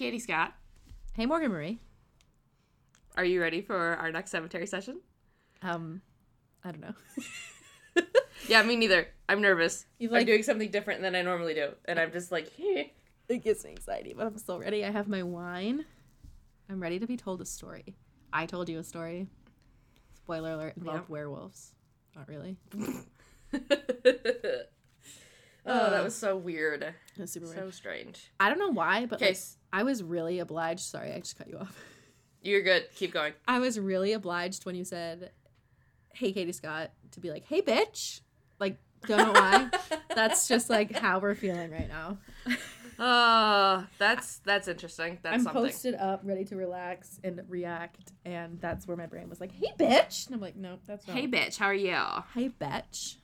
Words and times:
Katie 0.00 0.18
Scott. 0.18 0.54
Hey, 1.12 1.26
Morgan 1.26 1.52
Marie. 1.52 1.78
Are 3.18 3.24
you 3.24 3.38
ready 3.42 3.60
for 3.60 3.76
our 3.76 4.10
next 4.10 4.30
cemetery 4.30 4.66
session? 4.66 5.02
Um, 5.60 6.00
I 6.64 6.70
don't 6.72 6.80
know. 6.80 6.94
Yeah, 8.48 8.62
me 8.62 8.76
neither. 8.76 9.06
I'm 9.28 9.42
nervous. 9.42 9.84
You've, 9.98 10.12
I'm 10.12 10.20
like- 10.20 10.26
doing 10.26 10.42
something 10.42 10.70
different 10.70 11.02
than 11.02 11.14
I 11.14 11.20
normally 11.20 11.52
do, 11.52 11.72
and 11.84 11.98
I'm 12.00 12.10
just 12.12 12.32
like, 12.32 12.50
hey. 12.56 12.94
it 13.28 13.44
gives 13.44 13.62
me 13.62 13.72
anxiety, 13.72 14.14
but 14.16 14.26
I'm 14.26 14.38
still 14.38 14.58
ready. 14.58 14.82
I 14.86 14.90
have 14.90 15.06
my 15.06 15.22
wine. 15.22 15.84
I'm 16.70 16.80
ready 16.80 16.98
to 16.98 17.06
be 17.06 17.18
told 17.18 17.42
a 17.42 17.44
story. 17.44 17.98
I 18.32 18.46
told 18.46 18.70
you 18.70 18.78
a 18.78 18.82
story. 18.82 19.26
Spoiler 20.16 20.54
alert 20.54 20.78
involved 20.78 21.00
Yep. 21.02 21.08
werewolves. 21.10 21.74
Not 22.16 22.26
really. 22.26 22.56
oh, 25.66 25.90
that 25.90 26.02
was 26.02 26.14
so 26.16 26.38
weird. 26.38 26.82
It 26.82 26.94
was 27.20 27.30
super 27.32 27.44
weird. 27.44 27.58
So 27.58 27.70
strange. 27.70 28.32
I 28.40 28.48
don't 28.48 28.58
know 28.58 28.70
why, 28.72 29.04
but 29.04 29.16
Okay, 29.20 29.32
like, 29.32 29.38
I 29.72 29.82
was 29.82 30.02
really 30.02 30.38
obliged. 30.38 30.80
Sorry, 30.80 31.12
I 31.12 31.18
just 31.18 31.36
cut 31.38 31.48
you 31.48 31.58
off. 31.58 31.76
you're 32.42 32.62
good. 32.62 32.86
Keep 32.94 33.12
going. 33.12 33.32
I 33.46 33.58
was 33.58 33.78
really 33.78 34.12
obliged 34.12 34.66
when 34.66 34.74
you 34.74 34.84
said, 34.84 35.30
"Hey, 36.14 36.32
Katie 36.32 36.52
Scott," 36.52 36.90
to 37.12 37.20
be 37.20 37.30
like, 37.30 37.44
"Hey, 37.44 37.62
bitch." 37.62 38.20
Like, 38.58 38.78
don't 39.06 39.18
know 39.18 39.32
why. 39.32 39.70
That's 40.14 40.48
just 40.48 40.68
like 40.68 40.96
how 40.96 41.18
we're 41.18 41.34
feeling 41.34 41.70
right 41.70 41.88
now. 41.88 42.18
Oh, 42.98 43.86
that's 43.98 44.38
that's 44.38 44.68
interesting. 44.68 45.18
That's 45.22 45.34
I'm 45.34 45.40
something. 45.44 45.62
posted 45.62 45.94
up, 45.94 46.20
ready 46.24 46.44
to 46.46 46.56
relax 46.56 47.18
and 47.24 47.40
react, 47.48 48.12
and 48.26 48.60
that's 48.60 48.86
where 48.86 48.96
my 48.96 49.06
brain 49.06 49.30
was 49.30 49.40
like, 49.40 49.52
"Hey, 49.52 49.72
bitch," 49.78 50.26
and 50.26 50.34
I'm 50.34 50.40
like, 50.40 50.56
"No, 50.56 50.78
that's 50.86 51.06
not." 51.06 51.16
Hey, 51.16 51.26
bitch, 51.26 51.56
how 51.56 51.66
are 51.66 51.74
you? 51.74 51.96
hey, 52.34 52.50
bitch. 52.60 53.16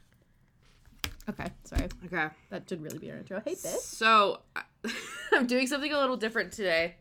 Okay, 1.28 1.46
sorry. 1.64 1.88
Okay. 2.06 2.28
That 2.50 2.68
should 2.68 2.80
really 2.80 2.98
be 2.98 3.10
our 3.10 3.18
intro. 3.18 3.42
Hey, 3.44 3.54
bitch. 3.54 3.80
So 3.80 4.40
I'm 5.32 5.46
doing 5.46 5.66
something 5.66 5.92
a 5.92 5.98
little 5.98 6.16
different 6.16 6.52
today. 6.52 6.96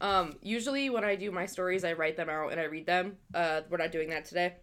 Um, 0.00 0.36
usually 0.42 0.90
when 0.90 1.04
I 1.04 1.16
do 1.16 1.30
my 1.30 1.46
stories, 1.46 1.84
I 1.84 1.92
write 1.94 2.16
them 2.16 2.28
out 2.28 2.52
and 2.52 2.60
I 2.60 2.64
read 2.64 2.86
them. 2.86 3.16
Uh, 3.34 3.62
we're 3.68 3.78
not 3.78 3.92
doing 3.92 4.10
that 4.10 4.24
today. 4.24 4.54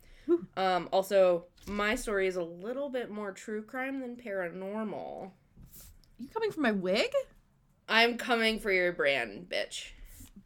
Um, 0.57 0.89
also, 0.91 1.45
my 1.67 1.95
story 1.95 2.27
is 2.27 2.35
a 2.35 2.43
little 2.43 2.89
bit 2.89 3.11
more 3.11 3.31
true 3.31 3.61
crime 3.61 3.99
than 3.99 4.15
paranormal. 4.15 5.31
You 6.17 6.27
coming 6.29 6.51
for 6.51 6.61
my 6.61 6.71
wig? 6.71 7.11
I'm 7.87 8.17
coming 8.17 8.59
for 8.59 8.71
your 8.71 8.91
brand, 8.93 9.47
bitch. 9.49 9.91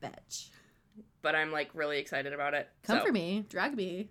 Bitch. 0.03 0.50
But 1.22 1.36
I'm 1.36 1.52
like 1.52 1.70
really 1.73 2.00
excited 2.00 2.34
about 2.34 2.53
it. 2.53 2.67
Come 2.84 3.00
So, 3.00 3.06
for 3.06 3.12
me. 3.12 3.45
Drag 3.47 3.75
me. 3.75 4.09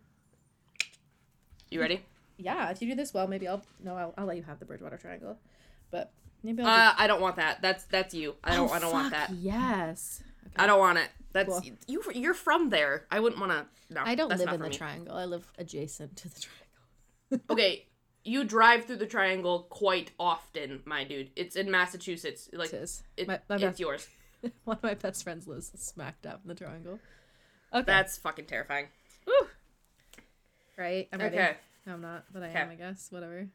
You 1.71 1.81
ready? 1.81 2.03
Yeah, 2.39 2.71
if 2.71 2.81
you 2.81 2.89
do 2.89 2.95
this 2.95 3.13
well, 3.13 3.27
maybe 3.27 3.49
I'll 3.49 3.63
no, 3.83 3.95
I'll, 3.97 4.15
I'll 4.17 4.27
let 4.27 4.37
you 4.37 4.45
have 4.45 4.59
the 4.59 4.65
Bridgewater 4.65 4.97
Triangle, 4.97 5.39
but 5.91 6.13
maybe 6.43 6.63
I'll. 6.63 6.69
Uh, 6.91 6.95
I 6.97 7.07
don't 7.07 7.21
want 7.21 7.37
that. 7.37 7.61
That's 7.63 7.85
that's 7.85 8.15
you. 8.15 8.35
I 8.45 8.55
don't. 8.57 8.71
Oh, 8.71 8.73
I 8.73 8.79
don't 8.79 8.93
want 8.93 9.11
that. 9.13 9.31
Yes. 9.33 10.23
Okay. 10.47 10.55
I 10.57 10.67
don't 10.67 10.79
want 10.81 10.99
it. 10.99 11.09
That's 11.33 11.49
Cool. 11.61 11.63
you. 11.87 12.03
You're 12.15 12.35
from 12.35 12.71
there. 12.71 13.05
I 13.11 13.21
wouldn't 13.21 13.41
want 13.41 13.53
to. 13.53 13.95
No, 13.95 14.03
I 14.05 14.15
don't 14.15 14.29
live 14.29 14.41
in 14.53 14.61
the 14.61 14.69
me. 14.69 14.75
triangle. 14.75 15.15
I 15.17 15.25
live 15.25 15.51
adjacent 15.59 16.17
to 16.17 16.29
the 16.29 16.41
triangle. 16.41 17.45
Okay, 17.51 17.87
you 18.25 18.45
drive 18.45 18.87
through 18.87 18.97
the 18.97 19.07
triangle 19.07 19.67
quite 19.69 20.11
often, 20.19 20.81
my 20.87 21.05
dude. 21.05 21.31
It's 21.37 21.57
in 21.57 21.71
Massachusetts. 21.71 22.49
Like 22.53 22.73
It 22.73 22.77
is. 22.77 23.03
it, 23.19 23.29
My- 23.29 23.41
my 23.49 23.57
it's 23.57 23.65
best- 23.65 23.81
yours. 23.81 24.09
One 24.65 24.77
of 24.79 24.83
my 24.83 24.95
best 24.95 25.23
friends 25.25 25.47
lives 25.47 25.71
smack 25.77 26.23
dab 26.23 26.41
in 26.45 26.49
the 26.49 26.55
triangle. 26.55 26.99
Okay. 27.75 27.83
That's 27.85 28.17
fucking 28.17 28.47
terrifying. 28.47 28.87
right. 30.77 31.09
I'm 31.13 31.19
ready. 31.21 31.37
Okay, 31.37 31.57
No, 31.87 31.95
I'm 31.95 32.01
not, 32.01 32.25
but 32.33 32.43
I 32.43 32.49
Okay. 32.49 32.59
am. 32.61 32.71
I 32.71 32.75
guess. 32.77 33.09
Whatever. 33.11 33.49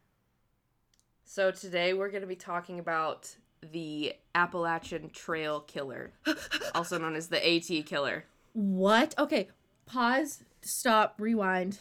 So 1.26 1.52
today 1.52 1.94
we're 1.94 2.10
gonna 2.10 2.28
be 2.28 2.36
talking 2.36 2.80
about 2.80 3.36
the 3.72 4.14
Appalachian 4.36 5.09
Trail 5.09 5.62
Killer, 5.62 6.12
also 6.75 6.97
known 6.97 7.16
as 7.16 7.28
the 7.30 7.38
AT 7.47 7.86
Killer. 7.86 8.25
What? 8.53 9.16
Okay. 9.18 9.47
Pause. 9.86 10.44
Stop. 10.62 11.16
Rewind. 11.20 11.80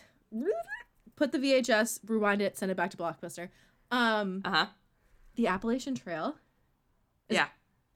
Put 1.17 1.33
the 1.33 1.39
VHS. 1.39 2.01
Rewind 2.07 2.41
it. 2.41 2.57
Send 2.57 2.71
it 2.71 2.77
back 2.77 2.91
to 2.93 2.97
Blockbuster. 2.97 3.49
Um, 3.91 4.43
Uh 4.45 4.51
huh. 4.51 4.67
the 5.37 5.47
Appalachian 5.49 5.95
Trail. 5.95 6.37
Yeah. 7.29 7.47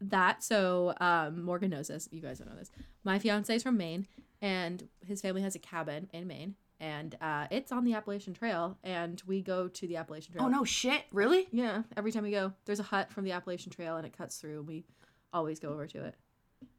that 0.00 0.42
so 0.44 0.94
um 1.00 1.42
morgan 1.42 1.70
knows 1.70 1.88
this 1.88 2.06
you 2.12 2.20
guys 2.22 2.38
don't 2.38 2.48
know 2.50 2.56
this 2.56 2.70
my 3.04 3.18
fiance 3.18 3.54
is 3.54 3.62
from 3.62 3.76
maine 3.78 4.06
and 4.42 4.88
his 5.06 5.20
family 5.22 5.40
has 5.42 5.54
a 5.54 5.58
cabin 5.58 6.08
in 6.12 6.26
maine 6.26 6.54
and 6.80 7.16
uh 7.20 7.46
it's 7.50 7.72
on 7.72 7.84
the 7.84 7.94
appalachian 7.94 8.34
trail 8.34 8.76
and 8.84 9.22
we 9.26 9.40
go 9.40 9.66
to 9.68 9.86
the 9.86 9.96
appalachian 9.96 10.32
trail 10.34 10.44
Oh 10.44 10.48
no, 10.48 10.64
shit! 10.64 11.02
Really? 11.12 11.48
yeah 11.50 11.82
every 11.96 12.12
time 12.12 12.22
we 12.22 12.30
go 12.30 12.52
there's 12.66 12.80
a 12.80 12.84
hut 12.84 13.10
from 13.10 13.24
the 13.24 13.32
appalachian 13.32 13.72
trail 13.72 13.96
and 13.96 14.06
it 14.06 14.16
cuts 14.16 14.36
through 14.38 14.58
and 14.58 14.68
we 14.68 14.84
always 15.32 15.58
go 15.58 15.70
over 15.70 15.86
to 15.86 16.04
it 16.04 16.14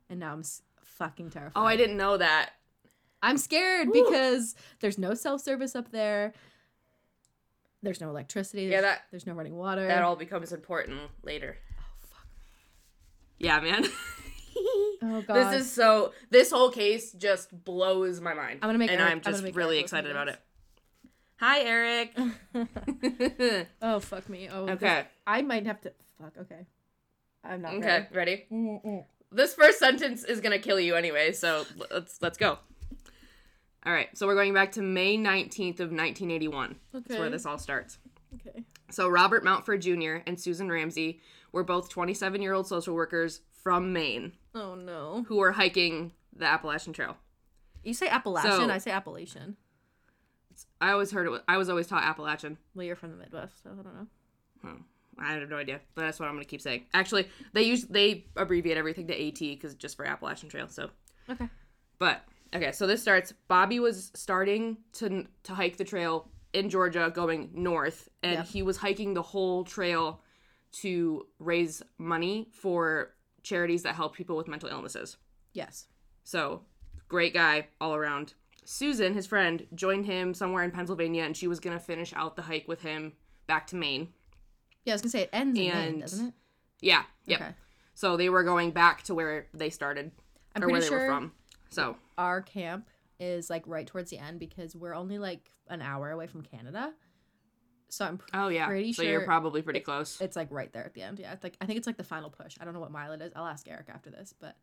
and 0.09 0.19
now 0.19 0.33
i'm 0.33 0.39
s- 0.41 0.61
fucking 0.83 1.29
terrified 1.31 1.59
Oh, 1.59 1.65
I 1.65 1.75
didn't 1.75 1.97
know 1.97 2.17
that. 2.17 2.51
i'm 3.23 3.37
scared 3.37 3.87
Ooh. 3.87 3.91
because 3.93 4.55
there's 4.81 4.97
no 4.99 5.13
self-service 5.15 5.75
up 5.75 5.91
there 5.91 6.33
there's 7.83 8.01
no 8.01 8.09
electricity 8.09 8.63
Yeah, 8.63 8.69
there's, 8.69 8.83
that- 8.83 9.01
there's 9.11 9.27
no 9.27 9.33
running 9.33 9.55
water 9.55 9.87
That 9.87 10.03
all 10.03 10.15
becomes 10.15 10.51
important 10.51 10.99
later. 11.23 11.57
oh 11.79 11.83
fuck 12.09 12.27
Yeah, 13.39 13.59
man. 13.59 13.85
oh 15.01 15.21
god 15.21 15.51
This 15.51 15.61
is 15.61 15.71
so. 15.71 16.13
This 16.29 16.51
whole 16.51 16.71
case 16.71 17.11
just 17.13 17.63
blows 17.63 18.19
my 18.21 18.33
mind. 18.33 18.59
I'm 18.61 18.67
gonna 18.67 18.77
make 18.77 18.91
and 18.91 18.99
Eric- 19.01 19.11
I'm 19.11 19.21
I'm 19.25 19.41
just 19.41 19.55
really 19.55 19.77
Eric 19.77 19.85
excited 19.85 20.11
about 20.11 20.27
it. 20.29 20.39
Hi, 21.39 21.61
Eric. 21.61 22.17
Oh 23.81 23.99
fuck 23.99 24.27
me. 24.29 24.49
Oh. 24.51 24.65
this- 24.65 24.75
okay. 24.75 25.05
I 25.25 25.41
might 25.41 25.65
have 25.65 25.81
to. 25.81 25.93
Fuck. 26.21 26.33
Okay. 26.41 26.65
I'm 27.43 27.61
not. 27.61 27.75
Okay. 27.75 28.07
Ready? 28.11 28.45
Ready. 28.49 29.03
This 29.31 29.53
first 29.53 29.79
sentence 29.79 30.23
is 30.23 30.41
gonna 30.41 30.59
kill 30.59 30.79
you 30.79 30.95
anyway. 30.95 31.31
So 31.33 31.65
let's 31.91 32.21
let's 32.21 32.37
go. 32.37 32.57
All 33.85 33.93
right. 33.93 34.09
So 34.17 34.27
we're 34.27 34.35
going 34.35 34.53
back 34.53 34.73
to 34.73 34.81
May 34.81 35.17
19th 35.17 35.79
of 35.79 35.91
1981. 35.91 36.75
Okay. 36.95 37.03
That's 37.07 37.19
where 37.19 37.29
this 37.29 37.45
all 37.45 37.57
starts. 37.57 37.99
Okay. 38.35 38.63
So 38.89 39.07
Robert 39.07 39.43
Mountford 39.43 39.81
Jr. 39.81 40.23
and 40.27 40.39
Susan 40.39 40.69
Ramsey 40.69 41.21
were 41.51 41.63
both 41.63 41.93
27-year-old 41.93 42.67
social 42.67 42.95
workers 42.95 43.41
from 43.67 43.91
Maine 43.91 44.31
Oh 44.55 44.75
no. 44.75 45.25
who 45.27 45.41
are 45.41 45.51
hiking 45.51 46.13
the 46.33 46.45
Appalachian 46.45 46.93
Trail. 46.93 47.17
You 47.83 47.93
say 47.93 48.07
Appalachian. 48.07 48.51
So- 48.53 48.69
I 48.69 48.77
say 48.77 48.91
Appalachian. 48.91 49.57
I 50.79 50.91
always 50.91 51.11
heard 51.11 51.27
it. 51.27 51.31
Was, 51.31 51.41
I 51.49 51.57
was 51.57 51.67
always 51.69 51.85
taught 51.87 52.05
Appalachian. 52.05 52.57
Well, 52.73 52.85
you're 52.85 52.95
from 52.95 53.11
the 53.11 53.17
Midwest, 53.17 53.61
so 53.61 53.71
I 53.71 53.83
don't 53.83 53.93
know. 53.93 54.07
Hmm. 54.61 54.81
I 55.19 55.33
have 55.33 55.49
no 55.49 55.57
idea, 55.57 55.81
but 55.95 56.03
that's 56.03 56.17
what 56.17 56.29
I'm 56.29 56.35
gonna 56.35 56.45
keep 56.45 56.61
saying. 56.61 56.85
Actually, 56.93 57.27
they 57.51 57.63
use 57.63 57.83
they 57.83 58.25
abbreviate 58.37 58.77
everything 58.77 59.07
to 59.07 59.13
AT 59.27 59.39
because 59.39 59.75
just 59.75 59.97
for 59.97 60.05
Appalachian 60.05 60.47
Trail. 60.47 60.69
So, 60.69 60.89
Okay. 61.29 61.49
but 61.99 62.21
okay, 62.55 62.71
so 62.71 62.87
this 62.87 63.01
starts. 63.01 63.33
Bobby 63.49 63.81
was 63.81 64.11
starting 64.15 64.77
to 64.93 65.27
to 65.43 65.53
hike 65.53 65.75
the 65.75 65.83
trail 65.83 66.31
in 66.53 66.69
Georgia, 66.69 67.11
going 67.13 67.49
north, 67.53 68.07
and 68.23 68.33
Yeah. 68.35 68.43
he 68.43 68.61
was 68.63 68.77
hiking 68.77 69.13
the 69.13 69.21
whole 69.23 69.65
trail 69.65 70.21
to 70.83 71.27
raise 71.39 71.81
money 71.97 72.47
for 72.53 73.13
charities 73.47 73.83
that 73.83 73.95
help 73.95 74.15
people 74.15 74.35
with 74.35 74.47
mental 74.47 74.69
illnesses. 74.69 75.17
Yes. 75.53 75.87
So, 76.23 76.63
great 77.07 77.33
guy 77.33 77.67
all 77.79 77.95
around. 77.95 78.33
Susan, 78.65 79.13
his 79.13 79.25
friend, 79.25 79.65
joined 79.73 80.05
him 80.05 80.33
somewhere 80.33 80.63
in 80.63 80.71
Pennsylvania, 80.71 81.23
and 81.23 81.35
she 81.37 81.47
was 81.47 81.59
gonna 81.59 81.79
finish 81.79 82.13
out 82.13 82.35
the 82.35 82.41
hike 82.41 82.67
with 82.67 82.81
him 82.81 83.13
back 83.47 83.65
to 83.67 83.75
Maine. 83.75 84.13
Yeah, 84.83 84.93
I 84.93 84.95
was 84.95 85.01
gonna 85.01 85.11
say 85.11 85.21
it 85.21 85.29
ends 85.31 85.57
in 85.57 85.65
Maine, 85.65 85.75
And- 85.75 86.01
doesn't 86.01 86.27
it? 86.27 86.33
Yeah, 86.81 87.03
yep. 87.25 87.41
Okay. 87.41 87.51
So 87.95 88.17
they 88.17 88.29
were 88.29 88.43
going 88.43 88.71
back 88.71 89.01
to 89.03 89.15
where 89.15 89.47
they 89.53 89.69
started 89.69 90.11
I'm 90.55 90.63
or 90.63 90.67
where 90.69 90.81
they 90.81 90.87
sure 90.87 90.99
were 90.99 91.07
from. 91.07 91.31
So 91.69 91.97
our 92.17 92.41
camp 92.41 92.87
is 93.19 93.49
like 93.49 93.63
right 93.65 93.87
towards 93.87 94.11
the 94.11 94.19
end 94.19 94.39
because 94.39 94.75
we're 94.75 94.93
only 94.93 95.17
like 95.17 95.49
an 95.69 95.81
hour 95.81 96.11
away 96.11 96.27
from 96.27 96.43
Canada. 96.43 96.93
So 97.89 98.05
I'm 98.05 98.17
pr- 98.17 98.27
oh 98.33 98.47
yeah, 98.49 98.67
Pretty 98.67 98.93
so 98.93 99.01
you're 99.03 99.21
probably 99.25 99.61
pretty 99.61 99.79
close. 99.79 100.19
it's 100.19 100.35
like 100.35 100.49
right 100.51 100.71
there 100.73 100.83
at 100.85 100.93
the 100.93 101.01
end. 101.01 101.19
Yeah, 101.19 101.31
it's 101.33 101.43
like 101.43 101.55
I 101.61 101.65
think 101.65 101.77
it's 101.77 101.87
like 101.87 101.97
the 101.97 102.03
final 102.03 102.29
push. 102.29 102.57
I 102.59 102.65
don't 102.65 102.73
know 102.73 102.79
what 102.79 102.91
mile 102.91 103.13
it 103.13 103.21
is. 103.21 103.31
I'll 103.35 103.45
ask 103.47 103.67
Eric 103.69 103.87
after 103.93 104.09
this, 104.09 104.33
but 104.39 104.57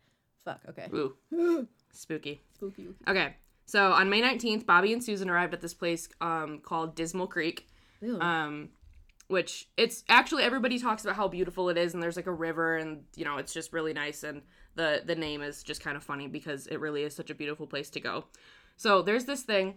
fuck. 0.45 0.61
Okay. 0.69 0.89
Ooh, 0.95 1.67
spooky. 1.93 2.43
Spooky. 2.55 2.89
Okay, 3.09 3.35
so 3.67 3.93
on 3.93 4.11
May 4.11 4.21
19th, 4.21 4.67
Bobby 4.67 4.93
and 4.93 5.03
Susan 5.03 5.31
arrived 5.31 5.55
at 5.55 5.61
this 5.63 5.73
place 5.75 6.09
um, 6.21 6.59
called 6.61 6.95
Dismal 6.95 7.27
Creek, 7.27 7.67
um, 8.21 8.69
which 9.29 9.69
it's 9.79 10.05
actually 10.09 10.43
everybody 10.43 10.79
talks 10.79 11.03
about 11.05 11.17
how 11.17 11.27
beautiful 11.29 11.71
it 11.71 11.79
is, 11.79 11.95
and 11.95 12.03
there's 12.03 12.17
like 12.17 12.27
a 12.27 12.33
river, 12.33 12.77
and 12.77 13.05
you 13.17 13.25
know 13.25 13.39
it's 13.39 13.55
just 13.55 13.73
really 13.73 13.95
nice, 13.95 14.23
and 14.23 14.43
the 14.75 15.03
the 15.05 15.15
name 15.15 15.41
is 15.41 15.63
just 15.63 15.83
kind 15.83 15.97
of 15.97 16.05
funny 16.05 16.29
because 16.29 16.67
it 16.67 16.79
really 16.79 17.05
is 17.05 17.15
such 17.17 17.31
a 17.31 17.35
beautiful 17.35 17.67
place 17.67 17.89
to 17.91 18.01
go. 18.01 18.27
So 18.77 19.01
there's 19.03 19.25
this 19.25 19.43
thing 19.43 19.77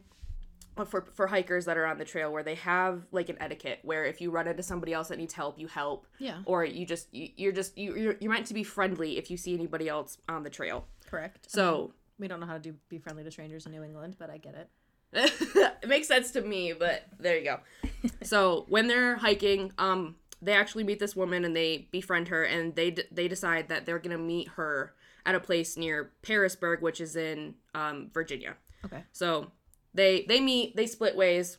for 0.85 1.07
for 1.13 1.27
hikers 1.27 1.65
that 1.65 1.77
are 1.77 1.85
on 1.85 1.97
the 1.97 2.05
trail 2.05 2.31
where 2.31 2.43
they 2.43 2.55
have 2.55 3.03
like 3.11 3.29
an 3.29 3.37
etiquette 3.39 3.79
where 3.83 4.05
if 4.05 4.21
you 4.21 4.29
run 4.31 4.47
into 4.47 4.63
somebody 4.63 4.93
else 4.93 5.07
that 5.07 5.17
needs 5.17 5.33
help, 5.33 5.59
you 5.59 5.67
help, 5.67 6.05
yeah. 6.19 6.39
or 6.45 6.63
you 6.63 6.85
just 6.85 7.13
you, 7.13 7.29
you're 7.35 7.51
just 7.51 7.77
you, 7.77 7.95
you're 7.95 8.15
you're 8.19 8.31
meant 8.31 8.45
to 8.47 8.53
be 8.53 8.63
friendly 8.63 9.17
if 9.17 9.31
you 9.31 9.37
see 9.37 9.53
anybody 9.53 9.89
else 9.89 10.17
on 10.29 10.43
the 10.43 10.49
trail. 10.49 10.85
Correct. 11.09 11.49
So 11.49 11.93
We 12.19 12.27
don't 12.27 12.39
know 12.39 12.45
how 12.45 12.53
to 12.53 12.59
do 12.59 12.75
be 12.89 12.99
friendly 12.99 13.23
to 13.23 13.31
strangers 13.31 13.65
in 13.65 13.71
New 13.71 13.83
England, 13.83 14.15
but 14.19 14.29
I 14.29 14.37
get 14.37 14.55
it. 14.55 14.69
it 15.13 15.87
makes 15.87 16.07
sense 16.07 16.31
to 16.31 16.41
me, 16.41 16.73
but 16.73 17.05
there 17.19 17.37
you 17.37 17.43
go. 17.45 17.59
so 18.23 18.65
when 18.67 18.87
they're 18.87 19.15
hiking, 19.15 19.71
um, 19.77 20.15
they 20.41 20.53
actually 20.53 20.83
meet 20.83 20.99
this 20.99 21.15
woman 21.15 21.45
and 21.45 21.55
they 21.55 21.87
befriend 21.91 22.27
her, 22.27 22.43
and 22.43 22.75
they 22.75 22.91
d- 22.91 23.03
they 23.11 23.27
decide 23.27 23.69
that 23.69 23.85
they're 23.85 23.99
gonna 23.99 24.17
meet 24.17 24.49
her 24.49 24.93
at 25.25 25.35
a 25.35 25.39
place 25.39 25.75
near 25.77 26.11
Pearisburg, 26.21 26.81
which 26.81 27.01
is 27.01 27.15
in 27.15 27.55
um, 27.73 28.09
Virginia. 28.13 28.55
Okay. 28.85 29.03
So 29.11 29.51
they 29.97 30.25
they 30.27 30.39
meet, 30.39 30.75
they 30.75 30.85
split 30.85 31.15
ways, 31.15 31.57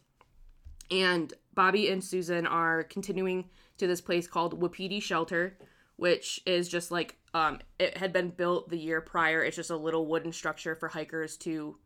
and 0.90 1.34
Bobby 1.54 1.90
and 1.90 2.02
Susan 2.02 2.46
are 2.46 2.84
continuing 2.84 3.50
to 3.78 3.86
this 3.86 4.00
place 4.00 4.26
called 4.26 4.60
Wapiti 4.62 5.00
Shelter, 5.00 5.58
which 5.96 6.40
is 6.46 6.68
just 6.68 6.90
like 6.90 7.16
um 7.34 7.58
it 7.78 7.98
had 7.98 8.12
been 8.12 8.30
built 8.30 8.70
the 8.70 8.78
year 8.78 9.00
prior. 9.00 9.42
It's 9.42 9.56
just 9.56 9.70
a 9.70 9.76
little 9.76 10.06
wooden 10.06 10.32
structure 10.32 10.76
for 10.76 10.88
hikers 10.88 11.36
to 11.38 11.76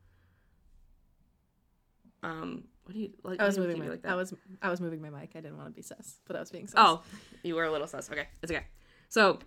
um 2.22 2.64
what 2.84 2.92
do 2.92 3.00
you 3.00 3.10
like 3.24 3.40
I 3.40 3.46
was 3.46 3.58
what 3.58 3.64
do 3.64 3.70
you 3.70 3.76
moving 3.76 3.88
my 3.88 3.92
like 3.94 4.02
that? 4.02 4.12
I 4.12 4.14
was 4.14 4.34
I 4.60 4.68
was 4.68 4.80
moving 4.80 5.00
my 5.00 5.08
mic. 5.08 5.30
I 5.34 5.40
didn't 5.40 5.56
want 5.56 5.68
to 5.68 5.74
be 5.74 5.82
sus, 5.82 6.18
but 6.26 6.36
I 6.36 6.40
was 6.40 6.50
being 6.50 6.66
sus. 6.66 6.74
Oh, 6.76 7.02
you 7.42 7.54
were 7.54 7.64
a 7.64 7.72
little 7.72 7.86
sus. 7.86 8.10
Okay, 8.10 8.28
it's 8.42 8.52
okay. 8.52 8.66
So, 9.08 9.38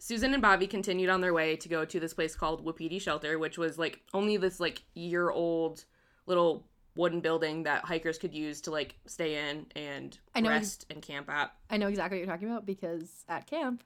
Susan 0.00 0.32
and 0.32 0.42
Bobby 0.42 0.66
continued 0.66 1.10
on 1.10 1.20
their 1.20 1.32
way 1.32 1.54
to 1.56 1.68
go 1.68 1.84
to 1.84 2.00
this 2.00 2.12
place 2.12 2.34
called 2.34 2.64
Wapiti 2.64 2.98
Shelter, 2.98 3.38
which 3.38 3.56
was 3.56 3.78
like 3.78 4.00
only 4.12 4.36
this 4.36 4.58
like 4.58 4.82
year 4.94 5.30
old 5.30 5.84
little 6.30 6.64
wooden 6.96 7.20
building 7.20 7.64
that 7.64 7.84
hikers 7.84 8.18
could 8.18 8.32
use 8.34 8.60
to 8.62 8.70
like 8.70 8.94
stay 9.06 9.48
in 9.50 9.66
and 9.76 10.18
I 10.34 10.40
know 10.40 10.48
rest 10.50 10.86
and 10.90 11.02
camp 11.02 11.28
at. 11.28 11.52
I 11.68 11.76
know 11.76 11.88
exactly 11.88 12.18
what 12.18 12.26
you're 12.26 12.34
talking 12.34 12.48
about 12.48 12.64
because 12.66 13.24
at 13.28 13.46
camp, 13.46 13.82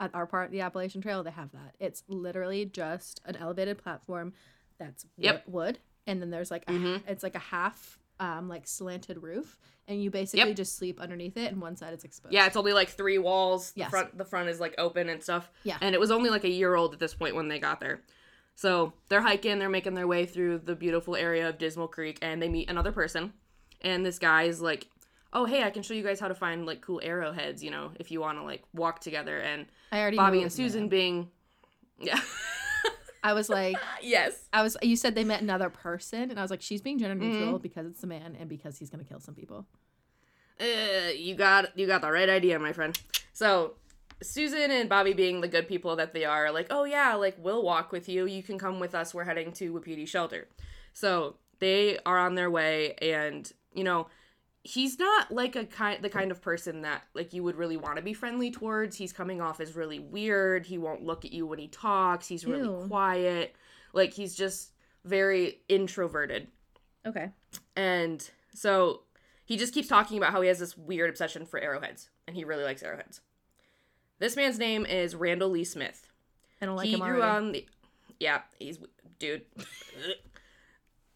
at 0.00 0.14
our 0.14 0.26
part, 0.26 0.46
of 0.46 0.52
the 0.52 0.60
Appalachian 0.62 1.00
Trail, 1.02 1.22
they 1.22 1.30
have 1.30 1.52
that. 1.52 1.74
It's 1.78 2.02
literally 2.08 2.64
just 2.64 3.20
an 3.26 3.36
elevated 3.36 3.76
platform 3.78 4.32
that's 4.78 5.04
wood, 5.16 5.24
Yep. 5.24 5.48
wood 5.48 5.78
and 6.06 6.22
then 6.22 6.30
there's 6.30 6.50
like 6.50 6.64
a, 6.68 6.72
Mhm. 6.72 7.02
it's 7.06 7.22
like 7.22 7.34
a 7.34 7.38
half 7.40 7.98
um 8.18 8.48
like 8.48 8.66
slanted 8.66 9.22
roof, 9.22 9.58
and 9.88 10.02
you 10.02 10.10
basically 10.10 10.48
Yep. 10.48 10.56
just 10.56 10.76
sleep 10.76 11.00
underneath 11.00 11.36
it, 11.38 11.50
and 11.52 11.60
one 11.60 11.74
side 11.76 11.94
is 11.94 12.04
exposed. 12.04 12.34
Yeah, 12.34 12.46
it's 12.46 12.56
only 12.56 12.72
like 12.74 12.90
three 12.90 13.16
walls. 13.18 13.72
The 13.72 13.80
Yes. 13.80 13.90
front 13.90 14.18
the 14.18 14.24
front 14.26 14.48
is 14.50 14.60
like 14.60 14.74
open 14.78 15.08
and 15.08 15.22
stuff. 15.22 15.50
Yeah. 15.64 15.78
And 15.80 15.94
it 15.94 16.00
was 16.00 16.10
only 16.10 16.28
like 16.30 16.44
a 16.44 16.50
year 16.50 16.74
old 16.74 16.92
at 16.92 16.98
this 17.00 17.14
point 17.14 17.34
when 17.34 17.48
they 17.48 17.58
got 17.58 17.80
there. 17.80 18.02
So 18.60 18.92
they're 19.08 19.22
hiking, 19.22 19.58
they're 19.58 19.70
making 19.70 19.94
their 19.94 20.06
way 20.06 20.26
through 20.26 20.58
the 20.58 20.74
beautiful 20.74 21.16
area 21.16 21.48
of 21.48 21.56
Dismal 21.56 21.88
Creek, 21.88 22.18
and 22.20 22.42
they 22.42 22.48
meet 22.50 22.68
another 22.68 22.92
person. 22.92 23.32
And 23.80 24.04
this 24.04 24.18
guy's 24.18 24.60
like, 24.60 24.86
Oh 25.32 25.46
hey, 25.46 25.62
I 25.62 25.70
can 25.70 25.82
show 25.82 25.94
you 25.94 26.02
guys 26.02 26.20
how 26.20 26.28
to 26.28 26.34
find 26.34 26.66
like 26.66 26.82
cool 26.82 27.00
arrowheads, 27.02 27.64
you 27.64 27.70
know, 27.70 27.92
if 27.98 28.10
you 28.10 28.20
wanna 28.20 28.44
like 28.44 28.62
walk 28.74 29.00
together 29.00 29.38
and 29.38 29.64
I 29.90 30.00
already 30.02 30.18
Bobby 30.18 30.42
and 30.42 30.52
Susan 30.52 30.82
man. 30.82 30.88
being 30.90 31.28
Yeah. 31.98 32.20
I 33.24 33.32
was 33.32 33.48
like, 33.48 33.76
yes. 34.02 34.34
I 34.52 34.62
was. 34.62 34.76
You 34.82 34.94
said 34.96 35.14
they 35.14 35.24
met 35.24 35.40
another 35.40 35.70
person, 35.70 36.30
and 36.30 36.38
I 36.38 36.42
was 36.42 36.50
like, 36.50 36.60
she's 36.62 36.82
being 36.82 36.98
gender 36.98 37.14
neutral 37.14 37.54
Mm-hmm. 37.54 37.62
because 37.62 37.86
it's 37.86 38.02
a 38.02 38.06
man 38.06 38.36
and 38.38 38.46
because 38.46 38.78
he's 38.78 38.90
gonna 38.90 39.04
kill 39.04 39.20
some 39.20 39.34
people. 39.34 39.66
Uh, 40.60 41.10
you 41.16 41.34
got 41.34 41.78
you 41.78 41.86
got 41.86 42.02
the 42.02 42.10
right 42.10 42.28
idea, 42.28 42.58
my 42.58 42.72
friend. 42.74 42.98
So 43.32 43.74
Susan 44.22 44.70
and 44.70 44.88
Bobby 44.88 45.12
being 45.12 45.40
the 45.40 45.48
good 45.48 45.66
people 45.66 45.96
that 45.96 46.12
they 46.12 46.24
are, 46.24 46.46
are 46.46 46.52
like, 46.52 46.66
oh 46.70 46.84
yeah, 46.84 47.14
like 47.14 47.36
we'll 47.38 47.62
walk 47.62 47.92
with 47.92 48.08
you. 48.08 48.26
You 48.26 48.42
can 48.42 48.58
come 48.58 48.80
with 48.80 48.94
us. 48.94 49.14
We're 49.14 49.24
heading 49.24 49.52
to 49.52 49.70
Wapiti 49.70 50.06
Shelter. 50.06 50.48
So 50.92 51.36
they 51.58 51.98
are 52.04 52.18
on 52.18 52.34
their 52.34 52.50
way, 52.50 52.94
and 52.94 53.50
you 53.72 53.84
know, 53.84 54.08
he's 54.62 54.98
not 54.98 55.30
like 55.30 55.56
a 55.56 55.64
kind 55.64 56.02
the 56.02 56.10
kind 56.10 56.30
of 56.30 56.42
person 56.42 56.82
that 56.82 57.02
like 57.14 57.32
you 57.32 57.42
would 57.42 57.56
really 57.56 57.76
want 57.76 57.96
to 57.96 58.02
be 58.02 58.12
friendly 58.12 58.50
towards. 58.50 58.96
He's 58.96 59.12
coming 59.12 59.40
off 59.40 59.60
as 59.60 59.74
really 59.74 59.98
weird. 59.98 60.66
He 60.66 60.78
won't 60.78 61.04
look 61.04 61.24
at 61.24 61.32
you 61.32 61.46
when 61.46 61.58
he 61.58 61.68
talks. 61.68 62.26
He's 62.26 62.44
really 62.44 62.66
Ew. 62.66 62.86
quiet. 62.88 63.54
Like 63.92 64.12
he's 64.12 64.34
just 64.34 64.72
very 65.04 65.60
introverted. 65.68 66.48
Okay. 67.06 67.30
And 67.76 68.28
so 68.54 69.02
he 69.44 69.56
just 69.56 69.72
keeps 69.72 69.88
talking 69.88 70.18
about 70.18 70.32
how 70.32 70.40
he 70.42 70.48
has 70.48 70.58
this 70.58 70.76
weird 70.76 71.10
obsession 71.10 71.46
for 71.46 71.58
arrowheads, 71.58 72.10
and 72.26 72.36
he 72.36 72.44
really 72.44 72.64
likes 72.64 72.82
arrowheads. 72.82 73.20
This 74.20 74.36
man's 74.36 74.58
name 74.58 74.86
is 74.86 75.16
Randall 75.16 75.48
Lee 75.50 75.64
Smith. 75.64 76.06
I 76.62 76.66
don't 76.66 76.76
like 76.76 76.86
he 76.86 76.94
him 76.94 77.00
grew 77.00 77.22
already. 77.22 77.22
on 77.22 77.52
the, 77.52 77.66
yeah, 78.20 78.42
he's 78.58 78.78
dude. 79.18 79.42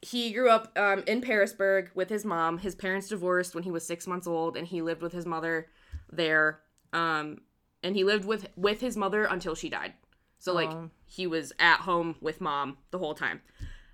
he 0.02 0.32
grew 0.32 0.48
up 0.50 0.76
um, 0.76 1.04
in 1.06 1.20
Pearisburg 1.20 1.90
with 1.94 2.08
his 2.08 2.24
mom. 2.24 2.58
His 2.58 2.74
parents 2.74 3.08
divorced 3.08 3.54
when 3.54 3.62
he 3.62 3.70
was 3.70 3.86
six 3.86 4.06
months 4.06 4.26
old, 4.26 4.56
and 4.56 4.66
he 4.66 4.82
lived 4.82 5.02
with 5.02 5.12
his 5.12 5.26
mother 5.26 5.68
there. 6.10 6.60
Um, 6.92 7.42
and 7.82 7.94
he 7.94 8.04
lived 8.04 8.24
with 8.24 8.48
with 8.56 8.80
his 8.80 8.96
mother 8.96 9.24
until 9.24 9.54
she 9.54 9.68
died. 9.68 9.92
So 10.38 10.52
like 10.54 10.70
Aw. 10.70 10.88
he 11.06 11.26
was 11.26 11.52
at 11.58 11.80
home 11.80 12.16
with 12.20 12.40
mom 12.40 12.78
the 12.90 12.98
whole 12.98 13.14
time. 13.14 13.42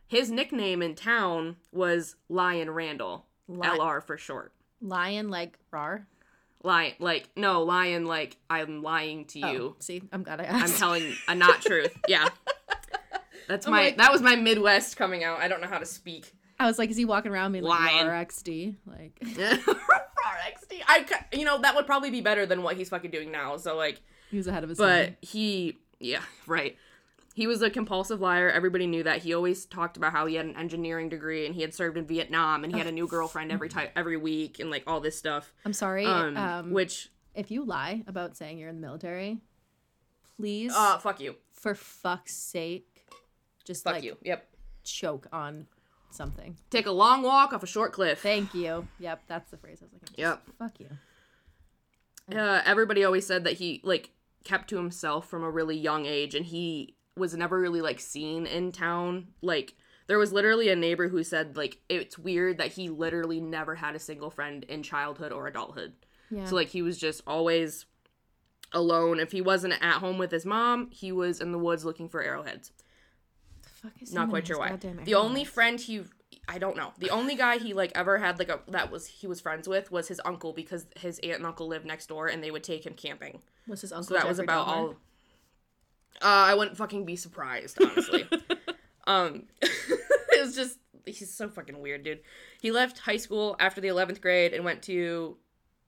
His 0.06 0.30
nickname 0.30 0.82
in 0.82 0.94
town 0.94 1.56
was 1.72 2.16
Lion 2.28 2.70
Randall, 2.70 3.26
Li- 3.48 3.66
LR 3.66 4.02
for 4.02 4.16
short. 4.16 4.52
Lion 4.80 5.30
like 5.30 5.58
rar. 5.70 6.06
Lion, 6.62 6.92
like 6.98 7.28
no 7.36 7.62
lion, 7.62 8.04
like 8.04 8.36
I'm 8.50 8.82
lying 8.82 9.24
to 9.26 9.40
Oh, 9.42 9.52
you. 9.52 9.76
see, 9.80 10.02
I'm 10.12 10.22
glad 10.22 10.40
I 10.40 10.44
asked. 10.44 10.74
I'm 10.74 10.78
telling 10.78 11.14
a 11.28 11.34
not 11.34 11.62
truth. 11.62 11.96
Yeah. 12.08 12.28
That's 13.48 13.66
I'm 13.66 13.72
my 13.72 13.84
like- 13.84 13.96
that 13.96 14.12
was 14.12 14.20
my 14.22 14.36
Midwest 14.36 14.96
coming 14.96 15.24
out. 15.24 15.40
I 15.40 15.48
don't 15.48 15.60
know 15.60 15.68
how 15.68 15.78
to 15.78 15.86
speak. 15.86 16.32
I 16.58 16.66
was 16.66 16.78
like, 16.78 16.90
is 16.90 16.96
he 16.98 17.06
walking 17.06 17.32
around 17.32 17.52
being 17.52 17.64
like 17.64 17.90
RXD? 18.04 18.76
Like, 18.86 19.18
RXD. 19.24 20.82
I 20.86 21.06
you 21.32 21.44
know 21.44 21.58
that 21.62 21.74
would 21.74 21.86
probably 21.86 22.10
be 22.10 22.20
better 22.20 22.46
than 22.46 22.62
what 22.62 22.76
he's 22.76 22.88
fucking 22.90 23.10
doing 23.10 23.30
now. 23.32 23.56
So 23.56 23.76
like, 23.76 24.00
he 24.30 24.36
was 24.36 24.46
ahead 24.46 24.62
of 24.62 24.68
his 24.68 24.78
but 24.78 25.04
time. 25.06 25.16
he 25.22 25.78
yeah 25.98 26.20
right. 26.46 26.76
He 27.40 27.46
was 27.46 27.62
a 27.62 27.70
compulsive 27.70 28.20
liar. 28.20 28.50
Everybody 28.50 28.86
knew 28.86 29.02
that. 29.02 29.22
He 29.22 29.32
always 29.32 29.64
talked 29.64 29.96
about 29.96 30.12
how 30.12 30.26
he 30.26 30.34
had 30.34 30.44
an 30.44 30.58
engineering 30.58 31.08
degree 31.08 31.46
and 31.46 31.54
he 31.54 31.62
had 31.62 31.72
served 31.72 31.96
in 31.96 32.04
Vietnam 32.04 32.64
and 32.64 32.70
he 32.70 32.78
had 32.78 32.86
a 32.86 32.92
new 32.92 33.06
girlfriend 33.06 33.50
every 33.50 33.70
time 33.70 33.88
every 33.96 34.18
week 34.18 34.58
and 34.58 34.68
like 34.70 34.82
all 34.86 35.00
this 35.00 35.16
stuff. 35.16 35.50
I'm 35.64 35.72
sorry. 35.72 36.04
Um, 36.04 36.36
Um, 36.36 36.70
which 36.70 37.08
if 37.34 37.50
you 37.50 37.64
lie 37.64 38.02
about 38.06 38.36
saying 38.36 38.58
you're 38.58 38.68
in 38.68 38.78
the 38.78 38.86
military, 38.86 39.38
please, 40.36 40.74
uh 40.76 40.98
fuck 40.98 41.18
you. 41.18 41.34
for 41.50 41.74
fuck's 41.74 42.34
sake, 42.34 43.06
just 43.64 43.84
Fuck 43.84 43.94
like 43.94 44.04
you. 44.04 44.18
Yep. 44.20 44.46
choke 44.84 45.26
on 45.32 45.66
something. 46.10 46.58
Take 46.68 46.84
a 46.84 46.90
long 46.90 47.22
walk 47.22 47.54
off 47.54 47.62
a 47.62 47.66
short 47.66 47.94
cliff. 47.94 48.20
Thank 48.20 48.52
you. 48.52 48.86
Yep, 48.98 49.22
that's 49.28 49.50
the 49.50 49.56
phrase 49.56 49.78
I 49.80 49.86
was 49.86 49.92
looking 49.94 50.14
for. 50.14 50.20
Yep. 50.20 50.42
Fuck 50.58 50.78
you. 50.78 52.36
uh, 52.38 52.60
everybody 52.66 53.02
always 53.02 53.26
said 53.26 53.44
that 53.44 53.54
he 53.54 53.80
like 53.82 54.10
kept 54.44 54.68
to 54.68 54.76
himself 54.76 55.26
from 55.26 55.42
a 55.42 55.50
really 55.50 55.78
young 55.78 56.04
age 56.04 56.34
and 56.34 56.44
he 56.44 56.96
was 57.16 57.34
never 57.34 57.58
really 57.60 57.80
like 57.80 58.00
seen 58.00 58.46
in 58.46 58.72
town 58.72 59.28
like 59.42 59.74
there 60.06 60.18
was 60.18 60.32
literally 60.32 60.68
a 60.70 60.76
neighbor 60.76 61.08
who 61.08 61.22
said 61.22 61.56
like 61.56 61.78
it's 61.88 62.18
weird 62.18 62.58
that 62.58 62.68
he 62.72 62.88
literally 62.88 63.40
never 63.40 63.74
had 63.74 63.94
a 63.94 63.98
single 63.98 64.30
friend 64.30 64.64
in 64.64 64.82
childhood 64.82 65.32
or 65.32 65.46
adulthood 65.46 65.92
Yeah. 66.30 66.44
so 66.46 66.54
like 66.54 66.68
he 66.68 66.82
was 66.82 66.98
just 66.98 67.22
always 67.26 67.86
alone 68.72 69.18
if 69.18 69.32
he 69.32 69.40
wasn't 69.40 69.74
at 69.82 69.98
home 69.98 70.18
with 70.18 70.30
his 70.30 70.46
mom 70.46 70.88
he 70.92 71.10
was 71.12 71.40
in 71.40 71.50
the 71.52 71.58
woods 71.58 71.84
looking 71.84 72.08
for 72.08 72.22
arrowheads 72.22 72.70
The 73.64 73.68
fuck 73.68 73.92
is 74.02 74.12
not 74.14 74.30
quite 74.30 74.46
sure 74.46 74.58
why 74.58 74.76
the 75.04 75.14
only 75.14 75.44
friend 75.44 75.80
he 75.80 76.02
i 76.48 76.58
don't 76.58 76.76
know 76.76 76.92
the 76.98 77.10
only 77.10 77.34
guy 77.34 77.58
he 77.58 77.74
like 77.74 77.90
ever 77.96 78.18
had 78.18 78.38
like 78.38 78.48
a 78.48 78.60
that 78.68 78.90
was 78.92 79.06
he 79.08 79.26
was 79.26 79.40
friends 79.40 79.66
with 79.68 79.90
was 79.90 80.06
his 80.06 80.20
uncle 80.24 80.52
because 80.52 80.86
his 80.96 81.18
aunt 81.24 81.36
and 81.38 81.46
uncle 81.46 81.66
lived 81.66 81.84
next 81.84 82.06
door 82.06 82.28
and 82.28 82.42
they 82.44 82.52
would 82.52 82.62
take 82.62 82.86
him 82.86 82.94
camping 82.94 83.42
was 83.66 83.80
his 83.80 83.92
uncle. 83.92 84.04
so 84.08 84.14
that 84.14 84.28
was 84.28 84.38
about 84.38 84.66
Dahmer? 84.68 84.70
all. 84.70 84.94
Uh, 86.22 86.26
I 86.26 86.54
wouldn't 86.54 86.76
fucking 86.76 87.04
be 87.04 87.16
surprised, 87.16 87.78
honestly. 87.82 88.28
um, 89.06 89.44
it 89.62 90.40
was 90.40 90.54
just 90.54 90.78
he's 91.06 91.32
so 91.32 91.48
fucking 91.48 91.80
weird, 91.80 92.02
dude. 92.02 92.20
He 92.60 92.70
left 92.70 92.98
high 92.98 93.16
school 93.16 93.56
after 93.58 93.80
the 93.80 93.88
eleventh 93.88 94.20
grade 94.20 94.52
and 94.52 94.64
went 94.64 94.82
to 94.82 95.36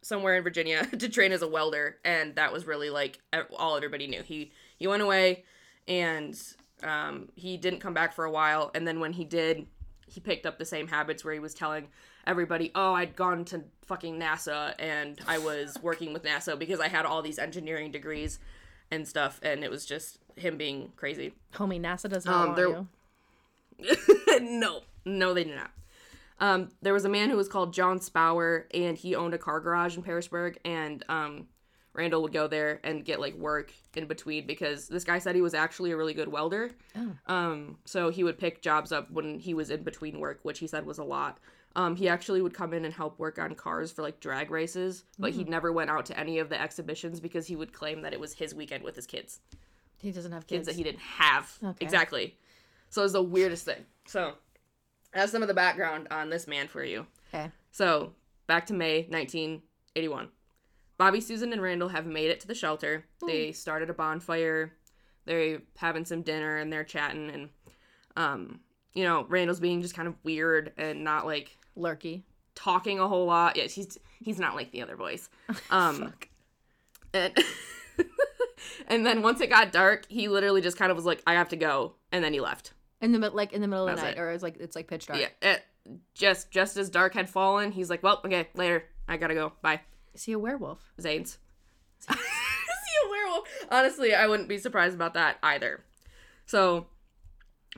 somewhere 0.00 0.36
in 0.36 0.42
Virginia 0.42 0.86
to 0.98 1.08
train 1.08 1.32
as 1.32 1.42
a 1.42 1.48
welder, 1.48 1.98
and 2.04 2.34
that 2.36 2.52
was 2.52 2.66
really 2.66 2.90
like 2.90 3.18
all 3.56 3.76
everybody 3.76 4.06
knew. 4.06 4.22
He 4.22 4.52
he 4.78 4.86
went 4.86 5.02
away, 5.02 5.44
and 5.86 6.38
um, 6.82 7.28
he 7.34 7.56
didn't 7.56 7.80
come 7.80 7.94
back 7.94 8.12
for 8.14 8.24
a 8.24 8.30
while, 8.30 8.70
and 8.74 8.86
then 8.86 9.00
when 9.00 9.12
he 9.12 9.24
did, 9.24 9.66
he 10.06 10.20
picked 10.20 10.46
up 10.46 10.58
the 10.58 10.64
same 10.64 10.88
habits 10.88 11.24
where 11.24 11.34
he 11.34 11.40
was 11.40 11.54
telling 11.54 11.88
everybody, 12.26 12.70
"Oh, 12.74 12.94
I'd 12.94 13.16
gone 13.16 13.44
to 13.46 13.64
fucking 13.92 14.18
NASA 14.18 14.74
and 14.78 15.20
I 15.26 15.36
was 15.36 15.76
working 15.82 16.14
with 16.14 16.22
NASA 16.22 16.58
because 16.58 16.80
I 16.80 16.88
had 16.88 17.04
all 17.04 17.20
these 17.20 17.38
engineering 17.38 17.90
degrees 17.90 18.38
and 18.92 19.08
stuff." 19.08 19.40
And 19.42 19.64
it 19.64 19.70
was 19.70 19.84
just 19.84 20.18
him 20.36 20.56
being 20.56 20.92
crazy. 20.96 21.32
Homie, 21.54 21.80
NASA 21.80 22.08
does 22.08 22.24
not 22.24 22.34
Um, 22.34 22.46
want 22.46 22.56
there- 22.56 22.68
you. 22.68 22.88
no, 24.40 24.82
no, 25.04 25.34
they 25.34 25.44
did 25.44 25.56
not. 25.56 25.70
Um, 26.38 26.70
there 26.82 26.92
was 26.92 27.04
a 27.04 27.08
man 27.08 27.30
who 27.30 27.36
was 27.36 27.48
called 27.48 27.72
John 27.72 28.00
Spower, 28.00 28.66
and 28.74 28.96
he 28.96 29.14
owned 29.14 29.34
a 29.34 29.38
car 29.38 29.60
garage 29.60 29.96
in 29.96 30.02
Pearisburg, 30.02 30.58
and 30.64 31.04
um, 31.08 31.46
Randall 31.92 32.22
would 32.22 32.32
go 32.32 32.48
there 32.48 32.80
and 32.82 33.04
get 33.04 33.20
like 33.20 33.34
work 33.34 33.72
in 33.94 34.06
between 34.06 34.46
because 34.46 34.88
this 34.88 35.04
guy 35.04 35.18
said 35.18 35.34
he 35.36 35.40
was 35.42 35.54
actually 35.54 35.92
a 35.92 35.96
really 35.96 36.14
good 36.14 36.28
welder. 36.28 36.70
Oh. 36.96 37.12
Um, 37.32 37.78
so 37.84 38.10
he 38.10 38.24
would 38.24 38.38
pick 38.38 38.60
jobs 38.62 38.90
up 38.92 39.10
when 39.10 39.38
he 39.38 39.54
was 39.54 39.70
in 39.70 39.82
between 39.82 40.18
work, 40.18 40.40
which 40.42 40.58
he 40.58 40.66
said 40.66 40.84
was 40.86 40.98
a 40.98 41.04
lot. 41.04 41.38
Um, 41.74 41.96
he 41.96 42.08
actually 42.08 42.42
would 42.42 42.52
come 42.54 42.74
in 42.74 42.84
and 42.84 42.92
help 42.92 43.18
work 43.18 43.38
on 43.38 43.54
cars 43.54 43.90
for 43.90 44.02
like 44.02 44.20
drag 44.20 44.50
races, 44.50 45.04
but 45.18 45.32
he 45.32 45.44
never 45.44 45.72
went 45.72 45.88
out 45.90 46.04
to 46.06 46.18
any 46.18 46.38
of 46.38 46.48
the 46.50 46.60
exhibitions 46.60 47.18
because 47.20 47.46
he 47.46 47.56
would 47.56 47.72
claim 47.72 48.02
that 48.02 48.12
it 48.12 48.20
was 48.20 48.34
his 48.34 48.54
weekend 48.54 48.84
with 48.84 48.94
his 48.94 49.06
kids 49.06 49.40
He 49.98 50.12
doesn't 50.12 50.32
have 50.32 50.46
kids 50.46 50.66
kids. 50.66 50.68
that 50.68 50.76
he 50.76 50.82
didn't 50.82 51.00
have. 51.00 51.56
Okay. 51.64 51.84
Exactly. 51.84 52.36
So 52.90 53.00
it 53.00 53.04
was 53.04 53.12
the 53.14 53.22
weirdest 53.22 53.64
thing. 53.64 53.86
So 54.06 54.34
that's 55.14 55.32
some 55.32 55.40
of 55.42 55.48
the 55.48 55.54
background 55.54 56.08
on 56.10 56.28
this 56.28 56.46
man 56.46 56.68
for 56.68 56.84
you. 56.84 57.06
Okay. 57.32 57.50
So 57.70 58.12
back 58.46 58.66
to 58.66 58.74
May 58.74 59.06
1981. 59.08 60.28
Bobby, 60.98 61.20
Susan, 61.22 61.52
and 61.52 61.62
Randall 61.62 61.88
have 61.88 62.06
made 62.06 62.30
it 62.30 62.40
to 62.40 62.46
the 62.46 62.54
shelter. 62.54 63.04
They 63.26 63.52
started 63.52 63.88
a 63.90 63.94
bonfire. 63.94 64.72
they're 65.24 65.60
having 65.76 66.04
some 66.04 66.20
dinner 66.22 66.58
and 66.58 66.70
they're 66.72 66.84
chatting 66.84 67.30
and 67.30 67.48
um 68.16 68.60
you 68.92 69.04
know 69.04 69.24
Randall's 69.28 69.60
being 69.60 69.80
just 69.80 69.94
kind 69.94 70.06
of 70.08 70.14
weird 70.24 70.72
and 70.76 71.02
not 71.04 71.24
like 71.26 71.56
Lurky. 71.76 72.22
talking 72.54 72.98
a 72.98 73.08
whole 73.08 73.26
lot. 73.26 73.56
Yeah, 73.56 73.64
he's 73.64 73.98
he's 74.20 74.38
not 74.38 74.54
like 74.54 74.70
the 74.72 74.82
other 74.82 74.96
boys. 74.96 75.28
Um 75.70 76.00
Fuck. 76.00 76.28
and 77.14 77.32
and 78.88 79.06
then 79.06 79.22
once 79.22 79.40
it 79.40 79.50
got 79.50 79.72
dark, 79.72 80.06
he 80.08 80.28
literally 80.28 80.60
just 80.60 80.76
kind 80.76 80.90
of 80.90 80.96
was 80.96 81.04
like, 81.06 81.22
"I 81.26 81.34
have 81.34 81.48
to 81.50 81.56
go," 81.56 81.94
and 82.10 82.22
then 82.24 82.32
he 82.32 82.40
left. 82.40 82.72
In 83.00 83.12
the 83.12 83.30
like 83.30 83.52
in 83.52 83.60
the 83.60 83.68
middle 83.68 83.88
of 83.88 83.96
the 83.96 84.02
night, 84.02 84.16
it. 84.16 84.20
or 84.20 84.30
it's 84.30 84.42
like 84.42 84.56
it's 84.60 84.76
like 84.76 84.86
pitch 84.86 85.06
dark. 85.06 85.20
Yeah, 85.20 85.28
it, 85.40 85.64
just 86.14 86.50
just 86.50 86.76
as 86.76 86.88
dark 86.90 87.14
had 87.14 87.28
fallen, 87.28 87.72
he's 87.72 87.90
like, 87.90 88.02
"Well, 88.02 88.20
okay, 88.24 88.48
later. 88.54 88.84
I 89.08 89.16
gotta 89.16 89.34
go. 89.34 89.52
Bye." 89.62 89.80
Is 90.14 90.24
he 90.24 90.32
a 90.32 90.38
werewolf? 90.38 90.92
Zanes. 91.00 91.38
Is 92.00 92.06
he 92.08 92.14
a 92.14 93.10
werewolf? 93.10 93.48
Honestly, 93.70 94.14
I 94.14 94.26
wouldn't 94.26 94.48
be 94.48 94.58
surprised 94.58 94.94
about 94.94 95.14
that 95.14 95.38
either. 95.42 95.82
So, 96.46 96.86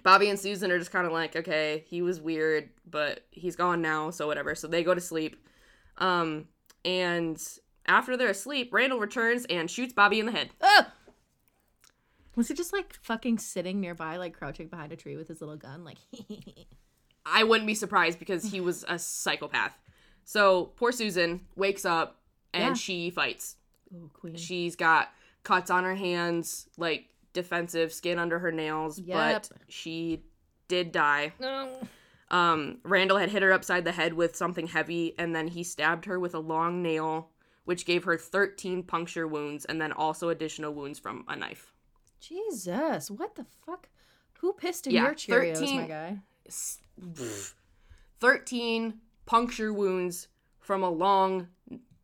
Bobby 0.03 0.29
and 0.29 0.39
Susan 0.39 0.71
are 0.71 0.79
just 0.79 0.91
kind 0.91 1.07
of 1.07 1.13
like, 1.13 1.37
okay, 1.37 1.85
he 1.87 2.03
was 2.03 2.21
weird, 2.21 2.69
but 2.91 3.21
he's 3.31 3.57
gone 3.57 3.81
now, 3.81 4.11
so 4.11 4.27
whatever. 4.27 4.55
So 4.55 4.67
they 4.69 4.83
go 4.83 4.95
to 4.95 5.01
sleep. 5.01 5.37
Um, 5.99 6.49
and 6.85 7.41
after 7.87 8.17
they're 8.17 8.31
asleep, 8.31 8.73
Randall 8.75 8.99
returns 8.99 9.47
and 9.49 9.71
shoots 9.71 9.93
Bobby 9.93 10.19
in 10.21 10.27
the 10.27 10.33
head. 10.33 10.51
Was 12.37 12.49
he 12.49 12.55
just 12.55 12.73
like 12.73 12.95
fucking 13.03 13.39
sitting 13.39 13.81
nearby, 13.81 14.17
like 14.17 14.35
crouching 14.37 14.67
behind 14.69 14.93
a 14.93 14.97
tree 14.97 15.17
with 15.17 15.29
his 15.29 15.41
little 15.41 15.57
gun? 15.57 15.85
Like, 15.85 15.99
I 17.27 17.45
wouldn't 17.45 17.67
be 17.69 17.75
surprised 17.77 18.19
because 18.19 18.45
he 18.51 18.61
was 18.61 18.85
a 18.89 18.99
psychopath. 18.99 19.79
So 20.25 20.73
poor 20.77 20.91
Susan 20.91 21.43
wakes 21.55 21.85
up 21.85 22.21
and 22.53 22.71
Yeah. 22.71 22.75
she 22.75 23.11
fights. 23.11 23.57
oh, 23.95 24.11
queen. 24.13 24.35
She's 24.37 24.75
got 24.75 25.11
cuts 25.45 25.71
on 25.71 25.85
her 25.85 25.95
hands, 25.95 26.69
like 26.77 27.07
defensive 27.35 27.93
skin 27.93 28.19
under 28.19 28.39
her 28.39 28.51
nails, 28.51 28.99
Yep. 28.99 29.17
but 29.51 29.51
she 29.69 30.25
did 30.69 30.91
die. 30.93 31.35
no. 31.39 31.69
Um, 32.31 32.79
Randall 32.85 33.19
had 33.19 33.29
hit 33.31 33.43
her 33.43 33.53
upside 33.53 33.85
the 33.85 33.93
head 33.93 34.15
with 34.15 34.35
something 34.35 34.67
heavy, 34.67 35.15
and 35.19 35.37
then 35.37 35.47
he 35.49 35.63
stabbed 35.63 36.07
her 36.07 36.19
with 36.19 36.35
a 36.35 36.39
long 36.41 36.83
nail, 36.83 37.29
which 37.65 37.85
gave 37.87 38.05
her 38.05 38.17
13 38.17 38.83
puncture 38.83 39.29
wounds 39.29 39.65
and 39.67 39.81
then 39.81 39.93
also 39.93 40.31
additional 40.31 40.73
wounds 40.73 40.99
from 40.99 41.25
a 41.29 41.37
knife. 41.37 41.75
Jesus, 42.21 43.11
what 43.11 43.35
the 43.37 43.45
fuck? 43.67 43.89
Who 44.41 44.55
pissed 44.55 44.87
in 44.87 44.95
Yeah, 44.95 45.03
your 45.05 45.15
Cheerios, 45.15 45.59
13 45.59 45.81
my 45.83 45.87
guy? 45.87 46.19
13 48.21 48.95
puncture 49.27 49.73
wounds 49.73 50.29
from 50.61 50.83
a 50.83 50.91
long 50.91 51.49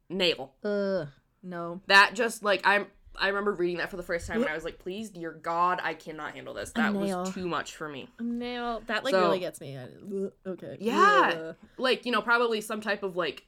nail. 0.08 0.52
Ugh, 0.64 1.08
no. 1.42 1.80
That 1.86 2.14
just 2.14 2.42
like 2.42 2.60
I'm 2.64 2.86
I 3.20 3.28
remember 3.28 3.52
reading 3.52 3.76
that 3.78 3.90
for 3.90 3.96
the 3.96 4.02
first 4.02 4.26
time 4.26 4.40
and 4.40 4.50
I 4.50 4.54
was 4.54 4.64
like, 4.64 4.78
please, 4.78 5.10
dear 5.10 5.30
God, 5.32 5.78
I 5.82 5.94
cannot 5.94 6.34
handle 6.34 6.54
this. 6.54 6.72
That 6.72 6.94
was 6.94 7.32
too 7.34 7.46
much 7.46 7.76
for 7.76 7.88
me. 7.88 8.08
Nail. 8.18 8.82
That 8.86 9.04
like 9.04 9.12
So- 9.12 9.20
really 9.20 9.40
gets 9.40 9.60
me. 9.60 9.76
I- 9.78 10.48
Okay. 10.48 10.76
Yeah. 10.80 11.52
Like, 11.76 12.06
you 12.06 12.12
know, 12.12 12.22
probably 12.22 12.60
some 12.60 12.80
type 12.80 13.02
of 13.02 13.16
like 13.16 13.44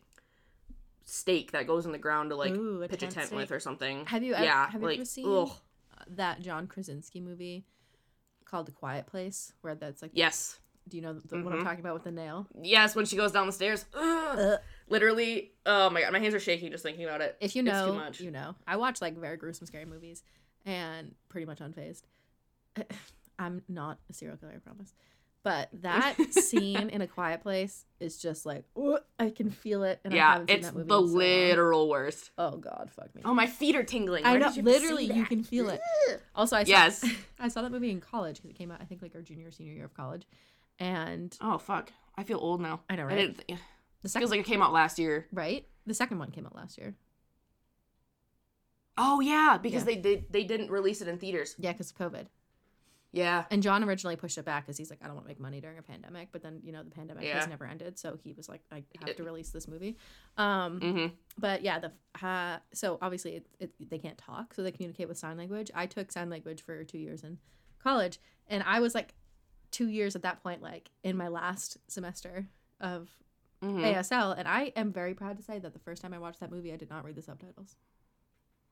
stake 1.04 1.52
that 1.52 1.66
goes 1.66 1.84
in 1.86 1.92
the 1.92 1.98
ground 1.98 2.30
to 2.30 2.36
like 2.36 2.52
Ooh, 2.52 2.82
a 2.82 2.88
pitch 2.88 2.98
a 3.02 3.06
tent 3.06 3.14
tent 3.14 3.26
stake. 3.28 3.36
with 3.38 3.50
or 3.52 3.60
something. 3.60 4.04
Have 4.06 4.22
you 4.22 4.34
ever- 4.34 4.44
yeah, 4.44 4.70
have 4.70 4.80
you 4.80 4.86
like 4.86 4.98
ever 4.98 5.04
seen- 5.04 5.26
ugh. 5.28 5.50
That 6.08 6.40
John 6.40 6.66
Krasinski 6.66 7.20
movie 7.20 7.64
called 8.44 8.66
The 8.66 8.72
Quiet 8.72 9.06
Place, 9.06 9.52
where 9.62 9.74
that's 9.74 10.02
like, 10.02 10.10
Yes. 10.14 10.58
do 10.88 10.96
you 10.96 11.02
know 11.02 11.12
the, 11.14 11.42
what 11.42 11.52
I'm 11.52 11.60
Mhm. 11.60 11.64
talking 11.64 11.80
about 11.80 11.94
with 11.94 12.04
the 12.04 12.10
nail? 12.10 12.46
Yes, 12.60 12.94
when 12.96 13.06
she 13.06 13.16
goes 13.16 13.30
down 13.32 13.46
the 13.46 13.52
stairs. 13.52 13.84
Ugh. 13.94 14.58
Literally, 14.88 15.52
oh 15.66 15.90
my 15.90 16.02
god, 16.02 16.12
my 16.12 16.18
hands 16.18 16.34
are 16.34 16.40
shaking 16.40 16.70
just 16.70 16.82
thinking 16.82 17.04
about 17.04 17.20
it. 17.20 17.36
If 17.40 17.56
you 17.56 17.62
It's 17.62 17.70
know, 17.72 17.86
too 17.88 17.94
much. 17.94 18.20
you 18.20 18.30
know. 18.30 18.54
I 18.66 18.76
watch 18.76 19.00
like 19.00 19.16
very 19.16 19.36
gruesome, 19.36 19.66
scary 19.66 19.84
movies, 19.86 20.22
and 20.66 21.14
pretty 21.28 21.46
much 21.46 21.60
unfazed. 21.60 22.02
I'm 23.38 23.62
not 23.68 23.98
a 24.10 24.12
serial 24.12 24.36
killer, 24.36 24.52
I 24.54 24.58
promise. 24.58 24.94
But 25.44 25.70
that 25.80 26.14
scene 26.32 26.88
in 26.88 27.00
a 27.00 27.06
quiet 27.08 27.42
place 27.42 27.84
is 27.98 28.16
just 28.16 28.46
like 28.46 28.64
"Ugh," 28.80 29.00
I 29.18 29.30
can 29.30 29.50
feel 29.50 29.82
it, 29.82 29.98
and 30.04 30.14
I 30.14 30.16
yeah, 30.16 30.32
haven't 30.34 30.48
seen 30.48 30.56
it's 30.58 30.66
that 30.68 30.74
movie 30.74 30.88
the 30.88 30.94
so 30.94 31.00
long. 31.00 31.12
literal 31.14 31.88
worst. 31.88 32.30
Oh 32.38 32.56
God, 32.58 32.90
fuck 32.94 33.12
me. 33.14 33.22
Oh, 33.24 33.34
my 33.34 33.46
feet 33.48 33.74
are 33.74 33.82
tingling. 33.82 34.24
I 34.24 34.32
Where 34.32 34.40
know, 34.40 34.50
you 34.52 34.62
literally, 34.62 35.04
you 35.06 35.24
can 35.24 35.42
feel 35.42 35.68
it. 35.70 35.80
Also, 36.34 36.56
I 36.56 36.62
saw, 36.64 36.68
Yes. 36.70 37.04
I 37.40 37.48
saw 37.48 37.62
that 37.62 37.72
movie 37.72 37.90
in 37.90 38.00
college 38.00 38.36
because 38.36 38.50
it 38.50 38.56
came 38.56 38.70
out, 38.70 38.80
I 38.80 38.84
think, 38.84 39.02
like 39.02 39.14
our 39.14 39.20
junior, 39.22 39.48
or 39.48 39.50
senior 39.50 39.72
year 39.72 39.84
of 39.84 39.94
college, 39.94 40.26
and 40.78 41.36
Oh 41.40 41.58
fuck, 41.58 41.92
I 42.16 42.22
feel 42.22 42.38
old 42.38 42.60
now. 42.60 42.80
I 42.88 42.94
know, 42.96 43.02
I 43.02 43.06
right? 43.06 43.36
didn't. 43.46 43.58
Th- 44.02 44.04
the 44.04 44.08
second, 44.08 44.22
feels 44.22 44.30
like 44.32 44.40
it 44.40 44.46
came 44.46 44.62
out 44.62 44.72
last 44.72 44.98
year. 44.98 45.26
right, 45.32 45.66
the 45.86 45.94
second 45.94 46.18
one 46.18 46.30
came 46.30 46.44
out 46.46 46.54
last 46.56 46.76
year. 46.78 46.94
Oh 48.98 49.20
yeah, 49.20 49.58
because 49.60 49.82
Yeah. 49.82 49.86
they 49.86 49.96
did 49.96 50.26
they 50.30 50.44
didn't 50.44 50.70
release 50.70 51.00
it 51.00 51.08
in 51.08 51.18
theaters. 51.18 51.54
Yeah, 51.58 51.72
because 51.72 51.90
of 51.90 51.96
COVID. 51.98 52.26
Yeah. 53.14 53.44
And 53.50 53.62
John 53.62 53.84
originally 53.84 54.16
pushed 54.16 54.38
it 54.38 54.44
back 54.46 54.64
because 54.64 54.78
he's 54.78 54.88
like, 54.88 55.00
I 55.02 55.06
don't 55.06 55.14
want 55.14 55.26
to 55.26 55.28
make 55.28 55.38
money 55.40 55.60
during 55.60 55.76
a 55.76 55.82
pandemic. 55.82 56.28
But 56.32 56.42
then, 56.42 56.60
you 56.64 56.72
know, 56.72 56.82
the 56.82 56.90
pandemic 56.90 57.24
Yeah. 57.24 57.40
has 57.40 57.46
never 57.46 57.66
ended, 57.66 57.98
so 57.98 58.18
he 58.24 58.32
was 58.32 58.48
like, 58.48 58.62
I 58.72 58.84
have 59.06 59.16
to 59.16 59.22
release 59.22 59.50
this 59.50 59.68
movie. 59.68 59.98
Um, 60.38 60.80
Mm-hmm. 60.80 61.06
but 61.38 61.62
yeah, 61.62 61.78
the 61.78 61.92
uh, 62.26 62.58
so 62.72 62.98
obviously 63.02 63.36
it, 63.36 63.46
it, 63.60 63.90
they 63.90 63.98
can't 63.98 64.16
talk, 64.16 64.54
so 64.54 64.62
they 64.62 64.72
communicate 64.72 65.08
with 65.08 65.18
sign 65.18 65.36
language. 65.36 65.70
I 65.74 65.84
took 65.86 66.10
sign 66.10 66.30
language 66.30 66.62
for 66.62 66.84
two 66.84 66.98
years 66.98 67.22
in 67.22 67.38
college, 67.82 68.18
and 68.48 68.62
I 68.66 68.80
was 68.80 68.94
like 68.94 69.14
two 69.70 69.88
years 69.88 70.16
at 70.16 70.22
that 70.22 70.42
point, 70.42 70.62
like 70.62 70.90
in 71.02 71.16
my 71.16 71.28
last 71.28 71.76
semester 71.88 72.46
of 72.80 73.10
mm-hmm. 73.62 73.78
ASL, 73.84 74.36
and 74.36 74.46
I 74.48 74.72
am 74.76 74.92
very 74.92 75.14
proud 75.14 75.36
to 75.36 75.42
say 75.42 75.58
that 75.58 75.72
the 75.72 75.78
first 75.78 76.02
time 76.02 76.12
I 76.12 76.18
watched 76.18 76.40
that 76.40 76.50
movie, 76.50 76.72
I 76.72 76.76
did 76.76 76.90
not 76.90 77.04
read 77.04 77.16
the 77.16 77.22
subtitles. 77.22 77.76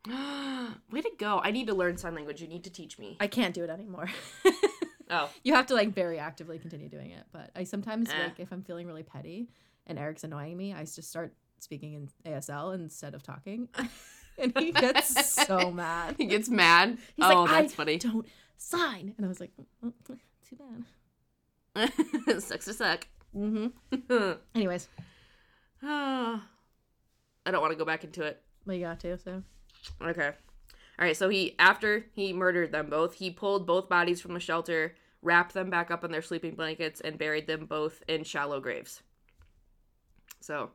Way 0.09 1.01
to 1.03 1.11
go! 1.19 1.41
I 1.43 1.51
need 1.51 1.67
to 1.67 1.75
learn 1.75 1.97
sign 1.97 2.15
language. 2.15 2.41
You 2.41 2.49
need 2.49 2.65
to 2.65 2.71
teach 2.71 2.99
me. 2.99 3.17
I 3.21 3.27
can't 3.27 3.55
do 3.55 3.65
it 3.65 3.71
anymore. 3.71 4.09
Oh, 5.11 5.29
you 5.43 5.55
have 5.55 5.67
to 5.67 5.75
like 5.75 5.93
very 5.93 6.19
actively 6.19 6.59
continue 6.59 6.89
doing 6.89 7.11
it. 7.11 7.25
But 7.33 7.51
I 7.57 7.65
sometimes 7.65 8.09
Eh. 8.11 8.23
like 8.23 8.39
if 8.39 8.53
I'm 8.53 8.63
feeling 8.63 8.87
really 8.87 9.03
petty 9.03 9.49
and 9.87 9.99
Eric's 9.99 10.23
annoying 10.25 10.57
me, 10.57 10.73
I 10.73 10.85
just 10.85 11.03
start 11.03 11.35
speaking 11.59 11.95
in 11.95 12.09
ASL 12.33 12.75
instead 12.75 13.15
of 13.15 13.23
talking, 13.23 13.69
and 14.39 14.57
he 14.57 14.71
gets 14.73 15.35
so 15.45 15.71
mad. 15.73 16.15
he 16.17 16.27
gets 16.27 16.49
mad. 16.49 16.99
He's 17.17 17.25
oh, 17.27 17.43
like, 17.43 17.51
that's 17.51 17.73
I 17.73 17.77
funny. 17.77 17.99
don't 17.99 18.27
sign, 18.57 19.15
and 19.17 19.27
I 19.27 19.29
was 19.29 19.41
like, 19.41 19.51
"Mm, 19.85 19.93
mm, 20.09 20.19
too 20.49 20.57
bad. 21.75 22.43
Sucks 22.43 22.67
to 22.67 22.73
suck. 22.73 23.09
Mm-hmm. 23.37 24.33
Anyways, 24.55 24.89
I 25.83 26.41
don't 27.47 27.61
want 27.61 27.73
to 27.73 27.79
go 27.79 27.85
back 27.85 28.05
into 28.05 28.23
it. 28.23 28.43
well, 28.67 28.77
you 28.77 28.85
got 28.85 29.01
to 29.01 29.19
so. 29.19 29.43
Okay. 30.03 30.29
All 30.99 31.07
right. 31.07 31.17
So 31.17 31.29
he, 31.29 31.55
after 31.59 32.07
he 32.13 32.33
murdered 32.33 32.73
them 32.73 32.91
both, 32.91 33.15
he 33.15 33.31
pulled 33.31 33.67
both 33.67 33.89
bodies 33.89 34.21
from 34.21 34.35
the 34.35 34.41
shelter, 34.41 34.95
wrapped 35.23 35.55
them 35.55 35.71
back 35.71 35.91
up 35.91 36.05
in 36.05 36.11
their 36.11 36.23
sleeping 36.23 36.55
blankets, 36.55 37.01
and 37.01 37.19
buried 37.19 37.47
them 37.47 37.67
both 37.67 38.03
in 38.09 38.25
shallow 38.25 38.61
graves. 38.61 39.03
So, 40.41 40.71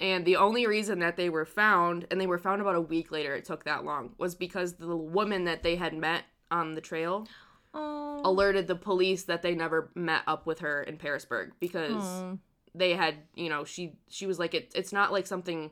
and 0.00 0.24
the 0.24 0.36
only 0.36 0.66
reason 0.66 0.98
that 1.00 1.16
they 1.16 1.28
were 1.28 1.44
found, 1.44 2.06
and 2.10 2.20
they 2.20 2.26
were 2.26 2.38
found 2.38 2.60
about 2.60 2.74
a 2.74 2.80
week 2.80 3.10
later, 3.10 3.34
it 3.34 3.44
took 3.44 3.64
that 3.64 3.84
long, 3.84 4.14
was 4.18 4.34
because 4.34 4.74
the 4.74 4.96
woman 4.96 5.44
that 5.44 5.62
they 5.62 5.76
had 5.76 5.94
met 5.94 6.24
on 6.50 6.74
the 6.74 6.80
trail 6.80 7.26
Oh. 7.76 8.20
alerted 8.24 8.66
the 8.66 8.74
police 8.74 9.24
that 9.24 9.42
they 9.42 9.54
never 9.54 9.90
met 9.94 10.22
up 10.26 10.46
with 10.46 10.60
her 10.60 10.82
in 10.82 10.96
Pearisburg 10.96 11.52
because 11.60 11.92
Oh. 12.02 12.38
they 12.74 12.94
had 12.94 13.16
you 13.34 13.48
know 13.48 13.64
she 13.64 13.96
she 14.08 14.26
was 14.26 14.38
like 14.38 14.54
it 14.54 14.72
it's 14.74 14.92
not 14.92 15.12
like 15.12 15.26
something 15.26 15.70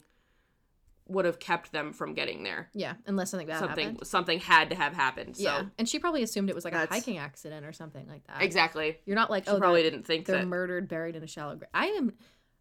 would 1.06 1.26
have 1.26 1.38
kept 1.38 1.70
them 1.70 1.92
from 1.92 2.14
getting 2.14 2.42
there 2.44 2.70
Yeah, 2.72 2.94
unless 3.06 3.30
something 3.30 3.46
bad 3.46 3.58
something 3.58 3.88
happened. 3.88 4.06
something 4.06 4.38
had 4.40 4.70
to 4.70 4.76
have 4.76 4.94
happened 4.94 5.36
so 5.36 5.42
yeah, 5.42 5.64
and 5.78 5.86
she 5.88 5.98
probably 5.98 6.22
assumed 6.22 6.48
it 6.48 6.54
was 6.54 6.64
like 6.64 6.72
a 6.74 6.86
hiking 6.86 7.18
accident 7.18 7.66
or 7.66 7.72
something 7.74 8.06
like 8.08 8.26
that. 8.26 8.40
exactly 8.40 8.96
You're 9.04 9.16
not 9.16 9.30
like 9.30 9.44
she 9.44 9.50
oh 9.50 9.58
probably 9.58 9.82
didn't 9.82 10.04
think 10.06 10.24
they're 10.26 10.38
that 10.38 10.46
murdered, 10.46 10.88
buried 10.88 11.14
in 11.16 11.22
a 11.22 11.26
shallow 11.26 11.56
grave. 11.56 11.68
I 11.74 11.86
am. 11.88 12.12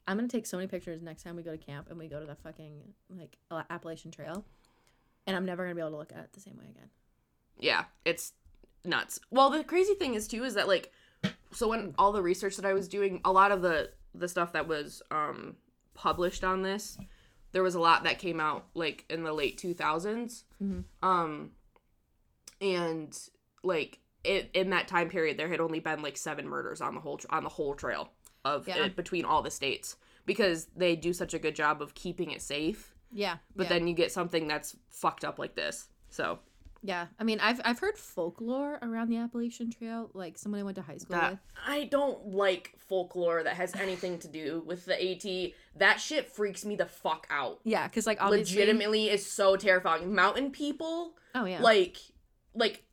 I'm 0.06 0.18
gonna 0.18 0.28
take 0.28 0.46
so 0.46 0.58
many 0.58 0.68
pictures 0.68 1.02
next 1.02 1.24
time 1.24 1.38
we 1.38 1.44
go 1.44 1.52
to 1.52 1.58
camp 1.58 1.88
and 1.90 1.98
we 1.98 2.10
go 2.10 2.20
to 2.20 2.26
the 2.26 2.36
fucking 2.36 2.82
like 3.18 3.38
Appalachian 3.70 4.12
Trail, 4.12 4.44
and 5.26 5.38
I'm 5.38 5.46
never 5.46 5.64
gonna 5.64 5.76
be 5.76 5.80
able 5.82 5.92
to 5.92 5.98
look 5.98 6.12
at 6.12 6.20
it 6.20 6.34
the 6.34 6.42
same 6.42 6.58
way 6.58 6.66
again. 6.70 6.90
yeah 7.58 7.86
it's 8.04 8.34
nuts 8.86 9.20
well 9.32 9.50
the 9.50 9.64
crazy 9.64 9.94
thing 9.94 10.14
is 10.14 10.28
too 10.28 10.44
is 10.44 10.54
that 10.56 10.68
like 10.68 10.92
so 11.52 11.68
when 11.70 11.94
all 11.98 12.12
the 12.12 12.22
research 12.22 12.56
that 12.58 12.66
i 12.66 12.74
was 12.74 12.88
doing 12.88 13.22
a 13.24 13.32
lot 13.32 13.52
of 13.52 13.62
the 13.62 13.90
the 14.14 14.28
stuff 14.28 14.52
that 14.54 14.68
was 14.68 15.02
um 15.12 15.56
published 15.94 16.44
on 16.44 16.62
this 16.64 16.98
there 17.54 17.64
was 17.64 17.76
a 17.76 17.80
lot 17.80 18.04
that 18.04 18.20
came 18.20 18.40
out 18.40 18.66
like 18.74 19.06
in 19.10 19.24
the 19.24 19.32
late 19.34 19.58
2000s 19.62 20.44
Mhm. 20.62 20.84
um 21.02 21.52
and 22.62 23.18
like 23.64 24.00
it, 24.24 24.50
in 24.54 24.70
that 24.70 24.88
time 24.88 25.10
period 25.10 25.38
there 25.38 25.50
had 25.50 25.60
only 25.60 25.80
been 25.80 26.02
like 26.02 26.18
seven 26.18 26.48
murders 26.48 26.82
on 26.82 26.96
the 26.96 27.02
whole 27.02 27.18
tr- 27.18 27.28
on 27.30 27.44
the 27.44 27.50
whole 27.50 27.74
trail 27.76 28.10
of 28.46 28.68
Yeah. 28.68 28.86
it 28.86 28.96
between 28.96 29.26
all 29.26 29.42
the 29.42 29.52
states 29.52 29.96
because 30.26 30.66
they 30.76 30.96
do 30.96 31.14
such 31.14 31.34
a 31.34 31.40
good 31.40 31.56
job 31.56 31.82
of 31.82 31.94
keeping 31.94 32.32
it 32.32 32.42
safe 32.42 32.94
Yeah, 33.12 33.38
but 33.56 33.64
yeah. 33.64 33.70
then 33.70 33.88
you 33.88 33.94
get 33.94 34.12
something 34.12 34.48
that's 34.48 34.76
fucked 34.90 35.24
up 35.26 35.40
like 35.40 35.56
this 35.56 35.88
so 36.10 36.40
yeah, 36.86 37.08
I 37.18 37.24
mean, 37.24 37.40
I've 37.40 37.62
I've 37.64 37.80
heard 37.80 37.98
folklore 37.98 38.78
around 38.82 39.08
the 39.08 39.16
Appalachian 39.16 39.72
Trail, 39.72 40.10
like 40.14 40.38
someone 40.38 40.60
I 40.60 40.64
went 40.66 40.76
to 40.76 40.82
high 40.82 40.98
school 40.98 41.16
that 41.16 41.32
with. 41.32 41.40
I 41.66 41.86
don't 41.86 42.36
like 42.36 42.76
folklore 42.78 43.42
that 43.42 43.56
has 43.56 43.74
anything 43.76 44.20
to 44.20 44.28
do 44.28 44.62
with 44.66 44.84
the 44.86 44.94
AT. 44.94 45.54
That 45.78 46.02
shit 46.02 46.30
freaks 46.30 46.66
me 46.66 46.76
the 46.76 46.86
fuck 46.86 47.26
out. 47.30 47.62
Yeah, 47.64 47.88
because 47.88 48.06
like 48.06 48.22
obviously, 48.22 48.58
Legitimately 48.58 49.10
is 49.10 49.26
so 49.26 49.56
terrifying. 49.56 50.14
Mountain 50.14 50.52
people, 50.52 51.14
Oh 51.34 51.46
yeah, 51.46 51.62
like 51.62 51.98
like 52.54 52.84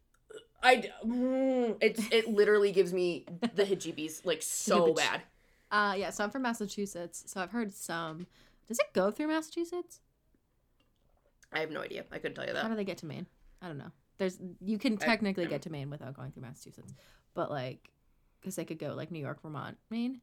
I 0.63 0.89
mm, 1.05 1.77
it's 1.81 2.07
it 2.13 2.29
literally 2.29 2.71
gives 2.71 2.93
me 2.93 3.27
the 3.55 3.65
heebie-jeebies 3.65 4.25
like 4.25 4.43
so 4.43 4.95
bad. 4.95 5.23
Uh, 5.73 5.95
yeah. 5.97 6.11
So 6.11 6.23
I'm 6.23 6.31
from 6.31 6.43
Massachusetts. 6.43 7.25
So 7.27 7.41
I've 7.41 7.51
heard 7.51 7.73
some. 7.73 8.29
Does 8.69 8.79
it 8.79 8.93
go 8.93 9.11
through 9.11 9.27
Massachusetts? 9.29 9.99
I 11.53 11.59
have 11.59 11.73
no 11.73 11.81
idea. 11.81 12.05
I 12.13 12.19
couldn't 12.19 12.37
tell 12.37 12.47
you 12.47 12.53
that. 12.53 12.63
How 12.63 12.69
do 12.69 12.77
they 12.77 12.85
get 12.85 12.99
to 12.99 13.07
Maine? 13.07 13.27
I 13.63 13.67
don't 13.69 13.79
know. 13.79 13.91
There's 14.19 14.39
you 14.61 14.79
can 14.79 14.97
technically 14.97 15.47
get 15.47 15.63
to 15.63 15.71
Maine 15.71 15.91
without 15.91 16.15
going 16.15 16.31
through 16.33 16.43
Massachusetts, 16.43 16.93
but 17.35 17.51
like, 17.51 17.91
because 18.41 18.57
they 18.57 18.65
could 18.65 18.79
go 18.79 18.95
like 18.95 19.11
New 19.11 19.19
York, 19.21 19.41
Vermont, 19.43 19.79
Maine, 19.91 20.21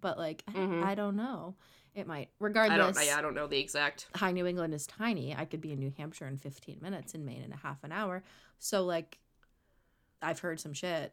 but 0.00 0.18
like 0.18 0.42
I- 0.48 0.52
Mhm. 0.52 0.82
I 0.84 0.94
don't 0.94 1.16
know. 1.16 1.56
It 1.92 2.06
might. 2.06 2.30
regardless. 2.38 2.96
I 2.96 3.00
don't. 3.00 3.06
Yeah, 3.06 3.18
I 3.18 3.22
don't 3.22 3.34
know 3.34 3.48
the 3.48 3.58
exact. 3.58 4.06
High 4.14 4.30
New 4.30 4.46
England 4.46 4.72
is 4.74 4.86
tiny. 4.86 5.34
I 5.34 5.44
could 5.44 5.60
be 5.60 5.72
in 5.72 5.80
New 5.80 5.92
Hampshire 5.96 6.28
in 6.28 6.36
15 6.38 6.78
minutes, 6.80 7.14
in 7.14 7.24
Maine 7.24 7.42
in 7.42 7.52
a 7.52 7.56
half 7.56 7.82
an 7.82 7.90
hour. 7.90 8.22
So 8.60 8.84
like, 8.84 9.18
I've 10.22 10.38
heard 10.38 10.60
some 10.60 10.72
shit, 10.72 11.12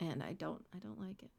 and 0.00 0.22
I 0.22 0.32
don't. 0.32 0.64
I 0.74 0.78
don't 0.78 0.98
like 0.98 1.22
it. 1.22 1.30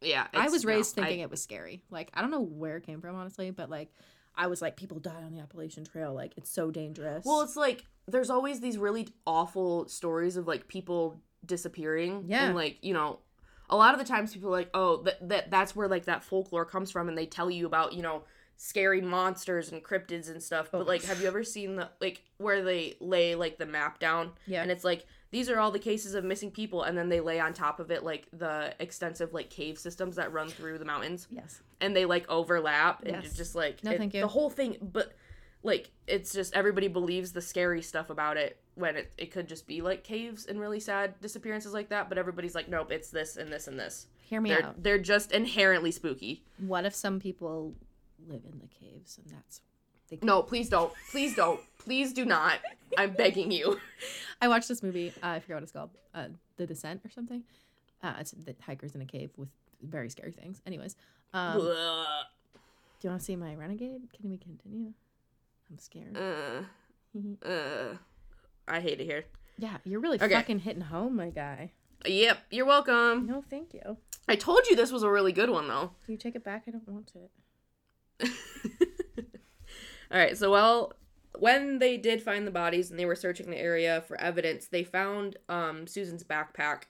Yeah, 0.00 0.26
I 0.32 0.48
was 0.48 0.64
no, 0.64 0.68
raised 0.72 0.98
I- 0.98 1.02
thinking 1.02 1.20
it 1.20 1.30
was 1.30 1.42
scary. 1.42 1.82
Like 1.90 2.10
I 2.14 2.22
don't 2.22 2.30
know 2.30 2.40
where 2.40 2.78
it 2.78 2.84
came 2.84 3.00
from, 3.02 3.14
honestly, 3.16 3.50
but 3.50 3.68
like, 3.68 3.92
I 4.36 4.46
was 4.46 4.60
like, 4.60 4.76
people 4.76 4.98
die 4.98 5.22
on 5.22 5.32
the 5.32 5.40
Appalachian 5.40 5.84
Trail. 5.84 6.12
Like 6.12 6.32
it's 6.36 6.50
so 6.50 6.70
dangerous. 6.70 7.24
Well, 7.24 7.42
it's 7.42 7.56
like 7.56 7.84
there's 8.06 8.30
always 8.30 8.60
these 8.60 8.78
really 8.78 9.08
awful 9.26 9.88
stories 9.88 10.36
of 10.36 10.46
like 10.46 10.68
people 10.68 11.20
disappearing. 11.44 12.24
Yeah. 12.26 12.46
And 12.46 12.54
like, 12.54 12.78
you 12.82 12.94
know, 12.94 13.20
a 13.70 13.76
lot 13.76 13.94
of 13.94 13.98
the 13.98 14.06
times 14.06 14.34
people 14.34 14.48
are 14.48 14.58
like, 14.58 14.70
oh, 14.74 15.02
that, 15.02 15.28
that 15.28 15.50
that's 15.50 15.74
where 15.74 15.88
like 15.88 16.04
that 16.06 16.24
folklore 16.24 16.64
comes 16.64 16.90
from 16.90 17.08
and 17.08 17.16
they 17.16 17.26
tell 17.26 17.50
you 17.50 17.66
about, 17.66 17.92
you 17.92 18.02
know, 18.02 18.24
scary 18.56 19.00
monsters 19.00 19.72
and 19.72 19.82
cryptids 19.82 20.30
and 20.30 20.42
stuff. 20.42 20.68
Oh. 20.72 20.78
But 20.78 20.86
like 20.86 21.04
have 21.04 21.20
you 21.20 21.26
ever 21.26 21.44
seen 21.44 21.76
the 21.76 21.90
like 22.00 22.22
where 22.38 22.62
they 22.62 22.96
lay 23.00 23.34
like 23.34 23.58
the 23.58 23.66
map 23.66 23.98
down 23.98 24.32
yeah. 24.46 24.62
and 24.62 24.70
it's 24.70 24.84
like 24.84 25.06
these 25.34 25.50
are 25.50 25.58
all 25.58 25.72
the 25.72 25.78
cases 25.80 26.14
of 26.14 26.22
missing 26.24 26.50
people 26.50 26.84
and 26.84 26.96
then 26.96 27.08
they 27.08 27.18
lay 27.20 27.40
on 27.40 27.52
top 27.52 27.80
of 27.80 27.90
it 27.90 28.04
like 28.04 28.26
the 28.32 28.72
extensive 28.78 29.32
like 29.34 29.50
cave 29.50 29.76
systems 29.78 30.14
that 30.16 30.32
run 30.32 30.48
through 30.48 30.78
the 30.78 30.84
mountains 30.84 31.26
yes. 31.30 31.60
and 31.80 31.94
they 31.96 32.04
like 32.04 32.24
overlap 32.28 33.02
and 33.02 33.16
Yes. 33.16 33.24
it's 33.26 33.36
just 33.36 33.54
like 33.54 33.82
No, 33.82 33.90
it- 33.90 33.98
thank 33.98 34.14
you. 34.14 34.20
the 34.20 34.28
whole 34.28 34.48
thing 34.50 34.76
but 34.80 35.12
like 35.64 35.90
it's 36.06 36.32
just 36.32 36.54
everybody 36.54 36.88
believes 36.88 37.32
the 37.32 37.40
scary 37.40 37.82
stuff 37.82 38.10
about 38.10 38.36
it 38.36 38.58
when 38.76 38.96
it, 38.96 39.12
it 39.18 39.32
could 39.32 39.48
just 39.48 39.66
be 39.66 39.80
like 39.82 40.04
caves 40.04 40.46
and 40.46 40.60
really 40.60 40.78
sad 40.80 41.14
disappearances 41.20 41.72
like 41.72 41.88
that 41.88 42.08
but 42.08 42.16
everybody's 42.18 42.54
like 42.54 42.68
nope 42.68 42.92
it's 42.92 43.10
this 43.10 43.36
and 43.36 43.52
this 43.52 43.66
and 43.66 43.78
this 43.78 44.06
Hear 44.20 44.40
me 44.40 44.50
they're 44.50 44.64
out. 44.66 44.82
they're 44.82 44.98
just 45.14 45.32
inherently 45.32 45.90
spooky 45.90 46.44
What 46.58 46.84
if 46.84 46.94
some 46.94 47.18
people 47.18 47.74
live 48.28 48.42
in 48.50 48.58
the 48.60 48.68
caves 48.68 49.18
and 49.18 49.34
that's 49.34 49.60
they 50.10 50.18
no 50.22 50.42
please 50.42 50.68
don't 50.68 50.92
please 51.10 51.34
don't 51.34 51.60
please 51.84 52.12
do 52.12 52.24
not 52.24 52.58
i'm 52.98 53.12
begging 53.12 53.50
you 53.50 53.78
I 54.42 54.48
watched 54.48 54.68
this 54.68 54.82
movie. 54.82 55.10
Uh, 55.22 55.28
I 55.28 55.40
forget 55.40 55.56
what 55.56 55.62
it's 55.62 55.72
called. 55.72 55.90
Uh, 56.14 56.26
the 56.58 56.66
Descent 56.66 57.00
or 57.02 57.08
something. 57.08 57.44
Uh, 58.02 58.14
it's 58.20 58.32
the 58.32 58.54
hikers 58.60 58.94
in 58.94 59.00
a 59.00 59.06
cave 59.06 59.30
with 59.38 59.48
very 59.80 60.10
scary 60.10 60.32
things. 60.32 60.60
Anyways, 60.66 60.96
um, 61.32 61.56
do 61.60 61.64
you 63.02 63.08
want 63.10 63.20
to 63.20 63.24
see 63.24 63.36
my 63.36 63.54
renegade? 63.54 64.02
Can 64.20 64.28
we 64.28 64.36
continue? 64.36 64.92
I'm 65.70 65.78
scared. 65.78 66.14
uh, 66.16 67.46
uh, 67.48 67.94
i 68.68 68.80
hate 68.80 69.00
it 69.00 69.04
here 69.04 69.24
yeah, 69.56 69.76
you're 69.84 70.00
really 70.00 70.20
okay. 70.20 70.34
fucking 70.34 70.58
hitting 70.58 70.82
home, 70.82 71.14
my 71.16 71.30
guy. 71.30 71.70
yep 72.04 72.38
you're 72.50 72.66
welcome 72.66 73.26
No, 73.26 73.42
thank 73.48 73.72
you. 73.72 73.96
i 74.28 74.34
told 74.36 74.66
you 74.68 74.76
this 74.76 74.90
was 74.92 75.02
a 75.04 75.10
really 75.10 75.32
good 75.32 75.48
one 75.48 75.68
though 75.68 75.92
Do 76.06 76.12
you 76.12 76.18
take 76.18 76.34
it 76.34 76.44
back? 76.44 76.64
I 76.68 76.72
don't 76.72 76.86
want 76.88 77.12
it. 78.20 78.28
All 80.10 80.18
right, 80.18 80.36
so 80.36 80.50
well, 80.50 80.92
when 81.38 81.78
they 81.78 81.96
did 81.96 82.22
find 82.22 82.46
the 82.46 82.50
bodies 82.50 82.90
and 82.90 82.98
they 82.98 83.06
were 83.06 83.14
searching 83.16 83.50
the 83.50 83.58
area 83.58 84.02
for 84.06 84.18
evidence, 84.20 84.68
they 84.68 84.84
found 84.84 85.36
um, 85.48 85.86
Susan's 85.86 86.22
backpack, 86.24 86.82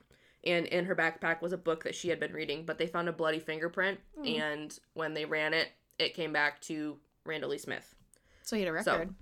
and 0.44 0.66
in 0.66 0.84
her 0.84 0.94
backpack 0.94 1.40
was 1.40 1.52
a 1.52 1.58
book 1.58 1.84
that 1.84 1.94
she 1.94 2.08
had 2.08 2.20
been 2.20 2.32
reading. 2.32 2.64
But 2.66 2.78
they 2.78 2.86
found 2.86 3.08
a 3.08 3.12
bloody 3.12 3.38
fingerprint, 3.40 4.00
Hmm. 4.18 4.26
and 4.26 4.78
when 4.94 5.14
they 5.14 5.24
ran 5.24 5.54
it, 5.54 5.68
it 5.98 6.14
came 6.14 6.32
back 6.32 6.60
to 6.62 6.98
Randall 7.24 7.50
Lee 7.50 7.58
Smith. 7.58 7.94
So 8.42 8.56
he 8.56 8.62
had 8.62 8.74
a 8.74 8.82
So- 8.82 8.92
record. 8.98 9.14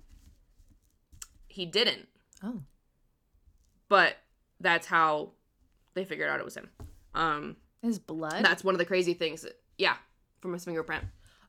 He 1.47 1.65
didn't, 1.67 2.07
oh, 2.43 2.63
but 3.87 4.17
that's 4.59 4.87
how 4.87 5.33
they 5.93 6.03
figured 6.03 6.27
out 6.29 6.39
it 6.39 6.45
was 6.45 6.57
him. 6.57 6.71
Um, 7.13 7.57
his 7.83 7.99
blood. 7.99 8.43
that's 8.43 8.63
one 8.63 8.73
of 8.73 8.79
the 8.79 8.85
crazy 8.85 9.13
things. 9.13 9.43
That, 9.43 9.61
yeah, 9.77 9.97
from 10.41 10.53
his 10.53 10.65
fingerprint. 10.65 11.03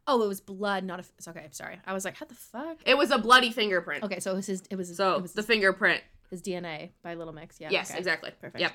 Oh, 0.06 0.22
it 0.22 0.28
was 0.28 0.40
blood, 0.40 0.84
not 0.84 1.00
a. 1.00 1.04
It's 1.18 1.28
okay. 1.28 1.42
I'm 1.44 1.52
sorry. 1.52 1.80
I 1.86 1.92
was 1.92 2.04
like, 2.04 2.16
how 2.16 2.26
the 2.26 2.34
fuck? 2.34 2.78
It 2.86 2.96
was 2.96 3.10
a 3.10 3.18
bloody 3.18 3.50
fingerprint. 3.50 4.04
Okay, 4.04 4.20
so 4.20 4.32
it 4.32 4.36
was 4.36 4.46
his. 4.46 4.62
It 4.70 4.76
was. 4.76 4.88
his, 4.88 4.96
So 4.96 5.14
it 5.14 5.22
was 5.22 5.32
the 5.32 5.42
his, 5.42 5.46
fingerprint 5.46 6.02
his 6.30 6.42
DNA 6.42 6.90
by 7.02 7.14
Little 7.14 7.32
Mix. 7.32 7.60
Yeah. 7.60 7.68
yes, 7.70 7.90
okay. 7.90 7.98
exactly. 7.98 8.30
Perfect. 8.40 8.60
Yep. 8.60 8.72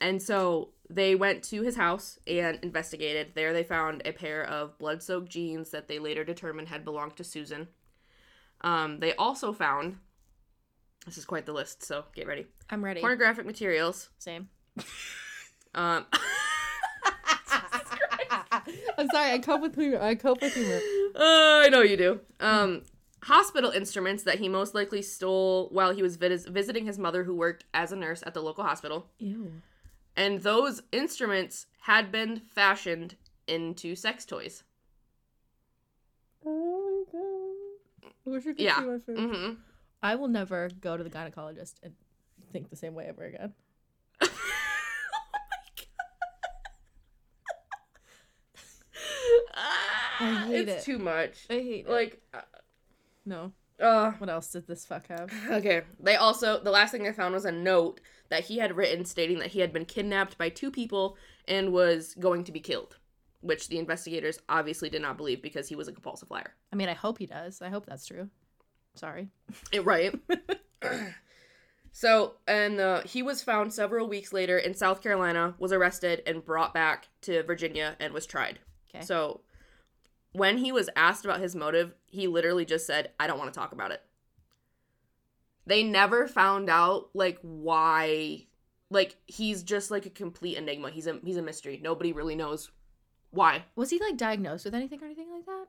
And 0.00 0.20
so 0.20 0.70
they 0.90 1.14
went 1.14 1.44
to 1.44 1.62
his 1.62 1.76
house 1.76 2.18
and 2.26 2.58
investigated. 2.62 3.34
There 3.34 3.52
they 3.52 3.64
found 3.64 4.02
a 4.04 4.12
pair 4.12 4.44
of 4.44 4.76
blood 4.78 5.02
soaked 5.02 5.30
jeans 5.30 5.70
that 5.70 5.88
they 5.88 5.98
later 5.98 6.24
determined 6.24 6.68
had 6.68 6.84
belonged 6.84 7.16
to 7.16 7.24
Susan. 7.24 7.68
Um, 8.60 8.98
they 9.00 9.14
also 9.14 9.52
found 9.52 9.98
this 11.06 11.18
is 11.18 11.24
quite 11.24 11.46
the 11.46 11.52
list, 11.52 11.84
so 11.84 12.04
get 12.14 12.26
ready. 12.26 12.46
I'm 12.70 12.84
ready. 12.84 13.00
Pornographic 13.00 13.46
materials. 13.46 14.10
Same. 14.18 14.48
Um, 15.74 16.06
I'm 19.04 19.10
sorry. 19.10 19.32
I 19.32 19.38
cope 19.38 19.60
with 19.60 19.74
humor. 19.76 20.00
I 20.00 20.14
cope 20.14 20.40
with 20.40 20.54
humor. 20.54 20.80
uh, 21.14 21.62
I 21.64 21.68
know 21.70 21.80
you 21.82 21.96
do. 21.96 22.20
Um, 22.40 22.82
hospital 23.22 23.70
instruments 23.70 24.22
that 24.24 24.38
he 24.38 24.48
most 24.48 24.74
likely 24.74 25.00
stole 25.02 25.68
while 25.70 25.92
he 25.94 26.02
was 26.02 26.16
vis- 26.16 26.46
visiting 26.46 26.84
his 26.86 26.98
mother, 26.98 27.24
who 27.24 27.34
worked 27.34 27.64
as 27.72 27.92
a 27.92 27.96
nurse 27.96 28.22
at 28.26 28.34
the 28.34 28.42
local 28.42 28.64
hospital. 28.64 29.06
Ew. 29.18 29.52
And 30.16 30.40
those 30.42 30.82
instruments 30.92 31.66
had 31.82 32.12
been 32.12 32.40
fashioned 32.54 33.16
into 33.46 33.94
sex 33.96 34.24
toys. 34.24 34.62
Oh 36.46 37.04
my 37.12 37.12
god. 37.12 38.10
I 38.26 38.30
wish 38.30 38.44
you 38.44 38.54
could 38.54 38.62
Yeah. 38.64 38.78
see 38.80 38.86
my 38.86 38.98
face. 38.98 39.18
Mm-hmm. 39.18 39.52
I 40.02 40.14
will 40.16 40.28
never 40.28 40.68
go 40.80 40.96
to 40.96 41.02
the 41.04 41.10
gynecologist 41.10 41.74
and 41.82 41.94
think 42.52 42.70
the 42.70 42.76
same 42.76 42.94
way 42.94 43.06
ever 43.06 43.24
again. 43.24 43.54
I 50.24 50.46
hate 50.46 50.68
it's 50.68 50.82
it. 50.82 50.84
too 50.84 50.98
much. 50.98 51.46
I 51.50 51.54
hate 51.54 51.88
Like, 51.88 52.22
No. 53.24 53.52
uh, 53.80 54.12
What 54.12 54.30
else 54.30 54.50
did 54.52 54.66
this 54.66 54.84
fuck 54.86 55.06
have? 55.08 55.30
okay. 55.50 55.82
They 56.00 56.16
also 56.16 56.60
the 56.62 56.70
last 56.70 56.92
thing 56.92 57.02
they 57.02 57.12
found 57.12 57.34
was 57.34 57.44
a 57.44 57.52
note 57.52 58.00
that 58.30 58.44
he 58.44 58.58
had 58.58 58.76
written 58.76 59.04
stating 59.04 59.38
that 59.40 59.48
he 59.52 59.60
had 59.60 59.72
been 59.72 59.84
kidnapped 59.84 60.38
by 60.38 60.48
two 60.48 60.70
people 60.70 61.16
and 61.46 61.72
was 61.72 62.14
going 62.14 62.42
to 62.44 62.52
be 62.52 62.60
killed, 62.60 62.96
which 63.42 63.68
the 63.68 63.78
investigators 63.78 64.38
obviously 64.48 64.88
did 64.88 65.02
not 65.02 65.16
believe 65.16 65.42
because 65.42 65.68
he 65.68 65.76
was 65.76 65.88
a 65.88 65.92
compulsive 65.92 66.30
liar. 66.30 66.54
I 66.72 66.76
mean, 66.76 66.88
I 66.88 66.94
hope 66.94 67.18
he 67.18 67.26
does. 67.26 67.60
I 67.60 67.68
hope 67.68 67.84
that's 67.86 68.06
true. 68.06 68.30
Sorry. 68.94 69.28
Eh, 69.72 69.80
right. 69.84 70.14
so, 71.92 72.34
and 72.48 72.80
uh, 72.80 73.02
he 73.02 73.22
was 73.22 73.42
found 73.42 73.72
several 73.72 74.08
weeks 74.08 74.32
later 74.32 74.58
in 74.58 74.74
South 74.74 75.02
Carolina, 75.02 75.54
was 75.58 75.72
arrested 75.72 76.22
and 76.26 76.44
brought 76.44 76.74
back 76.74 77.08
to 77.22 77.42
Virginia 77.44 77.96
and 78.00 78.12
was 78.12 78.26
tried. 78.26 78.58
Okay. 78.94 79.04
So, 79.04 79.40
when 80.34 80.58
he 80.58 80.72
was 80.72 80.90
asked 80.96 81.24
about 81.24 81.40
his 81.40 81.56
motive, 81.56 81.94
he 82.06 82.26
literally 82.26 82.64
just 82.64 82.86
said, 82.86 83.12
"I 83.18 83.26
don't 83.26 83.38
want 83.38 83.52
to 83.52 83.58
talk 83.58 83.72
about 83.72 83.92
it." 83.92 84.02
They 85.66 85.82
never 85.82 86.28
found 86.28 86.68
out 86.68 87.08
like 87.14 87.38
why 87.40 88.46
like 88.90 89.16
he's 89.26 89.62
just 89.62 89.90
like 89.90 90.06
a 90.06 90.10
complete 90.10 90.56
enigma. 90.58 90.90
He's 90.90 91.06
a 91.06 91.18
he's 91.24 91.36
a 91.36 91.42
mystery. 91.42 91.80
Nobody 91.82 92.12
really 92.12 92.34
knows 92.34 92.70
why. 93.30 93.64
Was 93.76 93.90
he 93.90 93.98
like 93.98 94.16
diagnosed 94.16 94.64
with 94.64 94.74
anything 94.74 95.00
or 95.00 95.06
anything 95.06 95.30
like 95.30 95.46
that? 95.46 95.66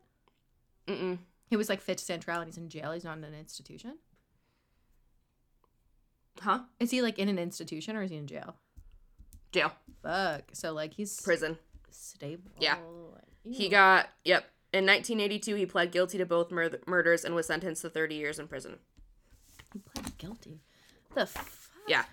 Mm-mm. 0.87 1.19
He 1.47 1.55
was 1.55 1.69
like 1.69 1.81
fit 1.81 1.99
to 1.99 2.03
stand 2.03 2.23
trial 2.23 2.41
and 2.41 2.47
he's 2.47 2.57
in 2.57 2.69
jail. 2.69 2.91
He's 2.91 3.03
not 3.03 3.17
in 3.17 3.23
an 3.23 3.33
institution. 3.35 3.97
Huh? 6.41 6.61
Is 6.79 6.91
he 6.91 7.01
like 7.01 7.17
in 7.17 7.29
an 7.29 7.39
institution 7.39 7.95
or 7.95 8.03
is 8.03 8.11
he 8.11 8.17
in 8.17 8.27
jail? 8.27 8.55
Jail. 9.51 9.71
Fuck. 10.03 10.43
So 10.53 10.73
like 10.73 10.93
he's 10.93 11.21
Prison. 11.21 11.57
stable. 11.91 12.51
Yeah. 12.59 12.77
He 13.43 13.69
got 13.69 14.09
yep. 14.23 14.45
In 14.75 14.85
1982, 14.85 15.55
he 15.55 15.65
pled 15.65 15.91
guilty 15.91 16.17
to 16.17 16.25
both 16.25 16.51
mur- 16.51 16.79
murders 16.85 17.23
and 17.23 17.33
was 17.33 17.47
sentenced 17.47 17.81
to 17.83 17.89
30 17.89 18.15
years 18.15 18.39
in 18.39 18.47
prison. 18.47 18.77
He 19.71 19.79
pled 19.79 20.17
guilty. 20.17 20.59
The 21.13 21.25
fuck? 21.25 21.47
Yeah. 21.87 22.03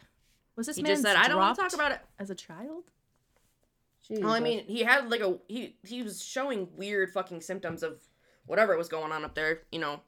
Was 0.54 0.66
this 0.68 0.76
He 0.76 0.82
man 0.82 0.92
just 0.92 1.02
said, 1.02 1.16
"I 1.16 1.26
don't 1.26 1.38
want 1.38 1.56
to 1.56 1.62
talk 1.62 1.72
about 1.74 1.90
it." 1.92 2.00
as 2.20 2.30
a 2.30 2.34
child? 2.36 2.84
Well, 4.10 4.30
I 4.32 4.40
mean, 4.40 4.64
he 4.66 4.80
had 4.84 5.10
like 5.10 5.22
a 5.22 5.38
he 5.48 5.76
he 5.84 6.02
was 6.02 6.22
showing 6.22 6.68
weird 6.76 7.10
fucking 7.10 7.40
symptoms 7.40 7.82
of 7.82 8.00
whatever 8.46 8.76
was 8.76 8.88
going 8.88 9.10
on 9.12 9.24
up 9.24 9.34
there. 9.34 9.62
You 9.72 9.78
know, 9.80 10.00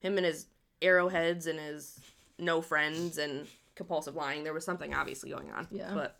him 0.00 0.16
and 0.16 0.26
his 0.26 0.46
arrowheads 0.80 1.46
and 1.46 1.60
his 1.60 2.00
no 2.38 2.62
friends 2.62 3.18
and 3.18 3.46
compulsive 3.74 4.16
lying. 4.16 4.42
There 4.44 4.54
was 4.54 4.64
something 4.64 4.92
obviously 4.94 5.30
going 5.30 5.50
on. 5.52 5.68
Yeah. 5.70 5.92
But 5.94 6.18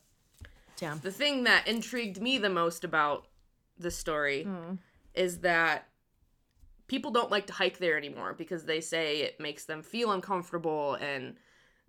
Damn. 0.77 1.01
the 1.01 1.11
thing 1.13 1.45
that 1.45 1.67
intrigued 1.67 2.21
me 2.21 2.39
the 2.39 2.51
most 2.51 2.85
about 2.85 3.27
the 3.79 3.91
story 3.91 4.45
Mm. 4.47 4.79
Is 5.15 5.41
that 5.41 5.89
people 6.87 7.11
don't 7.11 7.31
like 7.31 7.47
to 7.47 7.53
hike 7.53 7.79
there 7.79 7.97
anymore 7.97 8.35
because 8.35 8.65
they 8.65 8.81
say 8.81 9.21
it 9.21 9.41
makes 9.41 9.65
them 9.65 9.83
feel 9.83 10.13
uncomfortable 10.13 10.95
and 10.95 11.37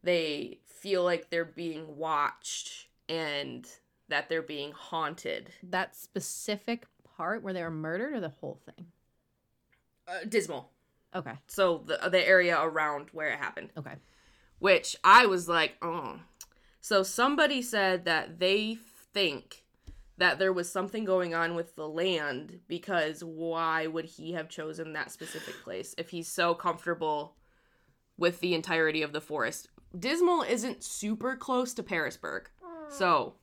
they 0.03 0.59
feel 0.65 1.03
like 1.03 1.29
they're 1.29 1.45
being 1.45 1.97
watched 1.97 2.87
and 3.09 3.67
that 4.09 4.29
they're 4.29 4.41
being 4.41 4.71
haunted. 4.71 5.51
That 5.63 5.95
specific 5.95 6.85
part 7.17 7.43
where 7.43 7.53
they 7.53 7.63
were 7.63 7.71
murdered 7.71 8.13
or 8.13 8.19
the 8.19 8.29
whole 8.29 8.59
thing? 8.65 8.87
Uh, 10.07 10.19
dismal. 10.27 10.71
Okay. 11.15 11.33
So 11.47 11.83
the 11.85 12.09
the 12.09 12.27
area 12.27 12.59
around 12.61 13.09
where 13.11 13.29
it 13.29 13.39
happened. 13.39 13.69
Okay. 13.77 13.95
which 14.59 14.95
I 15.03 15.25
was 15.25 15.47
like, 15.47 15.75
oh. 15.81 16.19
So 16.81 17.03
somebody 17.03 17.61
said 17.61 18.05
that 18.05 18.39
they 18.39 18.77
think 19.13 19.62
that 20.17 20.37
there 20.39 20.53
was 20.53 20.71
something 20.71 21.05
going 21.05 21.33
on 21.33 21.55
with 21.55 21.75
the 21.75 21.87
land 21.87 22.59
because 22.67 23.23
why 23.23 23.87
would 23.87 24.05
he 24.05 24.33
have 24.33 24.47
chosen 24.49 24.93
that 24.93 25.11
specific 25.11 25.55
place 25.63 25.95
if 25.97 26.09
he's 26.09 26.27
so 26.27 26.53
comfortable 26.53 27.35
with 28.17 28.39
the 28.39 28.53
entirety 28.53 29.01
of 29.01 29.11
the 29.13 29.21
forest? 29.21 29.69
Dismal 29.97 30.43
isn't 30.43 30.83
super 30.83 31.35
close 31.35 31.73
to 31.75 31.83
Pearisburg. 31.83 32.49
So 32.89 33.33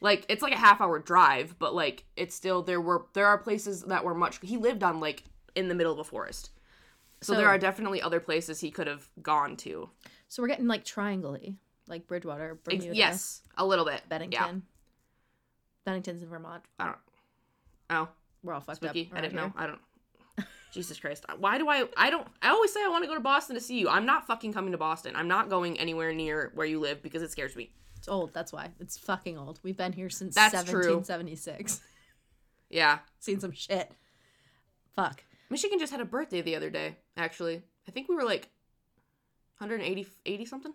like 0.00 0.24
it's 0.28 0.42
like 0.42 0.52
a 0.52 0.58
half 0.58 0.80
hour 0.80 0.98
drive, 1.00 1.56
but 1.58 1.74
like 1.74 2.04
it's 2.16 2.34
still 2.34 2.62
there 2.62 2.80
were 2.80 3.06
there 3.14 3.26
are 3.26 3.38
places 3.38 3.82
that 3.82 4.04
were 4.04 4.14
much 4.14 4.38
he 4.42 4.56
lived 4.56 4.82
on 4.84 5.00
like 5.00 5.24
in 5.56 5.68
the 5.68 5.74
middle 5.74 5.92
of 5.92 5.98
a 5.98 6.04
forest. 6.04 6.50
So, 7.20 7.32
So- 7.32 7.38
there 7.38 7.48
are 7.48 7.58
definitely 7.58 8.00
other 8.00 8.20
places 8.20 8.60
he 8.60 8.70
could 8.70 8.86
have 8.86 9.08
gone 9.20 9.56
to. 9.58 9.90
So 10.28 10.42
we're 10.42 10.48
getting 10.48 10.68
like 10.68 10.84
triangle-y, 10.84 11.54
like 11.88 12.06
Bridgewater, 12.06 12.60
Bermuda, 12.62 12.94
yes, 12.94 13.42
a 13.56 13.66
little 13.66 13.84
bit. 13.84 14.02
Bennington. 14.08 14.32
Yeah. 14.40 14.77
Bennington's 15.88 16.22
in 16.22 16.28
Vermont. 16.28 16.62
I 16.78 16.84
don't. 16.84 16.96
Oh, 17.90 18.08
We're 18.42 18.52
all 18.52 18.60
fucked 18.60 18.76
spooky. 18.76 19.08
up. 19.10 19.16
I 19.18 19.22
didn't 19.22 19.34
know. 19.36 19.50
I 19.56 19.66
don't. 19.66 19.80
Jesus 20.74 21.00
Christ. 21.00 21.24
Why 21.38 21.56
do 21.56 21.68
I? 21.68 21.86
I 21.96 22.10
don't. 22.10 22.26
I 22.42 22.50
always 22.50 22.72
say 22.72 22.80
I 22.84 22.88
want 22.88 23.04
to 23.04 23.08
go 23.08 23.14
to 23.14 23.20
Boston 23.20 23.54
to 23.56 23.60
see 23.60 23.78
you. 23.78 23.88
I'm 23.88 24.04
not 24.04 24.26
fucking 24.26 24.52
coming 24.52 24.72
to 24.72 24.78
Boston. 24.78 25.14
I'm 25.16 25.28
not 25.28 25.48
going 25.48 25.78
anywhere 25.80 26.12
near 26.12 26.52
where 26.54 26.66
you 26.66 26.78
live 26.78 27.02
because 27.02 27.22
it 27.22 27.30
scares 27.30 27.56
me. 27.56 27.70
It's 27.96 28.06
old. 28.08 28.34
That's 28.34 28.52
why. 28.52 28.68
It's 28.80 28.98
fucking 28.98 29.38
old. 29.38 29.60
We've 29.62 29.76
been 29.78 29.92
here 29.94 30.10
since 30.10 30.34
That's 30.34 30.52
true. 30.64 30.96
1776. 30.96 31.80
Yeah. 32.68 32.98
Seen 33.20 33.40
some 33.40 33.52
shit. 33.52 33.90
Fuck. 34.94 35.24
Michigan 35.48 35.78
just 35.78 35.90
had 35.92 36.00
a 36.02 36.04
birthday 36.04 36.42
the 36.42 36.54
other 36.54 36.68
day. 36.68 36.96
Actually, 37.16 37.62
I 37.88 37.90
think 37.92 38.08
we 38.10 38.14
were 38.14 38.24
like 38.24 38.50
180, 39.58 40.06
80 40.26 40.44
something. 40.44 40.74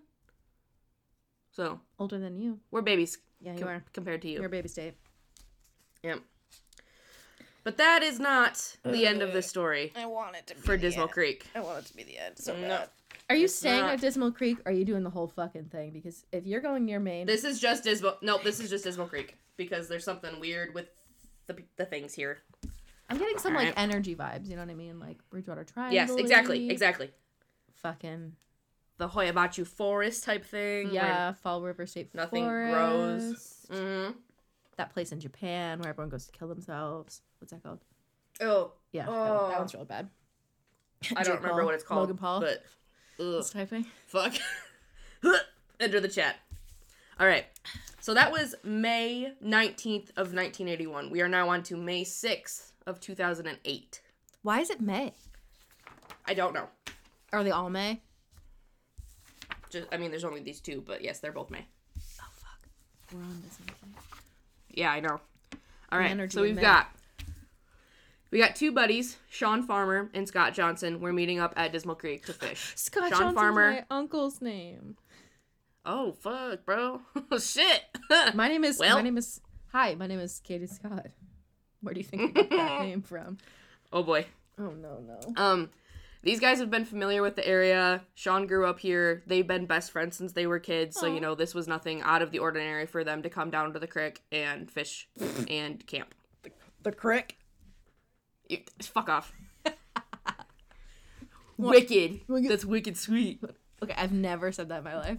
So 1.51 1.79
Older 1.99 2.17
than 2.17 2.35
you. 2.39 2.59
we're 2.71 2.81
babies 2.81 3.19
Yeah, 3.39 3.53
you 3.53 3.59
com- 3.59 3.67
are. 3.69 3.83
compared 3.93 4.23
to 4.23 4.27
you. 4.27 4.37
You're 4.37 4.47
a 4.47 4.49
baby 4.49 4.67
state. 4.67 4.95
Yep. 6.03 6.19
But 7.63 7.77
that 7.77 8.03
is 8.03 8.19
not 8.19 8.75
the 8.83 9.07
end 9.07 9.21
of 9.21 9.31
the 9.31 9.41
story 9.41 9.93
I 9.95 10.05
want 10.05 10.35
it 10.35 10.47
to 10.47 10.55
be 10.55 10.61
for 10.61 10.75
Dismal 10.75 11.07
Creek. 11.07 11.45
I 11.55 11.61
want 11.61 11.79
it 11.79 11.85
to 11.85 11.95
be 11.95 12.03
the 12.03 12.17
end. 12.17 12.37
So 12.37 12.55
No. 12.55 12.83
Are 13.29 13.37
you 13.37 13.45
It's 13.45 13.55
staying 13.55 13.81
not. 13.81 13.93
at 13.93 14.01
Dismal 14.01 14.33
Creek? 14.33 14.57
Or 14.65 14.71
are 14.71 14.75
you 14.75 14.83
doing 14.83 15.03
the 15.03 15.09
whole 15.09 15.27
fucking 15.29 15.65
thing? 15.65 15.91
Because 15.91 16.25
if 16.33 16.45
you're 16.45 16.59
going 16.59 16.83
near 16.83 16.99
Maine, 16.99 17.25
This 17.25 17.45
is 17.45 17.59
just 17.61 17.85
Dismal. 17.85 18.17
Nope, 18.21 18.43
this 18.43 18.59
is 18.59 18.69
just 18.69 18.83
Dismal 18.83 19.07
Creek 19.07 19.37
because 19.55 19.87
there's 19.87 20.03
something 20.03 20.39
weird 20.41 20.73
with 20.73 20.87
the 21.47 21.57
the 21.77 21.85
things 21.85 22.13
here. 22.13 22.39
I'm 23.09 23.17
getting 23.17 23.37
some 23.37 23.53
like 23.53 23.69
Alright. 23.69 23.79
energy 23.79 24.13
vibes. 24.15 24.49
You 24.49 24.55
know 24.57 24.63
what 24.63 24.71
I 24.71 24.75
mean? 24.75 24.99
Like 24.99 25.17
Bridgewater 25.29 25.63
Triangle. 25.63 25.95
Yes, 25.95 26.13
exactly, 26.15 26.69
exactly. 26.69 27.11
Fucking 27.75 28.33
The 28.97 29.07
Hoia 29.07 29.31
Baciu 29.33 29.65
Forest 29.65 30.25
type 30.25 30.43
thing. 30.45 30.89
yeah, 30.91 31.31
Fall 31.33 31.61
River 31.61 31.85
State 31.85 32.13
nothing 32.13 32.43
Forest. 32.43 33.67
grows. 33.69 33.79
hmm 33.79 34.11
That 34.77 34.91
place 34.93 35.11
in 35.11 35.19
Japan 35.19 35.79
where 35.79 35.89
everyone 35.89 36.09
goes 36.09 36.25
to 36.25 36.31
kill 36.31 36.47
themselves. 36.47 37.21
What's 37.39 37.51
that 37.53 37.61
called? 37.63 37.79
Oh, 38.41 38.71
Yeah, 38.91 39.05
that, 39.05 39.11
one- 39.11 39.19
that 39.49 39.55
Oh. 39.55 39.59
one's 39.59 39.73
real 39.73 39.85
bad. 39.85 40.09
I 41.15 41.23
don't 41.23 41.35
remember 41.35 41.57
Paul, 41.59 41.65
what 41.65 41.75
it's 41.75 41.83
called. 41.83 41.99
Logan 42.01 42.17
Paul. 42.17 42.39
But 42.41 42.63
ugh, 43.19 43.45
typing. 43.51 43.85
fuck. 44.07 44.33
Enter 45.79 45.99
the 45.99 46.07
chat. 46.07 46.37
All 47.19 47.27
right. 47.27 47.45
So 47.99 48.13
that 48.13 48.31
was 48.31 48.55
May 48.63 49.33
19th 49.43 50.09
of 50.11 50.33
1981. 50.33 51.09
We 51.09 51.21
are 51.21 51.27
now 51.29 51.49
on 51.49 51.61
to 51.63 51.77
May 51.77 52.03
6th 52.03 52.71
of 52.87 52.99
2008. 52.99 54.01
Why 54.41 54.59
is 54.61 54.69
it 54.69 54.81
May? 54.81 55.13
I 56.25 56.33
don't 56.33 56.53
know. 56.53 56.67
Are 57.31 57.43
they 57.43 57.51
all 57.51 57.69
May? 57.69 58.01
Just 59.69 59.87
I 59.91 59.97
mean 59.97 60.09
there's 60.11 60.23
only 60.25 60.41
these 60.41 60.59
two, 60.61 60.81
but 60.85 61.03
yes, 61.03 61.19
they're 61.19 61.31
both 61.31 61.49
May. 61.49 61.65
Oh 61.97 62.25
fuck. 62.35 62.59
We're 63.13 63.21
on 63.23 63.41
this. 63.43 63.57
one. 63.59 63.93
Yeah, 64.73 64.91
I 64.91 64.99
know. 64.99 65.19
All 65.91 65.99
right, 65.99 66.31
so 66.31 66.41
we've 66.41 66.59
got 66.59 66.87
we 68.31 68.39
got 68.39 68.55
two 68.55 68.71
buddies, 68.71 69.17
Sean 69.29 69.61
Farmer 69.63 70.09
and 70.13 70.27
Scott 70.27 70.53
Johnson. 70.55 70.99
We're 70.99 71.13
meeting 71.13 71.39
up 71.39 71.53
at 71.55 71.71
Dismal 71.71 71.95
Creek 71.95 72.25
to 72.25 72.33
fish. 72.33 72.73
Scott 72.75 73.09
Sean 73.09 73.19
Johnson's 73.19 73.35
Farmer. 73.35 73.71
my 73.71 73.85
uncle's 73.91 74.41
name. 74.41 74.97
Oh 75.85 76.13
fuck, 76.13 76.65
bro! 76.65 77.01
Shit. 77.39 77.83
My 78.33 78.47
name 78.47 78.63
is 78.63 78.79
Well- 78.79 78.95
my 78.95 79.01
name 79.01 79.17
is 79.17 79.39
Hi, 79.71 79.95
my 79.95 80.07
name 80.07 80.19
is 80.19 80.39
Katie 80.43 80.67
Scott. 80.67 81.07
Where 81.81 81.93
do 81.93 81.99
you 81.99 82.05
think 82.05 82.37
I 82.37 82.41
got 82.43 82.49
that 82.51 82.81
name 82.83 83.01
from? 83.01 83.37
oh 83.91 84.01
boy. 84.03 84.25
Oh 84.57 84.71
no 84.71 84.99
no. 85.05 85.19
Um, 85.35 85.69
these 86.23 86.39
guys 86.39 86.59
have 86.59 86.71
been 86.71 86.85
familiar 86.85 87.21
with 87.21 87.35
the 87.35 87.45
area. 87.45 88.01
Sean 88.15 88.47
grew 88.47 88.65
up 88.65 88.79
here. 88.79 89.23
They've 89.27 89.45
been 89.45 89.65
best 89.65 89.91
friends 89.91 90.15
since 90.15 90.31
they 90.31 90.47
were 90.47 90.59
kids, 90.59 90.97
so 90.97 91.05
you 91.05 91.19
know 91.19 91.35
this 91.35 91.53
was 91.53 91.67
nothing 91.67 92.01
out 92.01 92.21
of 92.21 92.31
the 92.31 92.39
ordinary 92.39 92.85
for 92.85 93.03
them 93.03 93.21
to 93.23 93.29
come 93.29 93.49
down 93.49 93.73
to 93.73 93.79
the 93.79 93.87
creek 93.87 94.21
and 94.31 94.71
fish 94.71 95.09
and 95.49 95.85
camp. 95.85 96.15
The 96.81 96.93
crick. 96.93 97.37
You, 98.47 98.59
fuck 98.81 99.09
off. 99.09 99.33
wicked. 101.57 102.21
Wicked. 102.27 102.49
That's 102.49 102.65
wicked 102.65 102.97
sweet. 102.97 103.43
Okay, 103.81 103.93
I've 103.97 104.13
never 104.13 104.51
said 104.51 104.69
that 104.69 104.79
in 104.79 104.83
my 104.83 104.95
life. 104.97 105.17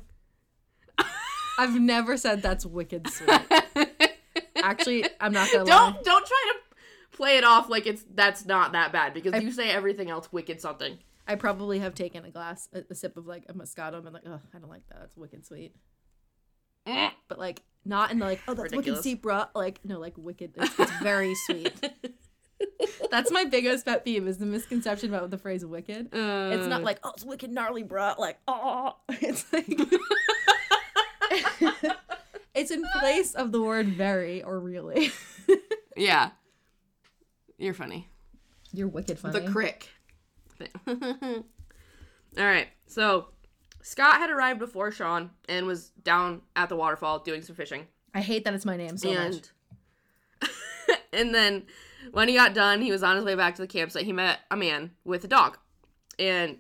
I've 1.59 1.79
never 1.79 2.17
said 2.17 2.43
that's 2.43 2.67
wicked 2.67 3.09
sweet. 3.11 3.31
Actually, 4.57 5.05
I'm 5.21 5.33
not 5.33 5.53
gonna 5.53 5.65
lie. 5.65 5.71
don't 5.71 6.05
don't 6.05 6.27
try 6.27 6.53
to 6.53 6.64
play 7.15 7.39
it 7.39 7.45
off 7.45 7.71
like 7.71 7.87
it's 7.87 8.05
that's 8.15 8.45
not 8.45 8.73
that 8.73 8.93
bad 8.93 9.15
because 9.15 9.43
you 9.43 9.51
say 9.51 9.71
everything 9.71 10.11
else 10.11 10.31
wicked 10.33 10.61
something. 10.61 10.99
I 11.27 11.37
probably 11.37 11.79
have 11.79 11.95
taken 11.95 12.27
a 12.27 12.31
glass, 12.31 12.69
a, 12.75 12.83
a 12.91 12.95
sip 12.95 13.17
of 13.17 13.27
like 13.27 13.45
a 13.49 13.55
Moscato, 13.55 13.95
and 13.95 14.05
been 14.05 14.13
like, 14.13 14.25
oh, 14.27 14.41
I 14.55 14.59
don't 14.59 14.69
like 14.69 14.87
that. 14.91 14.99
That's 15.01 15.17
wicked 15.17 15.47
sweet. 15.47 15.75
Eh. 16.87 17.09
But 17.29 17.39
like, 17.39 17.63
not 17.87 18.11
in 18.11 18.19
the 18.19 18.27
like, 18.27 18.41
oh, 18.47 18.53
that's 18.53 18.73
Ridiculous. 18.73 18.99
wicked 18.99 19.03
sweet, 19.03 19.23
bruh. 19.23 19.49
Like, 19.55 19.81
no, 19.85 19.99
like 19.99 20.19
wicked. 20.19 20.53
It's, 20.57 20.79
it's 20.79 20.93
very 21.03 21.35
sweet. 21.47 21.73
That's 23.11 23.31
my 23.31 23.45
biggest 23.45 23.87
pet 23.87 24.05
peeve 24.05 24.27
is 24.29 24.37
the 24.39 24.45
misconception 24.47 25.09
about 25.15 25.31
the 25.31 25.39
phrase 25.39 25.65
wicked. 25.65 26.09
It's 26.13 26.67
not 26.67 26.83
Uh, 26.83 26.85
like, 26.85 26.99
oh, 27.03 27.13
it's 27.15 27.25
wicked 27.25 27.51
gnarly, 27.51 27.85
bruh. 27.85 28.19
Like, 28.19 28.39
oh, 28.47 28.97
it's 29.09 29.51
like. 29.53 29.67
it's 32.55 32.71
in 32.71 32.85
place 33.01 33.35
of 33.35 33.51
the 33.53 33.63
word 33.63 33.89
very 33.89 34.43
or 34.43 34.61
really. 34.61 35.11
yeah. 35.97 36.31
You're 37.59 37.75
funny. 37.75 38.09
You're 38.73 38.89
wicked 38.89 39.19
funny. 39.19 39.41
The 39.41 39.51
crick. 39.51 39.89
All 40.87 41.45
right. 42.37 42.69
So 42.87 43.29
Scott 43.83 44.17
had 44.17 44.31
arrived 44.31 44.59
before 44.59 44.91
Sean 44.91 45.31
and 45.49 45.67
was 45.67 45.91
down 46.03 46.43
at 46.57 46.69
the 46.69 46.77
waterfall 46.77 47.21
doing 47.21 47.43
some 47.43 47.57
fishing. 47.57 47.87
I 48.15 48.21
hate 48.21 48.45
that 48.45 48.55
it's 48.55 48.65
my 48.65 48.77
name 48.77 48.97
so 48.97 49.11
and 49.11 49.35
much. 50.41 50.49
and 51.13 51.35
then 51.35 51.65
when 52.13 52.29
he 52.29 52.35
got 52.35 52.55
done, 52.55 52.81
he 52.81 52.91
was 52.91 53.03
on 53.03 53.17
his 53.17 53.25
way 53.25 53.35
back 53.35 53.55
to 53.57 53.63
the 53.63 53.69
campsite. 53.69 54.05
He 54.05 54.13
met 54.13 54.41
a 54.51 54.57
man 54.57 54.93
with 55.05 55.25
a 55.25 55.29
dog. 55.29 55.59
And 56.19 56.59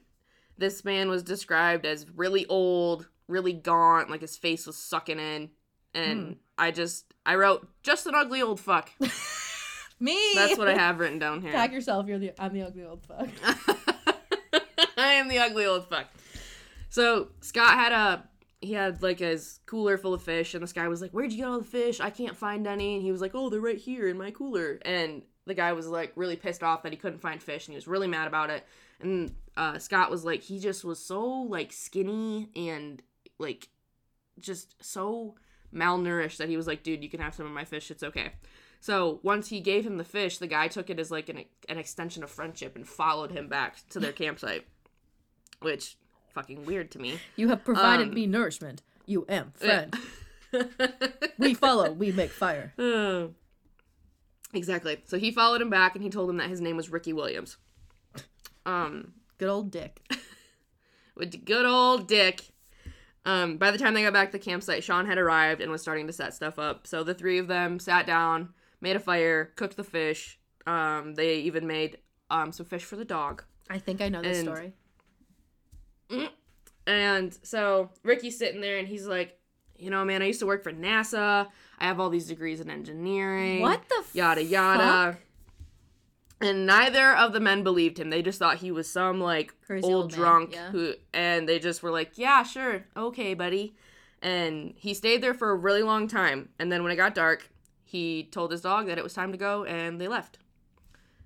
this 0.59 0.85
man 0.85 1.09
was 1.09 1.22
described 1.22 1.87
as 1.87 2.07
really 2.11 2.46
old, 2.46 3.09
really 3.28 3.52
gaunt, 3.52 4.11
like 4.11 4.20
his 4.20 4.37
face 4.37 4.66
was 4.66 4.76
sucking 4.76 5.18
in. 5.18 5.50
And 5.94 6.26
Hmm. 6.26 6.33
I 6.59 6.70
just 6.70 7.12
I 7.26 7.35
wrote 7.37 7.68
just 7.83 8.07
an 8.07 8.14
ugly 8.14 8.42
old 8.42 8.61
fuck. 8.61 8.90
Me. 10.00 10.18
That's 10.35 10.59
what 10.59 10.68
I 10.68 10.74
have 10.78 10.98
written 10.98 11.18
down 11.18 11.40
here. 11.40 11.52
Tag 11.52 11.72
yourself. 11.72 12.07
You're 12.07 12.18
the. 12.18 12.33
I'm 12.38 12.52
the 12.52 12.62
ugly 12.62 12.85
old 12.85 13.02
fuck. 13.02 13.28
I 14.96 15.12
am 15.14 15.28
the 15.28 15.38
ugly 15.38 15.66
old 15.66 15.88
fuck. 15.88 16.07
So 16.90 17.28
Scott 17.40 17.74
had 17.74 17.92
a 17.92 18.24
he 18.61 18.72
had 18.72 19.02
like 19.02 19.18
his 19.18 19.61
cooler 19.66 19.98
full 19.98 20.14
of 20.14 20.22
fish, 20.22 20.54
and 20.54 20.62
this 20.62 20.72
guy 20.72 20.88
was 20.88 21.02
like, 21.02 21.11
"Where'd 21.11 21.33
you 21.33 21.38
get 21.38 21.46
all 21.46 21.59
the 21.59 21.64
fish? 21.64 22.00
I 22.00 22.11
can't 22.11 22.37
find 22.37 22.66
any." 22.66 22.94
And 22.94 23.02
he 23.02 23.12
was 23.12 23.20
like, 23.20 23.33
"Oh, 23.35 23.50
they're 23.50 23.61
right 23.61 23.78
here 23.78 24.09
in 24.09 24.18
my 24.18 24.30
cooler." 24.30 24.78
And 24.83 25.22
the 25.46 25.54
guy 25.54 25.72
was 25.72 25.87
like 25.87 26.12
really 26.16 26.37
pissed 26.37 26.62
off 26.62 26.83
that 26.83 26.92
he 26.92 26.98
couldn't 26.98 27.20
find 27.20 27.42
fish, 27.42 27.66
and 27.66 27.72
he 27.72 27.76
was 27.76 27.87
really 27.87 28.07
mad 28.07 28.26
about 28.26 28.50
it. 28.50 28.64
And 29.00 29.35
uh, 29.57 29.78
Scott 29.78 30.11
was 30.11 30.24
like, 30.24 30.42
he 30.42 30.59
just 30.59 30.85
was 30.85 30.98
so 30.98 31.22
like 31.24 31.72
skinny 31.72 32.48
and 32.57 33.02
like 33.38 33.68
just 34.40 34.83
so 34.83 35.35
malnourished 35.74 36.38
that 36.38 36.48
he 36.48 36.57
was 36.57 36.66
like, 36.66 36.83
"Dude, 36.83 37.02
you 37.02 37.11
can 37.11 37.20
have 37.20 37.35
some 37.35 37.46
of 37.46 37.52
my 37.52 37.64
fish. 37.64 37.90
It's 37.90 38.02
okay." 38.02 38.33
So 38.85 39.18
once 39.23 39.49
he 39.49 39.61
gave 39.61 39.87
him 39.87 39.97
the 39.97 40.05
fish, 40.05 40.37
the 40.37 40.47
guy 40.47 40.68
took 40.68 40.90
it 40.90 41.01
as 41.01 41.11
like 41.11 41.31
an, 41.31 41.47
an 41.70 41.79
extension 41.79 42.23
of 42.23 42.31
friendship 42.31 42.77
and 42.77 42.87
followed 42.87 43.31
him 43.31 43.49
back 43.49 43.79
to 43.88 43.99
their 43.99 44.12
campsite, 44.12 44.66
which 45.62 45.97
fucking 46.35 46.66
weird 46.66 46.90
to 46.90 46.99
me. 46.99 47.18
You 47.35 47.49
have 47.49 47.64
provided 47.64 48.09
Um, 48.09 48.14
me 48.14 48.27
nourishment. 48.27 48.83
You 49.07 49.25
am 49.27 49.53
friend. 49.53 49.97
Yeah. 50.53 50.64
we 51.38 51.55
follow. 51.55 51.92
We 51.92 52.12
make 52.12 52.31
fire. 52.31 52.75
Uh, 52.79 53.29
exactly. 54.53 54.99
So 55.07 55.18
he 55.18 55.31
followed 55.31 55.62
him 55.62 55.70
back 55.70 55.94
and 55.94 56.05
he 56.05 56.11
told 56.11 56.29
him 56.29 56.37
that 56.37 56.51
his 56.51 56.61
name 56.61 56.77
was 56.77 56.90
Ricky 56.90 57.14
Williams. 57.14 57.57
Um, 58.66 59.14
Good 59.38 59.49
old 59.49 59.70
Dick. 59.70 60.03
with 61.16 61.42
good 61.47 61.64
old 61.64 62.07
Dick. 62.07 62.42
Um, 63.25 63.57
by 63.57 63.70
the 63.70 63.79
time 63.79 63.94
they 63.94 64.03
got 64.03 64.12
back 64.12 64.31
to 64.31 64.37
the 64.38 64.44
campsite, 64.44 64.85
Sean 64.85 65.07
had 65.07 65.16
arrived 65.16 65.62
and 65.62 65.73
was 65.73 65.81
starting 65.81 66.07
to 66.07 66.12
set 66.12 66.35
stuff 66.35 66.59
up. 66.59 66.87
So 66.87 67.03
the 67.03 67.14
three 67.14 67.38
of 67.38 67.49
them 67.49 67.81
sat 67.81 68.07
down, 68.07 68.51
made 68.85 68.94
a 68.94 69.01
fire, 69.01 69.47
cooked 69.57 69.77
the 69.77 69.83
fish. 69.83 70.38
Um, 70.66 71.14
they 71.14 71.38
even 71.38 71.66
made 71.66 71.99
um, 72.31 72.53
some 72.53 72.66
fish 72.66 72.85
for 72.85 72.94
the 72.97 73.05
dog. 73.05 73.42
I 73.68 73.79
think 73.79 74.01
I 74.01 74.09
know 74.09 74.23
this 74.23 74.38
And- 74.38 74.47
story. 74.47 74.73
And 76.87 77.37
so 77.42 77.90
Ricky's 78.03 78.38
sitting 78.38 78.61
there 78.61 78.77
and 78.79 78.87
he's 78.87 79.07
like, 79.07 79.38
you 79.77 79.90
know, 79.90 80.05
man, 80.05 80.20
I 80.23 80.27
used 80.27 80.40
to 80.40 80.47
work 80.47 80.62
for 80.62 80.70
NASA. 80.73 81.49
I 81.79 81.85
have 81.85 81.99
all 81.99 82.11
these 82.11 82.27
degrees 82.27 82.61
in 82.61 82.68
engineering. 82.70 83.62
What 83.62 83.88
the 83.88 84.05
Yada 84.12 84.44
yada. 84.44 85.16
And 86.42 86.66
neither 86.66 87.14
of 87.16 87.33
the 87.33 87.40
men 87.40 87.62
believed 87.62 87.99
him. 87.99 88.11
They 88.11 88.20
just 88.20 88.38
thought 88.38 88.59
he 88.59 88.70
was 88.70 88.88
some 88.88 89.18
like 89.20 89.55
Crazy 89.66 89.85
old, 89.85 89.94
old 89.94 90.12
drunk 90.12 90.53
yeah. 90.53 90.70
who 90.70 90.92
and 91.14 91.49
they 91.49 91.59
just 91.59 91.83
were 91.83 91.90
like, 91.90 92.18
"Yeah, 92.18 92.42
sure. 92.42 92.85
Okay, 92.97 93.33
buddy." 93.33 93.75
And 94.20 94.75
he 94.77 94.92
stayed 94.92 95.23
there 95.23 95.33
for 95.33 95.51
a 95.51 95.57
really 95.57 95.83
long 95.83 96.07
time. 96.07 96.51
And 96.59 96.70
then 96.70 96.83
when 96.83 96.92
it 96.92 96.97
got 96.97 97.14
dark, 97.14 97.49
he 97.94 98.24
told 98.24 98.50
his 98.50 98.61
dog 98.61 98.88
that 98.88 98.98
it 98.98 99.04
was 99.04 99.14
time 99.14 99.30
to 99.30 99.38
go 99.38 99.62
and 99.64 100.00
they 100.00 100.09
left. 100.09 100.38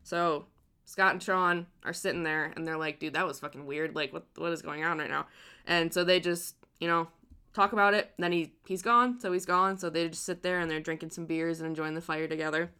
So, 0.02 0.44
Scott 0.84 1.12
and 1.12 1.22
Sean 1.22 1.66
are 1.82 1.94
sitting 1.94 2.24
there 2.24 2.52
and 2.54 2.66
they're 2.68 2.76
like, 2.76 3.00
"Dude, 3.00 3.14
that 3.14 3.26
was 3.26 3.40
fucking 3.40 3.64
weird. 3.64 3.94
Like 3.94 4.12
what 4.12 4.26
what 4.36 4.52
is 4.52 4.60
going 4.60 4.84
on 4.84 4.98
right 4.98 5.08
now?" 5.08 5.26
And 5.66 5.94
so 5.94 6.04
they 6.04 6.20
just, 6.20 6.56
you 6.78 6.86
know, 6.86 7.08
talk 7.54 7.72
about 7.72 7.94
it. 7.94 8.12
Then 8.18 8.32
he 8.32 8.52
he's 8.66 8.82
gone, 8.82 9.18
so 9.18 9.32
he's 9.32 9.46
gone. 9.46 9.78
So 9.78 9.88
they 9.88 10.08
just 10.10 10.26
sit 10.26 10.42
there 10.42 10.60
and 10.60 10.70
they're 10.70 10.78
drinking 10.78 11.10
some 11.10 11.24
beers 11.24 11.58
and 11.58 11.66
enjoying 11.68 11.94
the 11.94 12.02
fire 12.02 12.28
together. 12.28 12.70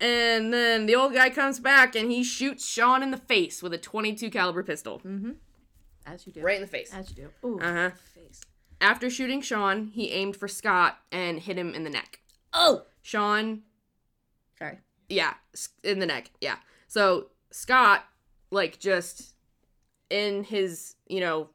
And 0.00 0.52
then 0.54 0.86
the 0.86 0.94
old 0.94 1.12
guy 1.12 1.28
comes 1.28 1.60
back 1.60 1.94
and 1.94 2.10
he 2.10 2.22
shoots 2.24 2.66
Sean 2.66 3.02
in 3.02 3.10
the 3.10 3.18
face 3.18 3.62
with 3.62 3.74
a 3.74 3.78
22 3.78 4.30
caliber 4.30 4.62
pistol. 4.62 5.00
Mhm. 5.00 5.36
As 6.06 6.26
you 6.26 6.32
do. 6.32 6.40
Right 6.40 6.56
in 6.56 6.62
the 6.62 6.66
face. 6.68 6.94
As 6.94 7.10
you 7.10 7.16
do. 7.16 7.30
Ooh. 7.46 7.58
Uh-huh. 7.60 7.90
Face. 8.14 8.40
After 8.80 9.08
shooting 9.10 9.40
Sean, 9.42 9.88
he 9.88 10.10
aimed 10.12 10.36
for 10.36 10.48
Scott 10.48 10.98
and 11.10 11.40
hit 11.40 11.58
him 11.58 11.74
in 11.74 11.84
the 11.84 11.90
neck. 11.90 12.20
Oh. 12.58 12.82
Sean, 13.02 13.62
Sorry. 14.58 14.78
yeah, 15.08 15.34
in 15.84 15.98
the 16.00 16.06
neck. 16.06 16.30
Yeah. 16.40 16.56
So 16.88 17.28
Scott 17.50 18.04
like 18.50 18.78
just 18.78 19.34
in 20.10 20.44
his, 20.44 20.94
you 21.08 21.20
know, 21.20 21.50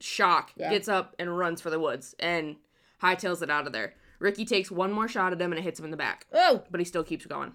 shock 0.00 0.52
Yeah. 0.56 0.70
gets 0.70 0.88
up 0.88 1.14
and 1.18 1.36
runs 1.36 1.60
for 1.60 1.70
the 1.70 1.78
woods 1.80 2.14
and 2.18 2.56
hightails 3.02 3.42
it 3.42 3.50
out 3.50 3.66
of 3.66 3.72
there. 3.72 3.94
Ricky 4.18 4.44
takes 4.44 4.70
one 4.70 4.92
more 4.92 5.08
shot 5.08 5.32
at 5.32 5.40
him 5.40 5.52
and 5.52 5.58
it 5.58 5.62
hits 5.62 5.78
him 5.78 5.84
in 5.84 5.90
the 5.90 5.96
back. 5.96 6.26
Oh. 6.32 6.64
but 6.70 6.80
he 6.80 6.84
still 6.84 7.04
keeps 7.04 7.26
going. 7.26 7.52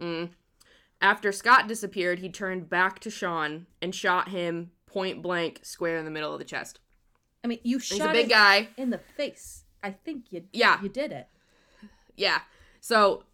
Mm. 0.00 0.30
After 1.00 1.32
Scott 1.32 1.68
disappeared, 1.68 2.18
he 2.20 2.28
turned 2.28 2.68
back 2.68 3.00
to 3.00 3.10
Sean 3.10 3.66
and 3.82 3.94
shot 3.94 4.28
him 4.28 4.70
point 4.86 5.22
blank 5.22 5.60
square 5.62 5.96
in 5.98 6.04
the 6.04 6.10
middle 6.10 6.32
of 6.32 6.38
the 6.38 6.44
chest. 6.44 6.80
I 7.44 7.48
mean, 7.48 7.60
you 7.62 7.78
He's 7.78 7.86
shot 7.98 8.10
a 8.10 8.12
big 8.12 8.24
him 8.26 8.30
guy. 8.30 8.68
in 8.76 8.90
the 8.90 8.98
face. 8.98 9.64
I 9.82 9.90
think 9.92 10.26
you. 10.30 10.44
Yeah. 10.52 10.82
You 10.82 10.88
did 10.88 11.12
it. 11.12 11.28
Yeah. 12.16 12.40
So, 12.80 13.24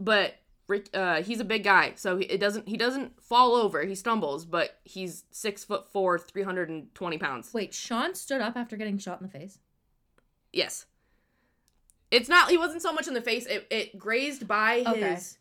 but 0.00 0.36
Rick, 0.68 0.88
uh, 0.94 1.22
he's 1.22 1.40
a 1.40 1.44
big 1.44 1.64
guy, 1.64 1.92
so 1.96 2.18
it 2.18 2.38
doesn't 2.38 2.68
he 2.68 2.76
doesn't 2.76 3.22
fall 3.22 3.54
over. 3.54 3.82
He 3.84 3.94
stumbles, 3.94 4.44
but 4.44 4.78
he's 4.84 5.24
six 5.30 5.64
foot 5.64 5.86
four, 5.92 6.18
three 6.18 6.42
hundred 6.42 6.68
and 6.68 6.94
twenty 6.94 7.18
pounds. 7.18 7.52
Wait, 7.52 7.74
Sean 7.74 8.14
stood 8.14 8.40
up 8.40 8.56
after 8.56 8.76
getting 8.76 8.98
shot 8.98 9.20
in 9.20 9.26
the 9.26 9.32
face. 9.32 9.58
Yes. 10.52 10.86
It's 12.10 12.28
not. 12.28 12.50
He 12.50 12.58
wasn't 12.58 12.82
so 12.82 12.92
much 12.92 13.08
in 13.08 13.14
the 13.14 13.22
face. 13.22 13.46
It 13.46 13.66
it 13.70 13.98
grazed 13.98 14.46
by 14.46 14.84
Okay. 14.86 15.14
his. 15.14 15.38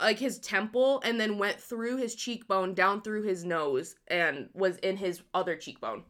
Like 0.00 0.18
his 0.18 0.38
temple, 0.38 1.00
and 1.04 1.20
then 1.20 1.38
went 1.38 1.60
through 1.60 1.98
his 1.98 2.16
cheekbone, 2.16 2.74
down 2.74 3.02
through 3.02 3.22
his 3.22 3.44
nose, 3.44 3.94
and 4.08 4.48
was 4.52 4.78
in 4.78 4.96
his 4.96 5.22
other 5.32 5.54
cheekbone. 5.54 6.02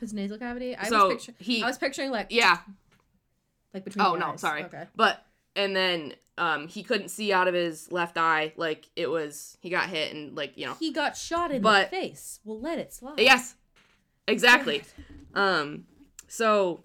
His 0.00 0.14
nasal 0.14 0.38
cavity. 0.38 0.76
I 0.76 0.88
so 0.88 1.08
was 1.08 1.16
picturing. 1.16 1.36
he, 1.40 1.62
I 1.62 1.66
was 1.66 1.76
picturing 1.76 2.10
like 2.12 2.28
yeah. 2.30 2.58
like 3.74 3.84
between. 3.84 4.06
Oh 4.06 4.14
no, 4.14 4.30
eyes. 4.30 4.40
sorry. 4.40 4.64
Okay. 4.64 4.84
But 4.94 5.25
and 5.56 5.74
then 5.74 6.14
um 6.38 6.68
he 6.68 6.82
couldn't 6.82 7.08
see 7.08 7.32
out 7.32 7.48
of 7.48 7.54
his 7.54 7.90
left 7.90 8.16
eye. 8.18 8.52
Like 8.56 8.88
it 8.94 9.10
was 9.10 9.56
he 9.60 9.70
got 9.70 9.88
hit 9.88 10.14
and 10.14 10.36
like 10.36 10.56
you 10.56 10.66
know. 10.66 10.74
He 10.78 10.92
got 10.92 11.16
shot 11.16 11.50
in 11.50 11.62
But- 11.62 11.90
the 11.90 11.96
face. 11.96 12.40
We'll 12.44 12.60
let 12.60 12.78
it 12.78 12.92
slide. 12.92 13.18
Yes, 13.18 13.56
exactly. 14.28 14.82
Um, 15.34 15.84
so 16.28 16.82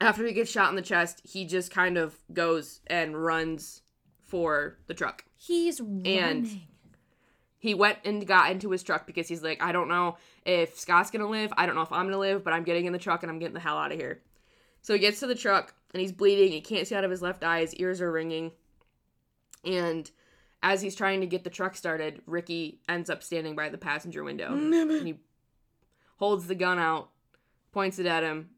after 0.00 0.26
he 0.26 0.32
gets 0.32 0.50
shot 0.50 0.68
in 0.70 0.76
the 0.76 0.82
chest, 0.82 1.22
he 1.24 1.44
just 1.46 1.70
kind 1.70 1.96
of 1.96 2.14
goes 2.32 2.80
and 2.86 3.16
runs 3.22 3.82
for 4.24 4.76
the 4.88 4.94
truck. 4.94 5.24
He's 5.36 5.80
running. 5.80 6.62
He 7.58 7.74
went 7.74 7.98
and 8.04 8.26
got 8.26 8.50
into 8.50 8.70
his 8.70 8.82
truck 8.82 9.06
because 9.06 9.26
he's 9.28 9.42
like, 9.42 9.62
I 9.62 9.72
don't 9.72 9.88
know 9.88 10.18
if 10.44 10.78
Scott's 10.78 11.10
gonna 11.10 11.28
live. 11.28 11.52
I 11.56 11.66
don't 11.66 11.74
know 11.74 11.82
if 11.82 11.90
I'm 11.92 12.06
gonna 12.06 12.18
live, 12.18 12.44
but 12.44 12.52
I'm 12.52 12.62
getting 12.64 12.86
in 12.86 12.92
the 12.92 12.98
truck 12.98 13.22
and 13.22 13.30
I'm 13.30 13.38
getting 13.38 13.54
the 13.54 13.60
hell 13.60 13.78
out 13.78 13.90
of 13.92 13.98
here. 13.98 14.20
So 14.86 14.92
he 14.92 15.00
gets 15.00 15.18
to 15.18 15.26
the 15.26 15.34
truck 15.34 15.74
and 15.92 16.00
he's 16.00 16.12
bleeding. 16.12 16.52
He 16.52 16.60
can't 16.60 16.86
see 16.86 16.94
out 16.94 17.02
of 17.02 17.10
his 17.10 17.20
left 17.20 17.42
eye. 17.42 17.58
His 17.58 17.74
ears 17.74 18.00
are 18.00 18.12
ringing. 18.12 18.52
And 19.64 20.08
as 20.62 20.80
he's 20.80 20.94
trying 20.94 21.22
to 21.22 21.26
get 21.26 21.42
the 21.42 21.50
truck 21.50 21.74
started, 21.74 22.22
Ricky 22.24 22.78
ends 22.88 23.10
up 23.10 23.24
standing 23.24 23.56
by 23.56 23.68
the 23.68 23.78
passenger 23.78 24.22
window. 24.22 24.50
Mm-hmm. 24.50 24.90
and 24.90 25.06
he 25.08 25.18
holds 26.18 26.46
the 26.46 26.54
gun 26.54 26.78
out, 26.78 27.10
points 27.72 27.98
it 27.98 28.06
at 28.06 28.22
him. 28.22 28.50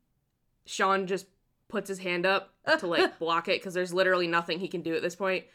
Sean 0.66 1.06
just 1.06 1.28
puts 1.66 1.88
his 1.88 2.00
hand 2.00 2.26
up 2.26 2.52
to 2.78 2.86
like 2.86 3.18
block 3.18 3.48
it 3.48 3.58
because 3.58 3.72
there's 3.72 3.94
literally 3.94 4.26
nothing 4.26 4.58
he 4.58 4.68
can 4.68 4.82
do 4.82 4.94
at 4.94 5.00
this 5.00 5.16
point. 5.16 5.46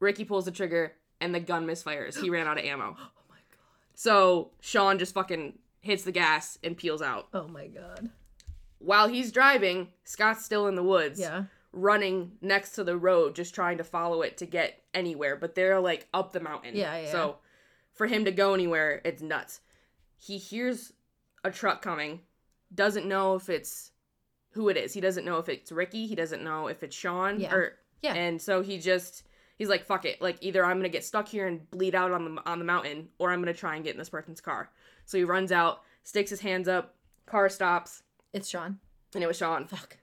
Ricky 0.00 0.24
pulls 0.24 0.46
the 0.46 0.50
trigger 0.50 0.94
and 1.20 1.32
the 1.32 1.38
gun 1.38 1.64
misfires. 1.64 2.20
He 2.20 2.28
ran 2.28 2.48
out 2.48 2.58
of 2.58 2.64
ammo. 2.64 2.96
oh 2.98 3.10
my 3.28 3.36
god. 3.36 3.94
So 3.94 4.50
Sean 4.60 4.98
just 4.98 5.14
fucking 5.14 5.60
hits 5.80 6.02
the 6.02 6.10
gas 6.10 6.58
and 6.64 6.76
peels 6.76 7.02
out. 7.02 7.28
Oh 7.32 7.46
my 7.46 7.68
god. 7.68 8.10
While 8.78 9.08
he's 9.08 9.32
driving, 9.32 9.88
Scott's 10.04 10.44
still 10.44 10.66
in 10.68 10.74
the 10.74 10.82
woods, 10.82 11.18
Yeah. 11.18 11.44
running 11.72 12.32
next 12.40 12.72
to 12.72 12.84
the 12.84 12.96
road, 12.96 13.34
just 13.34 13.54
trying 13.54 13.78
to 13.78 13.84
follow 13.84 14.22
it 14.22 14.36
to 14.38 14.46
get 14.46 14.82
anywhere. 14.94 15.36
But 15.36 15.54
they're 15.54 15.80
like 15.80 16.08
up 16.14 16.32
the 16.32 16.40
mountain. 16.40 16.74
Yeah, 16.76 16.96
yeah, 16.98 17.10
So 17.12 17.38
for 17.92 18.06
him 18.06 18.24
to 18.26 18.30
go 18.32 18.54
anywhere, 18.54 19.00
it's 19.04 19.22
nuts. 19.22 19.60
He 20.16 20.38
hears 20.38 20.92
a 21.44 21.50
truck 21.50 21.82
coming, 21.82 22.20
doesn't 22.74 23.06
know 23.06 23.34
if 23.34 23.48
it's 23.48 23.92
who 24.50 24.68
it 24.68 24.76
is. 24.76 24.92
He 24.94 25.00
doesn't 25.00 25.24
know 25.24 25.38
if 25.38 25.48
it's 25.48 25.70
Ricky. 25.70 26.06
He 26.06 26.14
doesn't 26.14 26.42
know 26.42 26.66
if 26.68 26.82
it's 26.82 26.96
Sean. 26.96 27.40
Yeah. 27.40 27.54
Or 27.54 27.78
Yeah. 28.02 28.14
And 28.14 28.40
so 28.40 28.62
he 28.62 28.78
just 28.78 29.22
he's 29.56 29.68
like, 29.68 29.84
fuck 29.84 30.04
it. 30.04 30.20
Like 30.20 30.36
either 30.40 30.64
I'm 30.64 30.78
gonna 30.78 30.88
get 30.88 31.04
stuck 31.04 31.28
here 31.28 31.46
and 31.46 31.70
bleed 31.70 31.94
out 31.94 32.12
on 32.12 32.34
the 32.36 32.42
on 32.48 32.58
the 32.58 32.64
mountain, 32.64 33.08
or 33.18 33.30
I'm 33.32 33.40
gonna 33.40 33.54
try 33.54 33.74
and 33.74 33.84
get 33.84 33.92
in 33.94 33.98
this 33.98 34.08
person's 34.10 34.40
car. 34.40 34.70
So 35.06 35.16
he 35.18 35.24
runs 35.24 35.50
out, 35.52 35.82
sticks 36.04 36.30
his 36.30 36.40
hands 36.40 36.68
up, 36.68 36.94
car 37.26 37.48
stops, 37.48 38.02
It's 38.36 38.48
Sean. 38.48 38.78
and 39.14 39.24
it 39.24 39.26
was 39.26 39.36
Sean. 39.38 39.66
Fuck. 39.66 39.96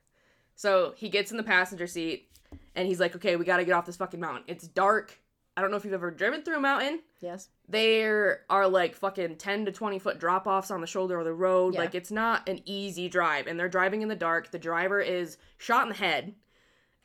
So 0.56 0.94
he 0.98 1.10
gets 1.10 1.32
in 1.32 1.38
the 1.38 1.44
passenger 1.44 1.88
seat 1.88 2.30
and 2.76 2.88
he's 2.88 3.00
like, 3.00 3.16
okay, 3.16 3.36
we 3.36 3.46
gotta 3.46 3.64
get 3.66 3.74
off 3.74 3.86
this 3.86 3.98
fucking 3.98 4.20
mountain. 4.20 4.44
It's 4.48 4.68
dark. 4.68 5.20
I 5.56 5.62
don't 5.62 5.70
know 5.70 5.78
if 5.78 5.84
you've 5.86 5.94
ever 5.94 6.10
driven 6.10 6.42
through 6.42 6.58
a 6.58 6.62
mountain. 6.62 7.00
Yes. 7.22 7.50
There 7.70 8.42
are 8.50 8.68
like 8.68 8.96
fucking 8.96 9.36
10 9.36 9.66
to 9.66 9.72
20 9.72 10.00
foot 10.00 10.20
drop 10.20 10.48
offs 10.48 10.72
on 10.72 10.82
the 10.82 10.88
shoulder 10.88 11.20
of 11.20 11.26
the 11.26 11.34
road. 11.34 11.76
Yeah. 11.76 11.82
Like 11.82 11.94
it's 11.96 12.12
not 12.12 12.50
an 12.50 12.62
easy 12.66 13.08
drive. 13.08 13.46
And 13.48 13.60
they're 13.60 13.70
driving 13.70 14.02
in 14.02 14.08
the 14.10 14.16
dark. 14.16 14.50
The 14.52 14.58
driver 14.60 15.00
is 15.00 15.38
shot 15.60 15.84
in 15.84 15.90
the 15.90 15.96
head 15.96 16.34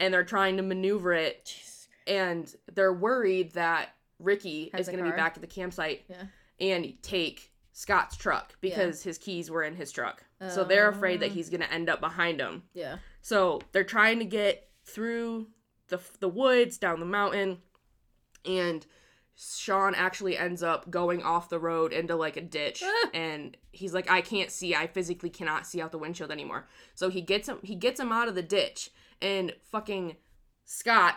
and 0.01 0.13
they're 0.15 0.25
trying 0.25 0.57
to 0.57 0.63
maneuver 0.63 1.13
it. 1.13 1.55
And 2.07 2.51
they're 2.75 2.93
worried 2.95 3.53
that 3.53 3.91
Ricky 4.19 4.71
Has 4.73 4.83
is 4.83 4.93
going 4.95 5.05
to 5.05 5.11
be 5.11 5.17
back 5.17 5.35
at 5.37 5.43
the 5.43 5.47
campsite 5.47 6.05
Yeah. 6.09 6.23
and 6.59 6.95
take 7.03 7.53
Scott's 7.73 8.17
truck 8.17 8.57
because 8.63 9.03
his 9.03 9.19
keys 9.19 9.51
were 9.51 9.63
in 9.63 9.75
his 9.77 9.93
truck. 9.93 10.25
So 10.41 10.63
they're 10.63 10.89
afraid 10.89 11.21
that 11.21 11.31
Oh. 11.31 11.35
he's 11.35 11.51
going 11.51 11.63
to 11.63 11.73
end 11.73 11.89
up 11.89 12.01
behind 12.01 12.41
him. 12.41 12.63
Yeah. 12.73 12.99
So 13.23 13.61
they're 13.73 13.83
trying 13.85 14.21
to 14.21 14.25
get 14.25 14.69
through 14.85 15.49
the 15.89 16.01
the 16.21 16.29
woods 16.29 16.79
down 16.79 17.01
the 17.01 17.07
mountain, 17.07 17.59
and 18.45 18.87
Sean 19.37 19.95
actually 19.95 20.37
ends 20.37 20.63
up 20.63 20.91
going 20.91 21.23
off 21.23 21.49
the 21.49 21.59
road 21.59 21.93
into 21.93 22.15
like 22.17 22.37
a 22.37 22.41
ditch, 22.41 22.83
and 23.15 23.57
he's 23.73 23.95
like, 23.95 24.11
"I 24.11 24.21
can't 24.21 24.51
see. 24.51 24.75
I 24.75 24.87
physically 24.87 25.31
cannot 25.31 25.67
see 25.67 25.81
out 25.81 25.93
the 25.93 25.99
windshield 25.99 26.31
anymore." 26.31 26.69
So 26.95 27.09
he 27.09 27.21
gets 27.21 27.49
him. 27.49 27.59
He 27.63 27.75
gets 27.75 27.99
him 28.01 28.13
out 28.13 28.29
of 28.29 28.35
the 28.35 28.43
ditch, 28.43 28.91
and 29.21 29.55
fucking 29.71 30.17
Scott 30.65 31.17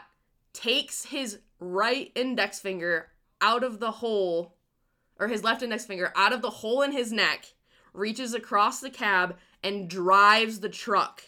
takes 0.53 1.05
his 1.05 1.39
right 1.59 2.11
index 2.15 2.59
finger 2.59 3.07
out 3.39 3.63
of 3.63 3.79
the 3.79 3.91
hole, 3.91 4.55
or 5.19 5.27
his 5.27 5.43
left 5.43 5.61
index 5.63 5.85
finger 5.85 6.11
out 6.15 6.33
of 6.33 6.41
the 6.41 6.49
hole 6.49 6.81
in 6.81 6.91
his 6.91 7.11
neck, 7.11 7.53
reaches 7.93 8.33
across 8.33 8.79
the 8.79 8.89
cab, 8.89 9.37
and 9.63 9.89
drives 9.89 10.59
the 10.59 10.69
truck 10.69 11.23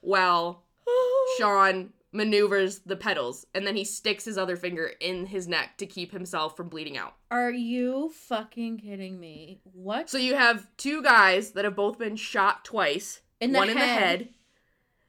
while 0.00 0.62
Sean 1.38 1.92
maneuvers 2.12 2.80
the 2.80 2.96
pedals 2.96 3.46
and 3.54 3.64
then 3.64 3.76
he 3.76 3.84
sticks 3.84 4.24
his 4.24 4.36
other 4.36 4.56
finger 4.56 4.90
in 4.98 5.26
his 5.26 5.46
neck 5.46 5.76
to 5.78 5.86
keep 5.86 6.10
himself 6.10 6.56
from 6.56 6.68
bleeding 6.68 6.96
out. 6.98 7.14
Are 7.30 7.52
you 7.52 8.10
fucking 8.12 8.78
kidding 8.78 9.20
me? 9.20 9.60
What? 9.62 10.10
So 10.10 10.18
you 10.18 10.34
have 10.34 10.66
two 10.76 11.02
guys 11.04 11.52
that 11.52 11.64
have 11.64 11.76
both 11.76 11.98
been 11.98 12.16
shot 12.16 12.64
twice, 12.64 13.20
In 13.40 13.52
one 13.52 13.68
in 13.68 13.76
the 13.76 13.80
head. 13.80 14.00
head 14.00 14.28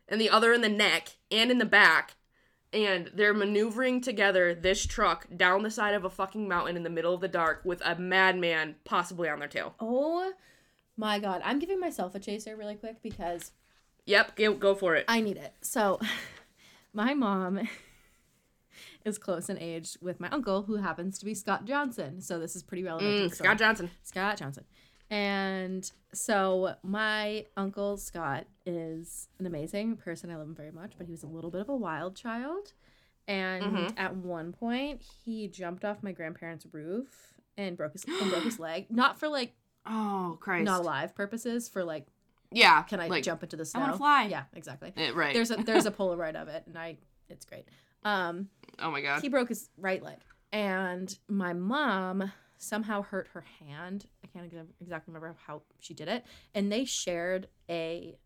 and 0.08 0.22
the 0.22 0.30
other 0.30 0.54
in 0.54 0.62
the 0.62 0.70
neck 0.70 1.16
and 1.32 1.50
in 1.50 1.58
the 1.58 1.66
back. 1.66 2.16
And 2.72 3.10
they're 3.16 3.34
maneuvering 3.34 4.02
together 4.02 4.54
this 4.54 4.86
truck 4.86 5.26
down 5.36 5.64
the 5.64 5.72
side 5.72 5.94
of 5.96 6.06
a 6.06 6.10
fucking 6.10 6.48
mountain 6.48 6.78
in 6.78 6.84
the 6.84 6.90
middle 6.90 7.14
of 7.14 7.22
the 7.22 7.28
dark 7.28 7.62
with 7.66 7.82
a 7.84 7.96
madman 7.96 8.76
possibly 8.86 9.28
on 9.28 9.40
their 9.40 9.48
tail. 9.48 9.74
oh 9.80 10.32
My 11.02 11.18
God, 11.18 11.42
I'm 11.44 11.58
giving 11.58 11.80
myself 11.80 12.14
a 12.14 12.20
chaser 12.20 12.56
really 12.56 12.76
quick 12.76 13.02
because 13.02 13.52
Yep, 14.06 14.36
go, 14.36 14.54
go 14.54 14.76
for 14.76 14.96
it. 14.96 15.06
I 15.08 15.20
need 15.20 15.38
it. 15.38 15.54
So, 15.62 16.00
my 16.94 17.16
mom 17.16 17.68
is 19.06 19.18
close 19.18 19.50
in 19.50 19.58
age 19.58 19.98
with 20.00 20.20
my 20.20 20.30
uncle, 20.30 20.62
who 20.62 20.76
happens 20.76 21.18
to 21.18 21.26
be 21.26 21.34
Scott 21.34 21.66
Johnson. 21.66 22.22
So 22.22 22.38
this 22.38 22.56
is 22.56 22.62
pretty 22.62 22.84
relevant. 22.84 23.32
Mm, 23.32 23.36
Scott. 23.36 23.58
Johnson. 23.58 23.90
Scott 24.04 24.38
Johnson. 24.38 24.64
And 25.10 25.92
so 26.14 26.76
my 26.84 27.48
uncle 27.58 27.98
Scott 27.98 28.46
is 28.68 29.28
an 29.40 29.48
amazing 29.48 29.98
person. 29.98 30.30
I 30.30 30.36
love 30.36 30.48
him 30.48 30.56
very 30.56 30.72
much, 30.72 30.94
but 31.00 31.08
he 31.08 31.12
was 31.12 31.24
a 31.24 31.28
little 31.28 31.50
bit 31.50 31.62
of 31.62 31.70
a 31.70 31.76
wild 31.76 32.16
child. 32.16 32.74
And 33.28 33.64
Mhm. 33.64 33.94
at 33.98 34.16
one 34.16 34.52
point, 34.54 35.02
he 35.26 35.48
jumped 35.48 35.84
off 35.84 36.04
my 36.04 36.12
grandparents' 36.12 36.68
roof 36.72 37.34
and 37.58 37.76
broke 37.76 37.94
his 37.94 38.06
and 38.06 38.30
broke 38.30 38.44
his 38.44 38.60
leg. 38.60 38.86
Not 38.92 39.20
for 39.20 39.28
like 39.28 39.56
Oh 39.86 40.38
Christ. 40.40 40.66
not 40.66 40.82
alive 40.82 41.16
purposes, 41.16 41.68
for 41.70 41.84
like 41.84 42.06
Yeah. 42.52 42.82
can 42.84 43.00
I 43.00 43.08
like, 43.08 43.24
jump 43.24 43.44
into 43.44 43.56
the 43.58 43.66
snow? 43.66 43.80
I 43.82 43.84
wanna 43.86 43.98
fly. 43.98 44.24
Yeah, 44.26 44.44
exactly. 44.54 44.94
eh, 44.98 45.12
right. 45.14 45.34
There's 45.34 45.52
a 45.52 45.56
there's 45.58 45.86
a 45.86 45.92
Polaroid 46.00 46.36
of 46.36 46.48
it, 46.48 46.64
and 46.68 46.78
I 46.78 46.98
it's 47.30 47.46
great. 47.46 47.66
Um, 48.04 48.50
oh 48.80 48.90
my 48.92 49.02
god. 49.02 49.22
he 49.22 49.30
broke 49.30 49.50
his 49.50 49.70
right 49.78 50.02
leg 50.02 50.18
and 50.52 51.16
my 51.30 51.54
mom 51.54 52.32
somehow 52.58 53.04
hurt 53.04 53.28
her 53.34 53.46
hand 53.60 54.06
i 54.24 54.28
can't 54.28 54.52
exactly 54.82 55.12
remember 55.14 55.36
how 55.46 55.62
she 55.80 55.94
did 55.94 56.08
it 56.08 56.26
and 56.56 56.72
they 56.72 56.84
shared 56.84 57.48
a 57.70 58.18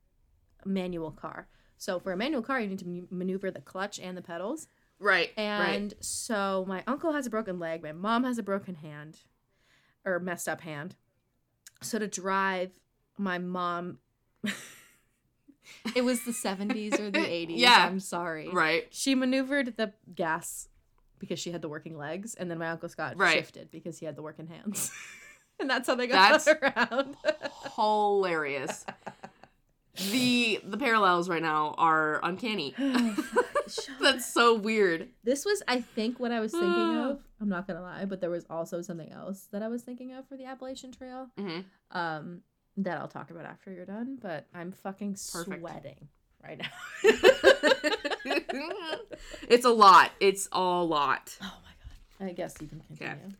manual 0.65 1.11
car 1.11 1.47
so 1.77 1.99
for 1.99 2.13
a 2.13 2.17
manual 2.17 2.41
car 2.41 2.59
you 2.61 2.67
need 2.67 2.79
to 2.79 3.07
maneuver 3.11 3.51
the 3.51 3.59
clutch 3.61 3.99
and 3.99 4.15
the 4.17 4.21
pedals 4.21 4.67
Right. 4.97 5.31
right. 5.37 5.75
and 5.75 5.93
so 5.99 6.63
my 6.67 6.81
uncle 6.87 7.11
has 7.11 7.27
a 7.27 7.29
broken 7.29 7.59
leg 7.59 7.83
my 7.83 7.91
mom 7.91 8.23
has 8.23 8.37
a 8.37 8.43
broken 8.43 8.75
hand 8.75 9.19
or 10.05 10.19
messed 10.19 10.47
up 10.47 10.61
hand 10.61 10.95
so 11.81 11.99
to 11.99 12.07
drive 12.07 12.71
my 13.17 13.37
mom 13.37 13.99
it 15.95 16.03
was 16.03 16.23
the 16.23 16.31
70s 16.31 16.99
or 16.99 17.09
the 17.09 17.19
80s 17.19 17.53
Yeah. 17.57 17.85
i'm 17.87 17.99
sorry 17.99 18.49
Right. 18.49 18.87
she 18.91 19.15
maneuvered 19.15 19.77
the 19.77 19.93
gas 20.13 20.67
because 21.19 21.39
she 21.39 21.51
had 21.51 21.61
the 21.61 21.69
working 21.69 21.97
legs, 21.97 22.35
and 22.35 22.51
then 22.51 22.57
my 22.59 22.69
uncle 22.69 22.89
Scott 22.89 23.13
Right. 23.15 23.37
shifted 23.37 23.71
because 23.71 23.97
he 23.97 24.05
had 24.05 24.15
the 24.17 24.21
working 24.21 24.47
hands, 24.47 24.91
and 25.59 25.69
that's 25.69 25.87
how 25.87 25.95
they 25.95 26.07
got 26.07 26.43
That's- 26.43 26.47
around. 26.91 27.15
Hilarious. 27.75 28.85
The 30.11 30.59
the 30.63 30.77
parallels 30.77 31.29
right 31.29 31.41
now 31.41 31.75
are 31.77 32.19
uncanny. 32.23 32.73
That's 34.01 34.25
so 34.31 34.53
weird. 34.55 35.09
this 35.23 35.43
was, 35.45 35.63
I 35.67 35.81
think, 35.81 36.19
what 36.19 36.31
I 36.31 36.39
was 36.39 36.51
thinking 36.51 36.95
of. 36.97 37.19
I'm 37.41 37.49
not 37.49 37.67
gonna 37.67 37.81
lie, 37.81 38.05
but 38.05 38.21
there 38.21 38.29
was 38.29 38.45
also 38.49 38.81
something 38.81 39.11
else 39.11 39.47
that 39.51 39.61
I 39.63 39.67
was 39.67 39.81
thinking 39.81 40.13
of 40.13 40.27
for 40.27 40.37
the 40.37 40.45
Appalachian 40.45 40.91
Trail. 40.91 41.29
hmm 41.37 41.59
Um, 41.91 42.41
that 42.77 42.97
I'll 42.99 43.07
talk 43.07 43.31
about 43.31 43.45
after 43.45 43.71
you're 43.71 43.85
done. 43.85 44.17
But 44.21 44.47
I'm 44.53 44.71
fucking 44.71 45.17
Perfect. 45.31 45.59
sweating 45.61 46.07
right 46.43 46.57
now. 46.59 46.69
it's 49.49 49.65
a 49.65 49.69
lot. 49.69 50.11
It's 50.19 50.47
a 50.51 50.61
lot. 50.61 51.37
oh 51.41 51.53
my 51.63 51.71
god! 52.25 52.29
I 52.31 52.33
guess 52.33 52.55
you 52.61 52.67
can 52.67 52.81
continue. 52.81 53.33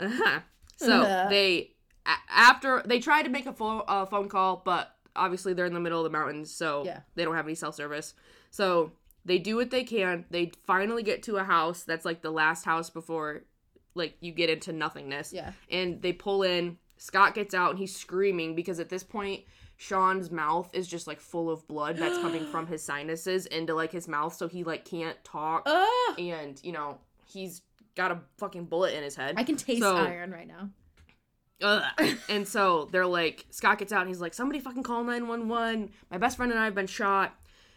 Uh-huh. 0.00 0.40
So 0.76 1.02
they 1.30 1.72
a- 2.06 2.30
after 2.30 2.82
they 2.86 3.00
tried 3.00 3.24
to 3.24 3.28
make 3.30 3.46
a 3.46 3.50
uh, 3.64 4.06
phone 4.06 4.28
call, 4.28 4.62
but 4.64 4.95
obviously 5.16 5.52
they're 5.54 5.66
in 5.66 5.74
the 5.74 5.80
middle 5.80 5.98
of 5.98 6.04
the 6.10 6.16
mountains, 6.16 6.52
so 6.52 6.84
Yeah. 6.84 7.00
they 7.14 7.24
don't 7.24 7.34
have 7.34 7.46
any 7.46 7.54
cell 7.54 7.72
service. 7.72 8.14
So 8.50 8.92
they 9.24 9.38
do 9.38 9.56
what 9.56 9.70
they 9.70 9.84
can. 9.84 10.24
They 10.30 10.52
finally 10.66 11.02
get 11.02 11.22
to 11.24 11.36
a 11.36 11.44
house 11.44 11.82
that's 11.82 12.04
like 12.04 12.22
the 12.22 12.30
last 12.30 12.64
house 12.64 12.90
before 12.90 13.42
like 13.94 14.16
you 14.20 14.30
get 14.32 14.50
into 14.50 14.72
nothingness. 14.72 15.32
Yeah. 15.32 15.52
And 15.70 16.02
they 16.02 16.12
pull 16.12 16.42
in. 16.42 16.78
Scott 16.98 17.34
gets 17.34 17.54
out 17.54 17.70
and 17.70 17.78
he's 17.78 17.94
screaming 17.96 18.54
because 18.54 18.78
at 18.80 18.88
this 18.88 19.02
point 19.02 19.42
Sean's 19.78 20.30
mouth 20.30 20.70
is 20.72 20.86
just 20.88 21.06
like 21.06 21.20
full 21.20 21.50
of 21.50 21.66
blood 21.68 21.96
that's 21.98 22.16
coming 22.18 22.46
from 22.52 22.66
his 22.66 22.82
sinuses 22.82 23.46
into 23.46 23.74
like 23.74 23.92
his 23.92 24.06
mouth, 24.08 24.34
so 24.34 24.48
he 24.48 24.64
like 24.64 24.84
can't 24.84 25.22
talk, 25.24 25.62
Oh, 25.66 26.14
and 26.18 26.58
you 26.64 26.72
know 26.72 26.98
he's 27.26 27.62
got 27.94 28.10
a 28.12 28.20
fucking 28.38 28.64
bullet 28.66 28.94
in 28.94 29.02
his 29.02 29.16
head. 29.16 29.34
I 29.36 29.44
can 29.44 29.56
taste 29.56 29.80
So- 29.82 29.96
iron 29.96 30.30
right 30.30 30.46
now. 30.48 30.70
And 31.60 32.46
so 32.46 32.88
they're 32.92 33.06
like, 33.06 33.46
Scott 33.50 33.78
gets 33.78 33.92
out 33.92 34.00
and 34.00 34.08
he's 34.08 34.20
like, 34.20 34.34
somebody 34.34 34.60
fucking 34.60 34.82
call 34.82 35.04
911. 35.04 35.90
My 36.10 36.18
best 36.18 36.36
friend 36.36 36.52
and 36.52 36.60
I 36.60 36.64
have 36.64 36.74
been 36.74 36.86
shot. 36.86 37.34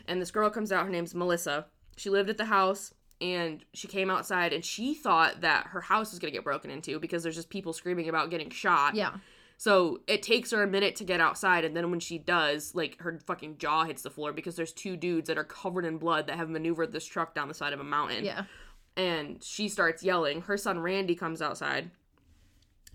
And 0.08 0.22
this 0.22 0.32
girl 0.32 0.50
comes 0.50 0.72
out, 0.72 0.86
her 0.86 0.92
name's 0.92 1.13
Melissa. 1.15 1.68
She 1.98 2.10
lived 2.10 2.30
at 2.30 2.38
the 2.38 2.46
house 2.46 2.94
and 3.22 3.63
she 3.74 3.88
came 3.88 4.10
outside 4.10 4.54
and 4.54 4.63
she 4.63 4.94
thought 4.94 5.42
that 5.42 5.68
her 5.68 5.82
house 5.82 6.12
was 6.12 6.20
gonna 6.20 6.32
get 6.32 6.44
broken 6.44 6.72
into 6.72 7.00
because 7.00 7.22
there's 7.24 7.36
just 7.36 7.50
people 7.50 7.74
screaming 7.74 8.10
about 8.10 8.30
getting 8.30 8.50
shot. 8.50 8.96
Yeah. 8.96 9.15
So 9.58 10.00
it 10.08 10.24
takes 10.24 10.52
her 10.52 10.63
a 10.63 10.68
minute 10.68 10.96
to 10.96 11.04
get 11.04 11.20
outside, 11.20 11.65
and 11.65 11.76
then 11.76 11.92
when 11.92 12.00
she 12.00 12.18
does, 12.18 12.74
like 12.76 12.98
her 13.02 13.20
fucking 13.28 13.58
jaw 13.58 13.84
hits 13.84 14.04
the 14.04 14.10
floor 14.10 14.32
because 14.32 14.56
there's 14.56 14.72
two 14.72 14.96
dudes 14.96 15.28
that 15.28 15.38
are 15.38 15.44
covered 15.44 15.84
in 15.84 15.98
blood 15.98 16.28
that 16.28 16.38
have 16.38 16.50
maneuvered 16.50 16.94
this 16.94 17.06
truck 17.06 17.36
down 17.36 17.50
the 17.50 17.54
side 17.54 17.74
of 17.74 17.82
a 17.82 17.84
mountain 17.84 18.24
Yeah. 18.24 18.46
and 18.96 19.44
she 19.44 19.68
starts 19.68 20.02
yelling. 20.02 20.44
Her 20.44 20.56
son 20.56 20.80
Randy 20.80 21.13
comes 21.13 21.42
outside, 21.42 21.92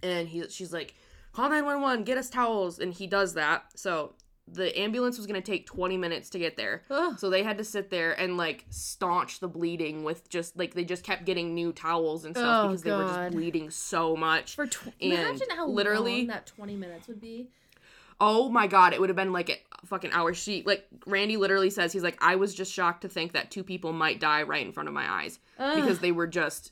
and 0.05 0.29
he 0.29 0.49
she's 0.49 0.73
like, 0.73 0.95
"Call 1.33 1.49
nine 1.51 1.65
one 1.65 1.81
one, 1.81 2.05
get 2.05 2.19
us 2.19 2.31
towels," 2.31 2.79
and 2.79 2.93
he 2.93 3.07
does 3.07 3.35
that. 3.35 3.65
So 3.75 4.15
the 4.47 4.79
ambulance 4.79 5.17
was 5.17 5.27
gonna 5.27 5.41
take 5.41 5.67
twenty 5.67 5.97
minutes 5.97 6.29
to 6.31 6.39
get 6.39 6.57
there, 6.59 6.83
Ugh. 6.91 7.19
so 7.19 7.31
they 7.31 7.43
had 7.43 7.57
to 7.59 7.65
sit 7.65 7.89
there 7.91 8.13
and 8.13 8.37
like 8.37 8.67
staunch 8.69 9.41
the 9.41 9.49
bleeding 9.49 10.05
with 10.05 10.29
just 10.29 10.57
like 10.59 10.75
they 10.75 10.85
just 10.85 11.03
kept 11.03 11.25
getting 11.25 11.55
new 11.55 11.73
towels 11.73 12.25
and 12.27 12.37
stuff 12.37 12.65
Oh, 12.65 12.69
because 12.69 12.83
they 12.83 12.91
were 12.93 13.05
just 13.07 13.31
bleeding 13.33 13.71
so 13.71 14.15
much. 14.17 14.55
For 14.55 14.67
tw- 14.67 14.89
And 15.01 15.13
imagine 15.15 15.49
how 15.57 15.67
literally- 15.67 16.19
long 16.19 16.27
that 16.27 16.47
20 16.47 16.77
minutes 16.77 17.09
would 17.09 17.21
be. 17.21 17.49
Oh 18.21 18.49
my 18.49 18.67
god, 18.69 18.93
it 18.93 19.01
would 19.01 19.09
have 19.09 19.17
been 19.17 19.33
like 19.33 19.51
a 19.51 19.87
fucking 19.87 20.13
hour. 20.13 20.33
She 20.35 20.63
like 20.65 20.87
Randy 21.07 21.37
literally 21.37 21.71
says 21.71 21.93
he's 21.93 22.05
like, 22.05 22.17
I 22.21 22.37
was 22.37 22.55
just 22.55 22.73
shocked 22.73 23.01
to 23.03 23.09
think 23.09 23.33
that 23.33 23.51
two 23.51 23.65
people 23.65 23.93
might 23.93 24.21
die 24.21 24.43
right 24.45 24.65
in 24.65 24.73
front 24.73 24.89
of 24.89 24.95
my 24.95 25.11
eyes 25.11 25.39
because 25.57 25.99
they 25.99 26.13
were 26.13 26.27
just 26.29 26.71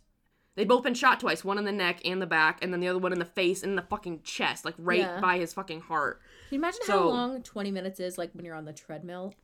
they'd 0.54 0.68
both 0.68 0.82
been 0.82 0.94
shot 0.94 1.20
twice, 1.20 1.44
one 1.44 1.58
in 1.58 1.64
the 1.64 1.72
neck 1.72 2.00
and 2.04 2.20
the 2.20 2.26
back, 2.26 2.58
and 2.62 2.72
then 2.72 2.80
the 2.80 2.88
other 2.88 2.98
one 2.98 3.12
in 3.12 3.18
the 3.18 3.24
face 3.24 3.62
and 3.62 3.70
in 3.70 3.76
the 3.76 3.82
fucking 3.82 4.22
chest, 4.22 4.64
like 4.64 4.74
right 4.78 5.00
Yeah. 5.00 5.20
by 5.20 5.38
his 5.38 5.52
fucking 5.54 5.80
heart. 5.82 6.20
Can 6.48 6.56
you 6.56 6.60
imagine 6.60 6.80
how 6.86 7.08
long 7.08 7.42
20 7.42 7.70
minutes 7.70 8.00
is 8.00 8.18
like 8.18 8.30
when 8.34 8.44
you're 8.44 8.54
on 8.54 8.64
the 8.64 8.72
treadmill? 8.72 9.34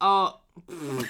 Oh, 0.00 0.40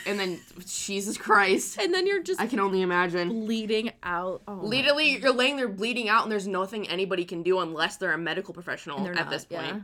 and 0.07 0.21
then 0.21 0.41
Jesus 0.67 1.17
Christ, 1.17 1.79
And 1.81 1.93
then 1.93 2.07
you're 2.07 2.23
just 2.23 2.41
I 2.41 2.47
can 2.47 2.61
only 2.61 2.83
imagine. 2.83 3.29
bleeding 3.45 3.91
out. 4.03 4.43
Oh, 4.47 4.61
Literally, 4.63 5.19
you're 5.19 5.33
laying 5.33 5.57
there 5.57 5.69
bleeding 5.69 6.09
out, 6.09 6.23
and 6.23 6.31
there's 6.31 6.47
nothing 6.47 6.89
anybody 6.89 7.25
can 7.25 7.43
do 7.43 7.59
unless 7.61 7.97
they're 7.97 8.13
a 8.13 8.19
medical 8.19 8.55
professional 8.55 9.05
at 9.07 9.15
not, 9.15 9.31
this 9.31 9.45
point. 9.47 9.67
yeah. 9.67 9.81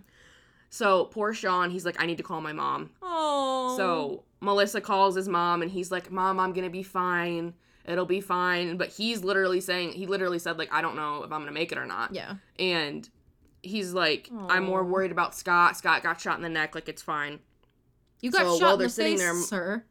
So 0.68 1.06
poor 1.06 1.34
Sean, 1.34 1.70
he's 1.70 1.84
like, 1.84 2.00
I 2.00 2.06
need 2.06 2.18
to 2.18 2.22
call 2.22 2.40
my 2.40 2.52
mom. 2.52 2.90
Oh. 3.02 3.74
So 3.76 4.22
Melissa 4.40 4.80
calls 4.80 5.16
his 5.16 5.28
mom 5.28 5.62
and 5.62 5.70
he's 5.70 5.90
like, 5.90 6.12
Mom, 6.12 6.38
I'm 6.38 6.52
gonna 6.52 6.70
be 6.70 6.84
fine. 6.84 7.54
It'll 7.84 8.06
be 8.06 8.20
fine. 8.20 8.76
But 8.76 8.88
he's 8.88 9.24
literally 9.24 9.60
saying, 9.60 9.92
he 9.92 10.06
literally 10.06 10.38
said, 10.38 10.58
like, 10.58 10.72
I 10.72 10.80
don't 10.82 10.96
know 10.96 11.22
if 11.24 11.32
I'm 11.32 11.40
gonna 11.40 11.52
make 11.52 11.72
it 11.72 11.78
or 11.78 11.86
not. 11.86 12.14
Yeah. 12.14 12.34
And 12.58 13.08
he's 13.62 13.92
like, 13.92 14.30
I'm 14.48 14.64
more 14.64 14.84
worried 14.84 15.12
about 15.12 15.34
Scott. 15.34 15.76
Scott 15.76 16.02
got 16.02 16.20
shot 16.20 16.36
in 16.36 16.42
the 16.42 16.48
neck. 16.48 16.74
Like, 16.74 16.88
it's 16.88 17.02
fine. 17.02 17.40
You 18.20 18.30
got 18.30 18.42
So 18.42 18.58
shot 18.58 18.62
while 18.62 18.72
in 18.74 18.78
they're 18.80 18.86
the 18.88 18.92
sitting 18.92 19.12
face, 19.18 19.20
there- 19.20 19.34
sir. 19.34 19.84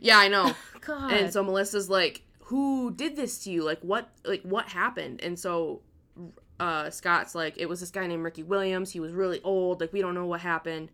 Yeah, 0.00 0.18
I 0.18 0.28
know. 0.28 0.54
God. 0.82 1.12
and 1.12 1.32
so 1.32 1.42
Melissa's 1.42 1.88
like, 1.88 2.22
Who 2.44 2.92
did 2.92 3.16
this 3.16 3.38
to 3.44 3.50
you? 3.50 3.62
Like, 3.64 3.80
what, 3.80 4.08
like, 4.24 4.42
what 4.42 4.66
happened? 4.68 5.20
And 5.22 5.38
so 5.38 5.80
uh, 6.60 6.90
Scott's 6.90 7.34
like, 7.34 7.56
It 7.56 7.66
was 7.68 7.80
this 7.80 7.90
guy 7.90 8.06
named 8.06 8.22
Ricky 8.24 8.42
Williams. 8.42 8.90
He 8.90 9.00
was 9.00 9.12
really 9.12 9.40
old. 9.42 9.80
Like, 9.80 9.92
we 9.92 10.00
don't 10.02 10.14
know 10.14 10.26
what 10.26 10.40
happened. 10.40 10.90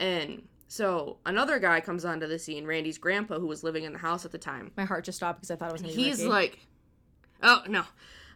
And 0.00 0.42
so 0.72 1.18
another 1.26 1.58
guy 1.58 1.82
comes 1.82 2.02
onto 2.02 2.26
the 2.26 2.38
scene, 2.38 2.64
Randy's 2.64 2.96
grandpa, 2.96 3.38
who 3.38 3.46
was 3.46 3.62
living 3.62 3.84
in 3.84 3.92
the 3.92 3.98
house 3.98 4.24
at 4.24 4.32
the 4.32 4.38
time. 4.38 4.70
my 4.74 4.86
heart 4.86 5.04
just 5.04 5.18
stopped 5.18 5.38
because 5.42 5.50
I 5.50 5.56
thought 5.56 5.68
it 5.68 5.82
was 5.82 5.94
he's 5.94 6.20
Ricky. 6.20 6.30
like 6.30 6.58
oh 7.42 7.60
no. 7.68 7.84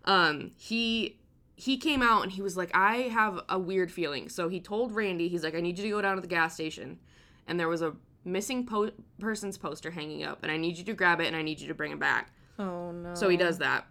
Um 0.04 0.50
he 0.58 1.18
he 1.54 1.78
came 1.78 2.02
out 2.02 2.24
and 2.24 2.30
he 2.30 2.42
was 2.42 2.54
like 2.54 2.70
i 2.74 3.08
have 3.08 3.40
a 3.48 3.58
weird 3.58 3.90
feeling. 3.90 4.28
So 4.28 4.50
he 4.50 4.61
told 4.61 4.92
randy 4.94 5.28
he's 5.28 5.42
like 5.42 5.54
i 5.54 5.62
need 5.62 5.78
you 5.78 5.84
to 5.84 5.90
go 5.90 6.02
down 6.02 6.16
to 6.16 6.20
the 6.20 6.26
gas 6.28 6.52
station. 6.52 6.98
And 7.46 7.58
there 7.58 7.68
was 7.68 7.80
a 7.80 7.94
missing 8.22 8.66
po- 8.66 8.92
person's 9.18 9.56
poster 9.56 9.92
hanging 9.92 10.22
up 10.22 10.42
and 10.42 10.52
i 10.52 10.58
need 10.58 10.76
you 10.76 10.84
to 10.84 10.92
grab 10.92 11.22
it 11.22 11.28
and 11.28 11.36
i 11.36 11.40
need 11.40 11.58
you 11.58 11.68
to 11.68 11.74
bring 11.74 11.92
it 11.92 11.98
back. 11.98 12.32
Oh 12.58 12.92
no. 12.92 13.14
so 13.14 13.30
he 13.30 13.38
does 13.38 13.56
that. 13.58 13.86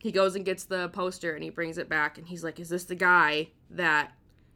He 0.00 0.10
goes 0.10 0.34
and 0.34 0.44
gets 0.44 0.64
the 0.64 0.88
poster 0.88 1.34
and 1.36 1.44
he 1.44 1.50
brings 1.50 1.78
it 1.78 1.88
back 1.88 2.18
and 2.18 2.26
he's 2.26 2.42
like 2.42 2.58
is 2.58 2.68
this 2.68 2.82
the 2.82 2.96
guy 2.96 3.50
that 3.70 4.10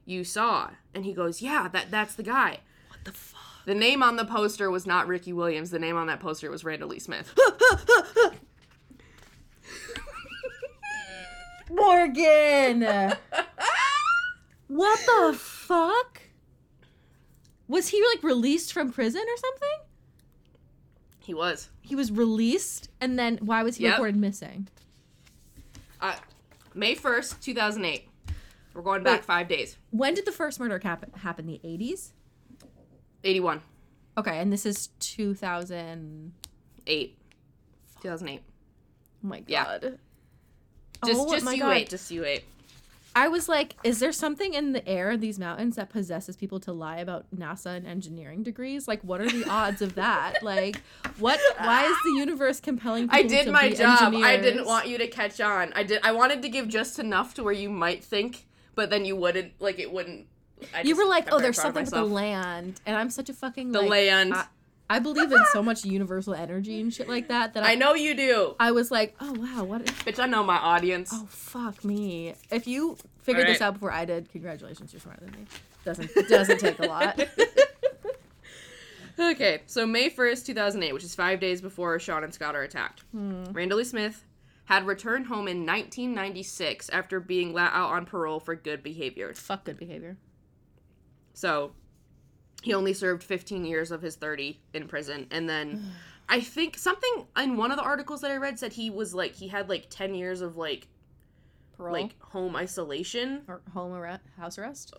you 0.05 0.25
saw? 0.25 0.71
And 0.93 1.05
he 1.05 1.13
goes 1.13 1.41
yeah 1.41 1.69
that 1.69 1.93
that's 1.93 2.17
the 2.17 2.25
guy 2.25 2.59
the 3.05 3.13
fuck? 3.13 3.41
the 3.67 3.75
name 3.75 4.03
on 4.03 4.17
the 4.17 4.25
poster 4.25 4.71
was 4.71 4.87
not 4.87 5.07
ricky 5.07 5.33
williams 5.33 5.71
the 5.71 5.79
name 5.79 5.97
on 5.97 6.07
that 6.07 6.21
poster 6.21 6.51
was 6.51 6.65
randall 6.65 6.89
lee 6.89 6.99
smith 6.99 7.33
Morgan. 11.71 12.81
what 14.67 14.99
the 15.07 15.39
fuck? 15.39 16.21
Was 17.69 17.89
he 17.89 18.03
like 18.13 18.23
released 18.25 18.73
from 18.73 18.91
prison 18.93 19.23
or 19.23 19.37
something? 19.37 19.69
he 21.21 21.35
was 21.35 21.69
He 21.83 21.95
was 21.95 22.11
released, 22.11 22.89
and 23.01 23.17
then 23.19 23.39
why 23.43 23.63
was 23.63 23.77
he 23.77 23.85
Yep. 23.85 23.93
reported 23.93 24.17
missing? 24.17 24.67
Uh, 26.01 26.17
May 26.75 26.97
1st, 26.97 27.41
2008. 27.41 28.09
We're 28.75 28.83
going 28.83 29.03
back 29.05 29.21
Wait. 29.21 29.25
five 29.27 29.47
days. 29.49 29.77
When 29.91 30.15
did 30.15 30.25
the 30.27 30.33
first 30.33 30.59
murder 30.59 30.81
happen? 30.83 31.13
Happen 31.13 31.47
the 31.47 31.61
80s? 31.65 32.11
81. 33.25 33.63
Okay, 34.19 34.39
and 34.39 34.53
this 34.53 34.67
is 34.67 34.89
2008. 35.01 37.17
2008. 38.03 38.43
Oh 39.23 39.27
my 39.29 39.43
Yeah. 39.47 39.65
god. 39.65 39.99
Just, 41.07 41.21
oh 41.21 41.31
just 41.33 41.45
my 41.45 41.53
you 41.53 41.61
god. 41.61 41.69
wait. 41.69 41.89
Just 41.89 42.11
you 42.11 42.23
wait. 42.23 42.45
I 43.15 43.27
was 43.27 43.49
like, 43.49 43.75
is 43.83 43.99
there 43.99 44.13
something 44.13 44.55
in 44.55 44.73
the 44.73 44.87
air 44.89 45.11
of 45.11 45.21
these 45.21 45.37
mountains 45.39 45.77
that 45.77 45.91
possesses 45.91 46.37
people 46.37 46.61
to 46.61 46.73
lie 46.73 46.99
about 46.99 47.27
NASA 47.37 47.77
and 47.77 47.87
engineering 47.87 48.45
degrees? 48.45 48.87
Like, 48.87 49.03
what 49.03 49.21
are 49.21 49.29
the 49.29 49.45
odds 49.51 49.83
of 49.83 49.97
that? 49.97 50.43
Like, 50.43 50.81
what? 51.19 51.41
Why 51.59 51.87
is 51.87 51.97
the 52.05 52.13
universe 52.13 52.61
compelling 52.61 53.09
people 53.09 53.19
I 53.19 53.23
did 53.25 53.49
my 53.49 53.71
job. 53.71 54.15
I 54.15 54.37
didn't 54.37 54.65
want 54.65 54.87
you 54.87 54.97
to 54.99 55.09
catch 55.09 55.41
on. 55.41 55.73
I 55.75 55.83
did. 55.83 56.01
I 56.05 56.13
wanted 56.13 56.43
to 56.43 56.49
give 56.49 56.69
just 56.69 56.99
enough 57.01 57.35
to 57.35 57.43
where 57.43 57.53
you 57.53 57.69
might 57.69 58.05
think, 58.05 58.47
but 58.77 58.91
then 58.91 59.05
you 59.05 59.17
wouldn't. 59.17 59.61
Like 59.61 59.81
it 59.81 59.93
wouldn't. 59.93 60.27
I 60.75 60.83
You 60.83 60.97
were 60.97 61.07
like, 61.07 61.33
oh, 61.33 61.41
there's 61.41 61.61
something 61.61 61.85
with 61.85 61.93
the 61.93 62.05
land, 62.05 62.81
and 62.87 62.97
I'm 62.97 63.11
such 63.11 63.29
a 63.29 63.35
fucking 63.35 63.73
The 63.73 63.81
like, 63.81 63.91
land. 63.91 64.35
I, 64.35 64.47
I 64.89 64.99
believe 64.99 65.31
in 65.31 65.39
so 65.53 65.63
much 65.63 65.85
universal 65.85 66.35
energy 66.35 66.81
and 66.81 66.93
shit 66.93 67.09
like 67.09 67.29
that 67.29 67.55
that 67.55 67.63
I, 67.63 67.73
I 67.73 67.75
know 67.77 67.95
you 67.95 68.15
do, 68.15 68.57
I 68.59 68.73
was 68.73 68.91
like, 68.91 69.15
oh 69.21 69.33
wow, 69.33 69.65
what? 69.65 69.85
bitch. 69.85 70.19
I 70.19 70.27
know 70.27 70.43
my 70.43 70.59
audience. 70.59 71.11
Oh 71.13 71.27
fuck 71.29 71.85
me! 71.85 72.35
If 72.51 72.67
you 72.67 72.97
figured 73.23 73.47
this 73.47 73.61
out 73.61 73.75
before 73.75 73.93
I 73.93 74.05
did, 74.05 74.31
congratulations, 74.33 74.93
you're 74.93 75.01
smarter 75.01 75.25
than 75.25 75.33
me. 75.33 75.47
Doesn't 75.85 76.11
it 76.17 76.29
doesn't 76.29 76.59
take 76.59 76.79
a 76.81 76.87
lot. 76.87 77.21
Okay, 79.19 79.61
so 79.67 79.87
May 79.87 80.09
1st, 80.09 80.47
2008, 80.47 80.95
which 80.95 81.05
is 81.05 81.15
five 81.15 81.41
days 81.41 81.61
before 81.61 81.99
Sean 81.99 82.25
and 82.25 82.33
Scott 82.33 82.57
are 82.57 82.63
attacked. 82.63 83.03
Hmm. 83.13 83.45
Randall 83.53 83.79
Lee 83.79 83.85
Smith 83.85 84.25
had 84.65 84.87
returned 84.87 85.27
home 85.27 85.47
in 85.47 85.67
1996 85.67 86.89
after 86.91 87.21
being 87.21 87.53
let 87.53 87.73
out 87.73 87.91
on 87.91 88.07
parole 88.07 88.41
for 88.41 88.55
good 88.55 88.83
behavior. 88.83 89.35
Fuck 89.35 89.65
good 89.65 89.77
behavior. 89.77 90.17
So 91.35 91.73
he 92.63 92.75
only 92.75 92.93
served 92.93 93.23
15 93.23 93.65
years 93.65 93.91
of 93.91 94.03
his 94.03 94.17
30 94.17 94.61
in 94.75 94.87
prison. 94.87 95.27
And 95.31 95.49
then 95.49 95.93
I 96.29 96.41
think 96.41 96.79
something 96.79 97.27
in 97.37 97.57
one 97.57 97.71
of 97.71 97.77
the 97.77 97.83
articles 97.83 98.21
that 98.21 98.31
I 98.31 98.37
read 98.37 98.59
said 98.59 98.73
he 98.73 98.91
was 98.91 99.15
like, 99.15 99.35
he 99.35 99.49
had 99.49 99.69
like 99.69 99.87
10 99.91 100.15
years 100.15 100.41
of 100.41 100.57
like, 100.57 100.87
Parole 101.77 101.93
like 101.93 102.21
home 102.21 102.57
isolation. 102.57 103.43
or 103.49 103.63
home 103.73 103.93
arrest, 103.93 104.23
house 104.39 104.59
arrest. 104.59 104.95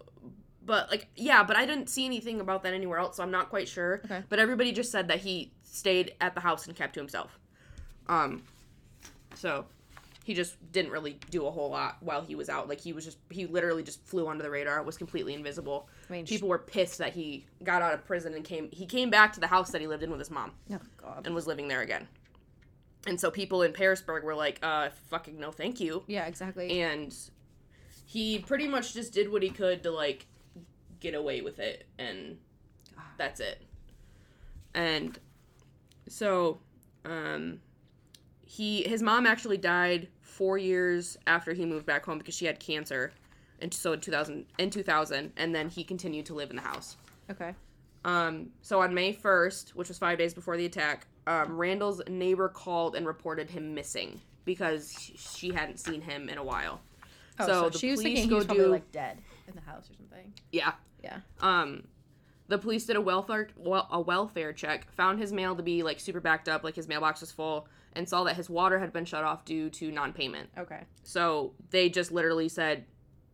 But 0.65 0.89
like, 0.89 1.07
yeah, 1.15 1.43
but 1.43 1.55
I 1.55 1.65
didn't 1.65 1.89
see 1.89 2.05
anything 2.05 2.39
about 2.39 2.63
that 2.63 2.73
anywhere 2.73 2.99
else, 2.99 3.17
so 3.17 3.23
I'm 3.23 3.31
not 3.31 3.49
quite 3.49 3.67
sure. 3.67 4.01
Okay. 4.05 4.23
But 4.29 4.39
everybody 4.39 4.71
just 4.71 4.91
said 4.91 5.07
that 5.07 5.19
he 5.19 5.51
stayed 5.63 6.15
at 6.21 6.33
the 6.35 6.41
house 6.41 6.67
and 6.67 6.75
kept 6.75 6.95
to 6.95 6.99
himself. 6.99 7.39
Um, 8.07 8.43
so 9.35 9.65
he 10.23 10.33
just 10.33 10.55
didn't 10.71 10.91
really 10.91 11.17
do 11.29 11.47
a 11.47 11.51
whole 11.51 11.69
lot 11.69 11.97
while 12.01 12.21
he 12.21 12.35
was 12.35 12.49
out. 12.49 12.69
Like 12.69 12.79
he 12.79 12.93
was 12.93 13.05
just 13.05 13.17
he 13.29 13.45
literally 13.45 13.83
just 13.83 14.05
flew 14.05 14.27
under 14.27 14.43
the 14.43 14.49
radar, 14.49 14.83
was 14.83 14.97
completely 14.97 15.33
invisible. 15.33 15.87
I 16.11 16.15
mean, 16.15 16.25
People 16.25 16.49
were 16.49 16.59
pissed 16.59 16.97
that 16.97 17.13
he 17.13 17.45
got 17.63 17.81
out 17.81 17.93
of 17.93 18.05
prison 18.05 18.33
and 18.33 18.43
came 18.43 18.69
he 18.71 18.85
came 18.85 19.09
back 19.09 19.31
to 19.33 19.39
the 19.39 19.47
house 19.47 19.71
that 19.71 19.79
he 19.79 19.87
lived 19.87 20.03
in 20.03 20.09
with 20.11 20.19
his 20.19 20.29
mom 20.29 20.51
Oh 20.71 20.77
god. 20.97 21.25
and 21.25 21.33
was 21.33 21.47
living 21.47 21.69
there 21.69 21.81
again. 21.81 22.07
And 23.07 23.19
so 23.19 23.31
people 23.31 23.61
in 23.63 23.71
Pearisburg 23.71 24.23
were 24.25 24.35
like, 24.35 24.59
uh 24.61 24.89
fucking 25.09 25.39
no 25.39 25.51
thank 25.51 25.79
you. 25.79 26.03
Yeah, 26.07 26.25
exactly. 26.25 26.81
And 26.81 27.15
he 28.05 28.39
pretty 28.39 28.67
much 28.67 28.93
just 28.93 29.13
did 29.13 29.31
what 29.31 29.41
he 29.41 29.49
could 29.49 29.83
to 29.83 29.91
like 29.91 30.25
get 30.99 31.15
away 31.15 31.39
with 31.41 31.59
it 31.59 31.85
and 31.97 32.37
that's 33.17 33.39
it. 33.39 33.61
And 34.73 35.17
so 36.09 36.59
um 37.05 37.61
he 38.45 38.83
his 38.83 39.01
mom 39.01 39.25
actually 39.25 39.57
died 39.57 40.09
4 40.23 40.57
years 40.57 41.17
after 41.25 41.53
he 41.53 41.65
moved 41.65 41.85
back 41.85 42.05
home 42.05 42.17
because 42.17 42.35
she 42.35 42.45
had 42.45 42.59
cancer. 42.59 43.13
And 43.61 43.73
so 43.73 43.93
in 43.93 43.99
2000 43.99 44.45
in 44.57 44.69
2000 44.69 45.33
and 45.37 45.55
then 45.55 45.69
he 45.69 45.83
continued 45.83 46.25
to 46.27 46.33
live 46.33 46.49
in 46.49 46.55
the 46.55 46.61
house. 46.61 46.97
okay. 47.29 47.53
Um, 48.03 48.49
so 48.63 48.81
on 48.81 48.95
May 48.95 49.13
1st, 49.13 49.75
which 49.75 49.87
was 49.87 49.99
five 49.99 50.17
days 50.17 50.33
before 50.33 50.57
the 50.57 50.65
attack, 50.65 51.05
um, 51.27 51.55
Randall's 51.55 52.01
neighbor 52.09 52.49
called 52.49 52.95
and 52.95 53.05
reported 53.05 53.49
him 53.51 53.75
missing 53.75 54.19
because 54.43 54.91
she 55.15 55.51
hadn't 55.51 55.79
seen 55.79 56.01
him 56.01 56.27
in 56.27 56.39
a 56.39 56.43
while. 56.43 56.81
Oh, 57.39 57.45
so 57.45 57.53
so, 57.53 57.69
the 57.69 57.77
she 57.77 57.91
was 57.91 58.01
police 58.01 58.15
thinking 58.15 58.23
he 58.23 58.29
go 58.29 58.35
was 58.37 58.45
probably 58.45 58.63
do- 58.65 58.71
like 58.71 58.91
dead 58.91 59.19
in 59.47 59.53
the 59.53 59.61
house 59.61 59.87
or 59.89 59.93
something. 59.93 60.33
Yeah. 60.51 60.73
Yeah. 61.03 61.19
Um, 61.41 61.83
the 62.47 62.57
police 62.57 62.85
did 62.85 62.95
a 62.95 63.01
welfare 63.01 63.47
well, 63.55 63.87
a 63.91 64.01
welfare 64.01 64.51
check, 64.51 64.91
found 64.93 65.19
his 65.19 65.31
mail 65.31 65.55
to 65.55 65.63
be 65.63 65.83
like 65.83 65.99
super 65.99 66.19
backed 66.19 66.49
up, 66.49 66.63
like 66.63 66.75
his 66.75 66.87
mailbox 66.87 67.21
was 67.21 67.31
full, 67.31 67.67
and 67.93 68.07
saw 68.07 68.23
that 68.23 68.35
his 68.35 68.49
water 68.49 68.79
had 68.79 68.91
been 68.91 69.05
shut 69.05 69.23
off 69.23 69.45
due 69.45 69.69
to 69.69 69.91
non-payment. 69.91 70.49
Okay. 70.57 70.81
So 71.03 71.53
they 71.69 71.87
just 71.89 72.11
literally 72.11 72.49
said 72.49 72.85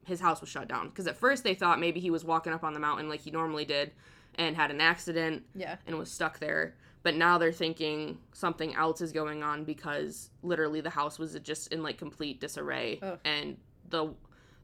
his 0.07 0.19
house 0.19 0.41
was 0.41 0.49
shut 0.49 0.67
down 0.67 0.89
because 0.89 1.05
at 1.07 1.17
first 1.17 1.43
they 1.43 1.53
thought 1.53 1.79
maybe 1.79 1.99
he 1.99 2.09
was 2.09 2.23
walking 2.25 2.53
up 2.53 2.63
on 2.63 2.73
the 2.73 2.79
mountain 2.79 3.07
like 3.09 3.19
he 3.19 3.29
normally 3.31 3.65
did 3.65 3.91
and 4.35 4.55
had 4.55 4.71
an 4.71 4.81
accident 4.81 5.43
Yeah. 5.55 5.75
and 5.85 5.97
was 5.97 6.09
stuck 6.11 6.39
there. 6.39 6.75
But 7.03 7.15
now 7.15 7.37
they're 7.37 7.51
thinking 7.53 8.17
something 8.33 8.73
else 8.75 9.01
is 9.01 9.11
going 9.11 9.43
on 9.43 9.63
because 9.63 10.29
literally 10.43 10.81
the 10.81 10.89
house 10.89 11.19
was 11.19 11.33
just 11.41 11.71
in 11.71 11.83
like 11.83 11.97
complete 11.97 12.39
disarray 12.41 12.99
Ugh. 13.01 13.19
and 13.25 13.57
the 13.89 14.13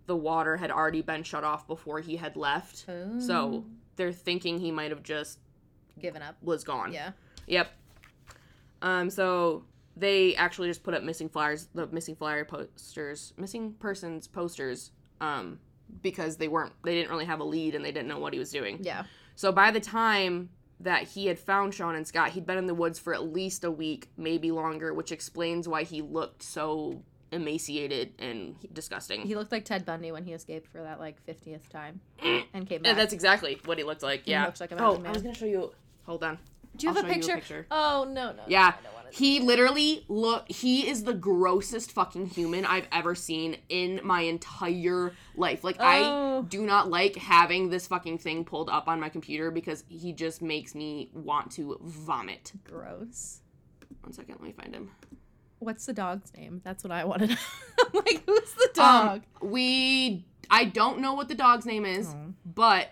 the 0.06 0.16
water 0.16 0.58
had 0.58 0.70
already 0.72 1.02
been 1.02 1.24
shut 1.24 1.44
off 1.46 1.66
before 1.68 2.00
he 2.02 2.18
had 2.18 2.36
left. 2.36 2.86
So 3.20 3.64
they're 3.96 4.12
thinking 4.12 4.60
he 4.60 4.72
might 4.72 4.91
have 4.91 5.04
just 5.04 5.39
given 6.00 6.22
up. 6.22 6.36
was 6.41 6.64
gone. 6.66 6.91
Yeah. 6.91 7.12
Yep. 7.48 7.72
Um 8.82 9.10
so 9.10 9.64
they 9.96 10.36
actually 10.36 10.68
just 10.70 10.84
put 10.84 10.94
up 10.94 11.04
missing 11.04 11.30
flyers, 11.30 11.68
the 11.74 11.88
missing 11.88 12.16
flyer 12.16 12.44
posters, 12.46 13.34
missing 13.38 13.74
persons 13.74 14.28
posters 14.28 14.91
um 15.22 15.59
because 16.01 16.38
they 16.38 16.47
weren't 16.47 16.74
they 16.84 16.95
didn't 16.95 17.09
really 17.11 17.26
have 17.26 17.39
a 17.39 17.43
lead 17.43 17.76
and 17.76 17.84
they 17.86 17.91
didn't 17.91 18.07
know 18.07 18.20
what 18.20 18.34
he 18.34 18.39
was 18.39 18.51
doing. 18.51 18.80
Yeah. 18.82 19.03
So 19.36 19.51
by 19.51 19.72
the 19.72 19.80
time 19.80 20.49
that 20.80 21.03
he 21.03 21.28
had 21.28 21.39
found 21.39 21.74
Sean 21.74 21.95
and 21.95 22.05
Scott, 22.07 22.30
he'd 22.32 22.45
been 22.45 22.57
in 22.57 22.68
the 22.68 22.74
woods 22.74 22.99
for 22.99 23.14
at 23.14 23.24
least 23.24 23.64
a 23.64 23.72
week, 23.72 24.09
maybe 24.18 24.51
longer, 24.51 24.93
which 24.93 25.11
explains 25.11 25.68
why 25.68 25.84
he 25.84 26.01
looked 26.01 26.43
so 26.43 27.03
emaciated 27.32 28.14
and 28.20 28.55
disgusting. 28.74 29.22
He 29.22 29.36
looked 29.36 29.51
like 29.51 29.66
Ted 29.66 29.86
Bundy 29.86 30.11
when 30.11 30.24
he 30.24 30.34
escaped 30.34 30.68
for 30.72 30.82
that 30.84 30.99
like 30.99 31.24
50th 31.26 31.68
time 31.70 31.99
and 32.53 32.68
came 32.68 32.82
Yeah, 32.84 32.91
back. 32.91 32.97
that's 32.97 33.14
exactly 33.14 33.59
what 33.66 33.78
he 33.78 33.84
looked 33.84 34.03
like. 34.03 34.26
He 34.26 34.32
Yeah. 34.32 34.45
looks 34.45 34.61
like 34.61 34.72
a 34.72 34.76
oh, 34.76 34.78
mountain 34.93 35.07
I 35.07 35.11
was 35.11 35.22
gonna 35.24 35.36
show 35.36 35.45
you. 35.45 35.72
Hold 36.05 36.24
on. 36.24 36.38
Do 36.76 36.86
you 36.86 36.89
I'll 36.89 36.95
have 36.95 37.05
a 37.05 37.14
picture? 37.14 37.32
a 37.34 37.36
picture. 37.36 37.68
Oh 37.72 38.05
no, 38.07 38.32
no. 38.34 38.43
Yeah. 38.47 38.59
No, 38.59 38.66
I 38.68 38.72
don't 38.72 38.84
wanna 38.93 38.93
He 39.16 39.39
literally 39.39 40.05
look. 40.07 40.49
He 40.51 40.89
is 40.89 41.03
the 41.03 41.14
grossest 41.14 41.91
fucking 41.91 42.28
human 42.30 42.66
I've 42.66 42.88
ever 42.91 43.14
seen 43.14 43.57
in 43.70 44.01
my 44.03 44.22
entire 44.22 45.14
life. 45.36 45.64
Like 45.64 45.80
I 45.80 45.99
Oh. 45.99 46.41
do 46.49 46.66
not 46.66 46.89
like 46.89 47.16
having 47.16 47.70
this 47.70 47.86
fucking 47.86 48.18
thing 48.18 48.43
pulled 48.43 48.72
up 48.72 48.88
on 48.88 48.99
my 48.99 49.09
computer 49.09 49.51
because 49.51 49.84
he 49.88 50.14
just 50.14 50.41
makes 50.41 50.74
me 50.74 51.11
want 51.14 51.51
to 51.51 51.78
vomit. 51.84 52.53
gross. 52.64 53.41
One 54.01 54.14
second, 54.14 54.36
let 54.39 54.43
me 54.43 54.51
find 54.51 54.74
him. 54.74 54.89
What's 55.59 55.86
the 55.86 55.93
dog's 55.93 56.34
name? 56.36 56.61
That's 56.64 56.84
what 56.84 56.91
I 56.91 57.05
wanted. 57.05 57.30
I'm 57.80 57.91
like, 57.93 58.24
who's 58.26 58.51
the 58.53 58.70
dog? 58.74 59.22
Um, 59.41 59.51
we 59.51 60.26
I 60.49 60.66
don't 60.66 60.99
know 60.99 61.14
what 61.14 61.28
the 61.28 61.36
dog's 61.36 61.68
name 61.68 61.86
is, 61.86 62.07
Oh. 62.09 62.34
but 62.45 62.89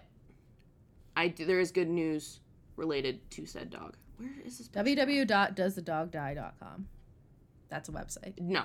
I 1.17 1.29
do, 1.29 1.45
there 1.45 1.59
is 1.59 1.71
good 1.71 1.89
news 1.89 2.41
related 2.75 3.29
to 3.31 3.45
said 3.47 3.71
dog. 3.71 3.95
Where 4.21 4.45
is 4.45 4.57
this? 4.57 4.67
www.doesthedogdie.com. 4.69 6.87
That's 7.69 7.89
a 7.89 7.91
website 7.91 8.39
No. 8.39 8.63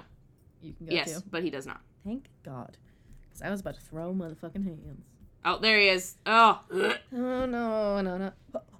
you 0.60 0.72
can 0.74 0.86
go 0.86 0.92
Yes, 0.94 1.20
to. 1.22 1.28
but 1.30 1.42
he 1.42 1.50
does 1.50 1.66
not. 1.66 1.80
Thank 2.04 2.28
God. 2.44 2.76
Because 3.22 3.42
I 3.42 3.50
was 3.50 3.60
about 3.60 3.74
to 3.74 3.80
throw 3.80 4.12
motherfucking 4.12 4.64
hands. 4.64 5.04
Oh, 5.44 5.58
there 5.58 5.78
he 5.78 5.88
is. 5.88 6.16
Oh. 6.26 6.60
Oh 6.72 7.46
no, 7.46 8.00
no, 8.00 8.18
no. 8.18 8.32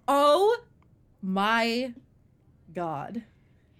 Oh 0.09 0.59
my 1.22 1.95
God. 2.74 3.22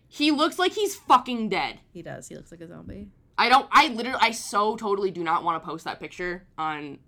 He 0.09 0.30
looks 0.30 0.59
like 0.59 0.72
he's 0.72 0.94
fucking 0.94 1.49
dead. 1.49 1.80
He 1.92 2.03
does. 2.03 2.28
He 2.28 2.36
looks 2.36 2.51
like 2.53 2.61
a 2.61 2.68
zombie. 2.68 3.09
I 3.38 3.49
don't 3.49 3.68
I 3.70 3.88
literally 3.88 4.18
I 4.22 4.30
so 4.30 4.76
totally 4.76 5.11
do 5.11 5.22
not 5.22 5.44
want 5.44 5.62
to 5.62 5.66
post 5.68 5.84
that 5.84 6.01
picture 6.01 6.47
on 6.57 6.99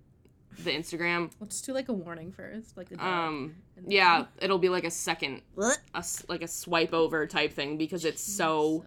the 0.64 0.70
Instagram. 0.70 1.30
Let's 1.40 1.60
do 1.60 1.72
like 1.72 1.88
a 1.88 1.92
warning 1.92 2.32
first. 2.32 2.76
Like 2.76 2.88
the 2.88 2.96
dog. 2.96 3.06
Um 3.06 3.56
yeah, 3.86 4.26
it'll 4.40 4.58
be 4.58 4.68
like 4.68 4.84
a 4.84 4.90
second 4.90 5.42
What? 5.54 5.78
a, 5.94 6.04
like 6.28 6.42
a 6.42 6.48
swipe 6.48 6.92
over 6.92 7.26
type 7.26 7.52
thing 7.52 7.78
because 7.78 8.04
it's 8.04 8.22
so 8.22 8.84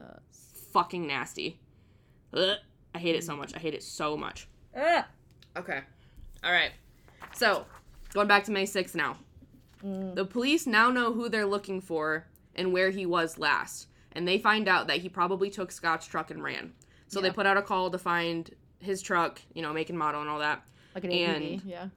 fucking 0.72 1.08
nasty. 1.08 1.60
Ugh. 2.34 2.58
I 2.94 3.00
hate 3.00 3.16
it 3.16 3.24
so 3.24 3.36
much. 3.36 3.56
I 3.56 3.60
hate 3.60 3.74
it 3.74 3.84
so 3.84 4.18
much. 4.18 4.48
Ah. 4.76 5.08
Okay. 5.58 5.82
All 6.44 6.52
right. 6.52 6.72
So, 7.36 7.66
going 8.14 8.28
back 8.28 8.44
to 8.46 8.52
May 8.52 8.66
6th 8.66 8.96
now. 8.96 9.18
Mm. 9.84 10.16
The 10.16 10.26
police 10.26 10.68
now 10.68 10.90
know 10.90 11.14
who 11.14 11.30
they're 11.30 11.46
looking 11.46 11.82
for 11.82 12.28
and 12.56 12.74
where 12.74 12.90
he 12.90 13.06
was 13.06 13.38
last. 13.38 13.88
And 14.14 14.28
they 14.28 14.38
find 14.38 14.68
out 14.68 14.88
that 14.88 14.98
he 14.98 15.10
probably 15.10 15.50
took 15.50 15.72
Scott's 15.72 16.06
truck 16.06 16.32
and 16.32 16.44
ran. 16.44 16.74
So 17.08 17.20
they 17.20 17.30
put 17.30 17.46
out 17.46 17.58
a 17.58 17.62
call 17.62 17.90
to 17.92 17.98
find 17.98 18.50
his 18.80 19.02
truck, 19.02 19.42
you 19.54 19.62
know, 19.62 19.74
make 19.74 19.90
and 19.90 20.00
model 20.00 20.22
and 20.22 20.30
all 20.30 20.40
that. 20.40 20.64
Like 20.96 21.04
an 21.04 21.12
and-. 21.12 21.62
Yeah. 21.64 21.88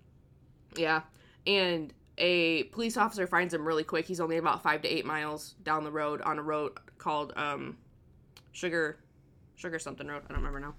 Yeah. 0.76 1.02
And 1.46 1.92
a 2.18 2.64
police 2.64 2.96
officer 2.96 3.26
finds 3.26 3.52
him 3.52 3.66
really 3.66 3.84
quick. 3.84 4.06
He's 4.06 4.20
only 4.20 4.36
about 4.36 4.62
five 4.62 4.82
to 4.82 4.88
eight 4.88 5.04
miles 5.04 5.54
down 5.62 5.84
the 5.84 5.90
road 5.90 6.22
on 6.22 6.38
a 6.38 6.42
road 6.42 6.72
called 6.98 7.32
um, 7.36 7.76
Sugar, 8.52 8.98
Sugar 9.56 9.78
something 9.78 10.06
road. 10.06 10.22
I 10.28 10.32
don't 10.32 10.38
remember 10.38 10.60
now. 10.60 10.74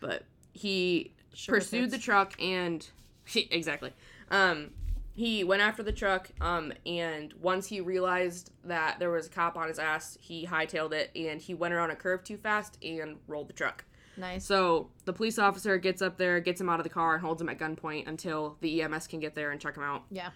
But 0.00 0.24
he 0.52 1.12
Sugar 1.34 1.58
pursued 1.58 1.90
the 1.90 1.98
truck 1.98 2.34
and 2.40 2.86
exactly. 3.34 3.92
Um, 4.30 4.70
he 5.14 5.44
went 5.44 5.62
after 5.62 5.82
the 5.82 5.92
truck. 5.92 6.30
Um, 6.40 6.72
and 6.86 7.32
once 7.34 7.66
he 7.66 7.80
realized 7.80 8.50
that 8.64 8.98
there 8.98 9.10
was 9.10 9.26
a 9.26 9.30
cop 9.30 9.56
on 9.56 9.68
his 9.68 9.78
ass, 9.78 10.18
he 10.20 10.46
hightailed 10.46 10.92
it 10.92 11.10
and 11.14 11.40
he 11.40 11.54
went 11.54 11.74
around 11.74 11.90
a 11.90 11.96
curve 11.96 12.24
too 12.24 12.36
fast 12.36 12.78
and 12.82 13.18
rolled 13.28 13.48
the 13.48 13.52
truck. 13.52 13.84
Nice. 14.16 14.44
So 14.44 14.90
the 15.04 15.12
police 15.12 15.38
officer 15.38 15.76
gets 15.78 16.02
up 16.02 16.16
there, 16.18 16.40
gets 16.40 16.60
him 16.60 16.68
out 16.70 16.80
of 16.80 16.84
the 16.84 16.90
car, 16.90 17.14
and 17.14 17.22
holds 17.24 17.40
him 17.42 17.48
at 17.48 17.58
gunpoint 17.58 18.06
until 18.06 18.56
the 18.60 18.82
EMS 18.82 19.06
can 19.06 19.20
get 19.20 19.34
there 19.34 19.50
and 19.50 19.60
check 19.60 19.76
him 19.76 19.82
out. 19.82 20.04
yeah. 20.10 20.30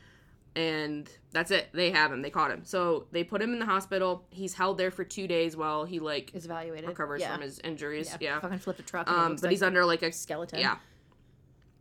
And 0.56 1.08
that's 1.30 1.52
it. 1.52 1.68
They 1.72 1.92
have 1.92 2.10
him. 2.10 2.20
They 2.22 2.30
caught 2.30 2.50
him. 2.50 2.64
So 2.64 3.06
they 3.12 3.22
put 3.22 3.40
him 3.40 3.52
in 3.52 3.60
the 3.60 3.66
hospital. 3.66 4.24
He's 4.30 4.54
held 4.54 4.76
there 4.76 4.90
for 4.90 5.04
two 5.04 5.28
days 5.28 5.56
while 5.56 5.84
he 5.84 6.00
like 6.00 6.34
Is 6.34 6.46
evaluated. 6.46 6.88
recovers 6.88 7.20
yeah. 7.20 7.32
from 7.34 7.42
his 7.42 7.60
injuries. 7.60 8.08
yeah. 8.20 8.34
Yeah. 8.34 8.40
Fucking 8.40 8.58
flipped 8.58 8.80
a 8.80 8.82
truck. 8.82 9.08
Um, 9.08 9.34
but 9.36 9.42
like 9.44 9.50
he's 9.52 9.62
under 9.62 9.84
like 9.84 10.02
a 10.02 10.10
skeleton. 10.10 10.58
yeah. 10.58 10.76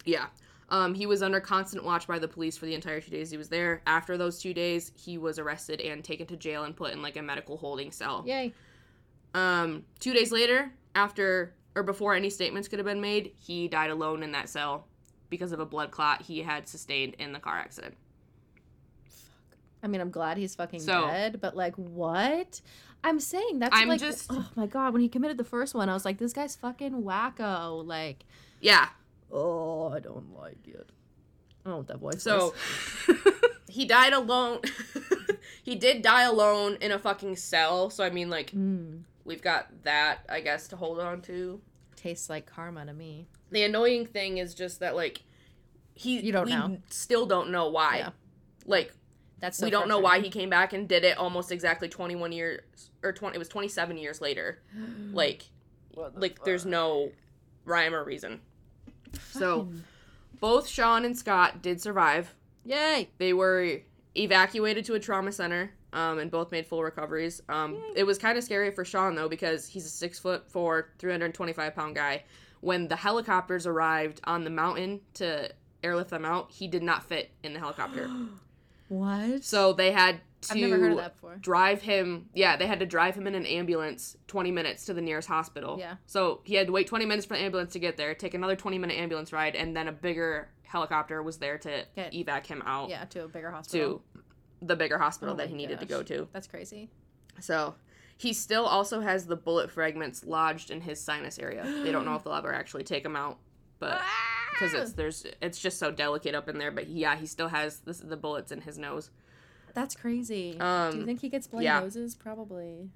Yeah. 0.06 0.28
Um, 0.70 0.94
he 0.94 1.06
was 1.08 1.24
under 1.24 1.40
constant 1.40 1.86
watch 1.86 2.06
by 2.08 2.20
the 2.20 2.28
police 2.28 2.56
for 2.58 2.66
the 2.68 2.76
entire 2.76 3.02
two 3.02 3.10
days 3.10 3.32
he 3.32 3.38
was 3.38 3.50
there. 3.50 3.82
After 3.88 4.16
those 4.18 4.40
two 4.40 4.54
days, 4.54 4.92
he 4.96 5.18
was 5.18 5.40
arrested 5.40 5.82
and 5.82 6.04
taken 6.04 6.28
to 6.28 6.36
jail 6.38 6.64
and 6.64 6.76
put 6.76 6.92
in 6.94 7.02
like 7.02 7.16
a 7.18 7.22
medical 7.24 7.58
holding 7.58 7.90
cell. 7.92 8.24
Yay. 8.28 8.54
Um, 9.34 9.86
two 10.00 10.14
days 10.14 10.32
later, 10.32 10.72
after 10.94 11.54
or 11.78 11.84
before 11.84 12.14
any 12.16 12.30
statements 12.30 12.68
could 12.68 12.80
have 12.80 12.86
been 12.86 13.00
made, 13.02 13.32
he 13.38 13.68
died 13.68 13.90
alone 13.92 14.24
in 14.24 14.32
that 14.34 14.50
cell 14.50 14.88
because 15.30 15.52
of 15.52 15.60
a 15.60 15.66
blood 15.66 15.92
clot 15.92 16.24
he 16.24 16.42
had 16.42 16.68
sustained 16.68 17.16
in 17.20 17.32
the 17.34 17.40
car 17.40 17.56
accident. 17.58 17.96
Fuck. 19.06 19.58
I 19.84 19.88
mean, 19.88 20.02
I'm 20.02 20.10
glad 20.10 20.38
he's 20.38 20.56
fucking 20.56 20.80
So- 20.80 21.08
dead, 21.08 21.40
but 21.42 21.56
like, 21.56 21.76
what? 21.76 22.62
I'm 23.04 23.20
saying 23.20 23.60
that's 23.60 23.76
I'm 23.76 23.88
like, 23.90 24.00
just- 24.00 24.28
oh 24.32 24.50
my 24.56 24.66
god, 24.66 24.92
when 24.94 25.02
he 25.02 25.08
committed 25.10 25.38
the 25.38 25.44
first 25.44 25.76
one, 25.76 25.88
I 25.90 25.94
was 25.94 26.04
like, 26.04 26.18
this 26.18 26.34
guy's 26.34 26.56
fucking 26.56 27.04
wacko. 27.04 27.86
Like, 27.86 28.26
Yeah. 28.60 28.90
oh, 29.32 29.90
I 29.90 30.00
don't 30.00 30.36
like 30.36 30.68
it. 30.68 30.90
I 31.66 31.70
don't 31.70 31.78
what 31.80 31.88
that 31.88 32.00
voice 32.00 32.24
So 32.24 32.54
he 33.70 33.86
died 33.86 34.14
alone. 34.14 34.62
he 35.64 35.76
did 35.76 36.02
die 36.02 36.24
alone 36.24 36.78
in 36.82 36.92
a 36.92 36.98
fucking 36.98 37.36
cell. 37.36 37.90
So 37.92 38.04
I 38.04 38.10
mean, 38.10 38.30
like, 38.30 38.52
Mm, 38.52 39.04
we've 39.28 39.42
got 39.42 39.84
that, 39.84 40.20
I 40.28 40.40
guess, 40.40 40.68
to 40.70 40.78
hold 40.78 41.00
on 41.00 41.22
to. 41.24 41.62
tastes 41.96 42.30
like 42.30 42.48
karma 42.48 42.86
to 42.86 42.94
me. 42.94 43.28
The 43.52 43.64
annoying 43.64 44.08
thing 44.08 44.40
is 44.40 44.56
just 44.56 44.80
that, 44.80 44.96
like, 44.96 45.22
he. 45.94 46.20
You 46.20 46.32
don't 46.32 46.46
we 46.46 46.52
know. 46.52 46.78
Still 46.90 47.28
don't 47.28 47.52
know 47.52 47.70
why. 47.70 47.98
Yeah. 47.98 48.10
Like, 48.66 48.94
That's 49.40 49.58
so 49.58 49.66
we 49.66 49.70
don't 49.70 49.88
know 49.88 50.00
why 50.00 50.20
he 50.20 50.30
came 50.30 50.50
back 50.50 50.74
and 50.74 50.88
did 50.88 51.04
it 51.04 51.18
almost 51.18 51.52
exactly 51.52 51.88
21 51.90 52.32
years 52.32 52.62
or 53.04 53.14
20 53.14 53.36
it 53.36 53.40
was 53.40 53.48
27 53.48 53.98
years 53.98 54.20
later 54.20 54.60
like 55.14 55.44
the 55.94 56.12
like 56.16 56.44
there's 56.44 56.66
no 56.66 57.12
rhyme 57.66 57.94
or 57.94 58.04
reason 58.04 58.42
so 59.32 59.70
both 60.40 60.68
sean 60.68 61.06
and 61.06 61.18
scott 61.18 61.62
did 61.62 61.80
survive 61.80 62.34
yay. 62.66 63.10
they 63.20 63.34
were 63.34 63.80
evacuated 64.16 64.84
to 64.86 64.96
a 64.96 65.00
trauma 65.00 65.32
center 65.32 65.72
um, 65.98 66.20
and 66.20 66.30
both 66.32 66.52
made 66.52 66.66
full 66.68 66.84
recoveries 66.84 67.42
um, 67.50 67.82
it 67.96 68.04
was 68.06 68.18
kind 68.18 68.38
of 68.38 68.44
scary 68.44 68.72
for 68.72 68.84
sean 68.86 69.16
though 69.16 69.30
because 69.30 69.68
he's 69.68 69.86
a 69.86 69.90
six 69.90 70.20
foot 70.20 70.50
four 70.50 70.90
325 71.00 71.76
pound 71.76 71.96
guy 71.96 72.24
when 72.62 72.88
the 72.88 72.96
helicopters 72.96 73.66
arrived 73.68 74.20
on 74.26 74.44
the 74.44 74.50
mountain 74.50 75.00
to 75.16 75.50
airlift 75.84 76.10
them 76.10 76.26
out 76.26 76.52
he 76.52 76.68
did 76.68 76.84
not 76.84 77.04
fit 77.04 77.32
in 77.44 77.54
the 77.54 77.60
helicopter 77.60 78.10
What? 78.90 79.44
so 79.44 79.74
they 79.74 79.92
had 79.92 80.22
to 80.44 80.54
I've 80.54 80.58
never 80.62 80.78
heard 80.80 80.92
of 80.94 80.98
that 81.00 81.16
before. 81.16 81.36
drive 81.42 81.82
him 81.82 82.30
yeah 82.34 82.56
they 82.56 82.68
had 82.68 82.80
to 82.80 82.86
drive 82.86 83.16
him 83.16 83.28
in 83.28 83.36
an 83.36 83.46
ambulance 83.46 84.16
20 84.28 84.52
minutes 84.52 84.86
to 84.86 84.94
the 84.94 85.02
nearest 85.02 85.28
hospital 85.28 85.78
Yeah. 85.78 85.96
so 86.06 86.40
he 86.46 86.56
had 86.56 86.68
to 86.68 86.74
wait 86.74 86.88
20 86.88 87.06
minutes 87.06 87.26
for 87.26 87.36
the 87.36 87.42
ambulance 87.44 87.74
to 87.74 87.80
get 87.80 87.98
there 87.98 88.14
take 88.16 88.34
another 88.34 88.56
20 88.56 88.78
minute 88.78 88.96
ambulance 88.98 89.34
ride 89.34 89.56
and 89.56 89.76
then 89.76 89.88
a 89.90 89.92
bigger 89.92 90.48
helicopter 90.64 91.22
was 91.22 91.38
there 91.38 91.58
to 91.58 91.84
Get- 91.98 92.14
evac 92.14 92.46
him 92.46 92.62
out 92.66 92.90
Yeah, 92.90 93.04
to 93.06 93.26
a 93.26 93.28
bigger 93.28 93.52
hospital. 93.52 93.96
to 93.96 94.02
the 94.62 94.76
bigger 94.76 94.98
hospital 94.98 95.34
Oh 95.34 95.38
that 95.38 95.50
he 95.50 95.56
needed 95.56 95.80
to 95.80 95.86
go 95.86 96.04
to 96.04 96.28
That's 96.34 96.48
crazy. 96.48 96.90
so 97.40 97.76
he 98.18 98.34
still 98.34 98.66
also 98.66 99.02
has 99.02 99.28
the 99.28 99.36
bullet 99.36 99.70
fragments 99.70 100.26
lodged 100.26 100.72
in 100.72 100.82
his 100.82 101.00
sinus 101.00 101.38
area 101.38 101.64
they 101.84 101.92
don't 101.92 102.06
know 102.06 102.16
if 102.16 102.24
they'll 102.24 102.34
ever 102.34 102.54
actually 102.54 102.84
take 102.84 103.06
him 103.06 103.16
out 103.16 103.38
but 103.80 104.02
because 104.52 104.74
it's 104.74 104.94
there's 104.94 105.26
it's 105.42 105.60
just 105.60 105.78
so 105.78 105.92
delicate 105.92 106.34
up 106.34 106.50
in 106.50 106.58
there 106.58 106.72
but 106.72 106.88
yeah 106.88 107.16
he 107.16 107.26
still 107.28 107.50
has 107.50 107.80
this, 107.80 108.00
the 108.00 108.18
bullets 108.18 108.52
in 108.52 108.62
his 108.62 108.78
nose 108.78 109.12
That's 109.74 109.96
crazy. 109.96 110.52
Do 110.54 110.58
you 110.58 110.64
um 110.64 111.06
think 111.06 111.22
he 111.22 111.30
gets 111.30 111.46
bloody 111.46 111.66
yeah. 111.66 111.80
noses? 111.82 112.16
Probably. 112.16 112.90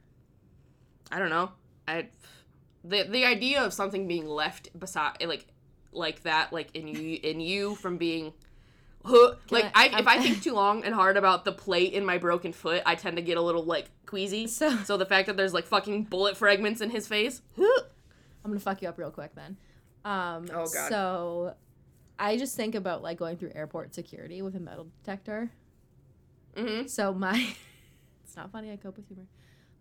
I 1.11 1.19
don't 1.19 1.29
know. 1.29 1.51
I 1.87 2.07
the 2.83 3.03
the 3.03 3.25
idea 3.25 3.61
of 3.63 3.73
something 3.73 4.07
being 4.07 4.25
left 4.27 4.69
beside 4.79 5.17
like 5.27 5.45
like 5.91 6.23
that 6.23 6.51
like 6.51 6.75
in 6.75 6.87
you 6.87 7.19
in 7.21 7.39
you 7.39 7.75
from 7.75 7.97
being 7.97 8.33
huh, 9.03 9.35
like 9.49 9.65
I- 9.75 9.89
I, 9.93 9.99
if 9.99 10.07
I 10.07 10.19
think 10.19 10.41
too 10.43 10.53
long 10.53 10.83
and 10.83 10.93
hard 10.93 11.17
about 11.17 11.45
the 11.45 11.51
plate 11.51 11.93
in 11.93 12.05
my 12.05 12.17
broken 12.17 12.53
foot, 12.53 12.81
I 12.85 12.95
tend 12.95 13.15
to 13.17 13.21
get 13.21 13.37
a 13.37 13.41
little 13.41 13.63
like 13.63 13.89
queasy. 14.05 14.47
So 14.47 14.75
So 14.85 14.97
the 14.97 15.05
fact 15.05 15.27
that 15.27 15.37
there's 15.37 15.53
like 15.53 15.65
fucking 15.65 16.03
bullet 16.05 16.37
fragments 16.37 16.81
in 16.81 16.89
his 16.89 17.07
face, 17.07 17.41
huh. 17.57 17.83
I'm 18.43 18.51
gonna 18.51 18.59
fuck 18.59 18.81
you 18.81 18.89
up 18.89 18.97
real 18.97 19.11
quick 19.11 19.35
then. 19.35 19.57
Um, 20.03 20.47
Oh, 20.51 20.65
God. 20.65 20.89
So 20.89 21.55
I 22.17 22.37
just 22.37 22.55
think 22.55 22.75
about 22.75 23.01
like 23.03 23.17
going 23.17 23.37
through 23.37 23.51
airport 23.55 23.93
security 23.93 24.41
with 24.41 24.55
a 24.55 24.59
metal 24.59 24.87
detector. 25.03 25.51
Mhm. 26.55 26.89
So 26.89 27.13
my, 27.13 27.53
it's 28.23 28.35
not 28.35 28.51
funny. 28.51 28.71
I 28.71 28.77
cope 28.77 28.97
with 28.97 29.07
humor. 29.07 29.25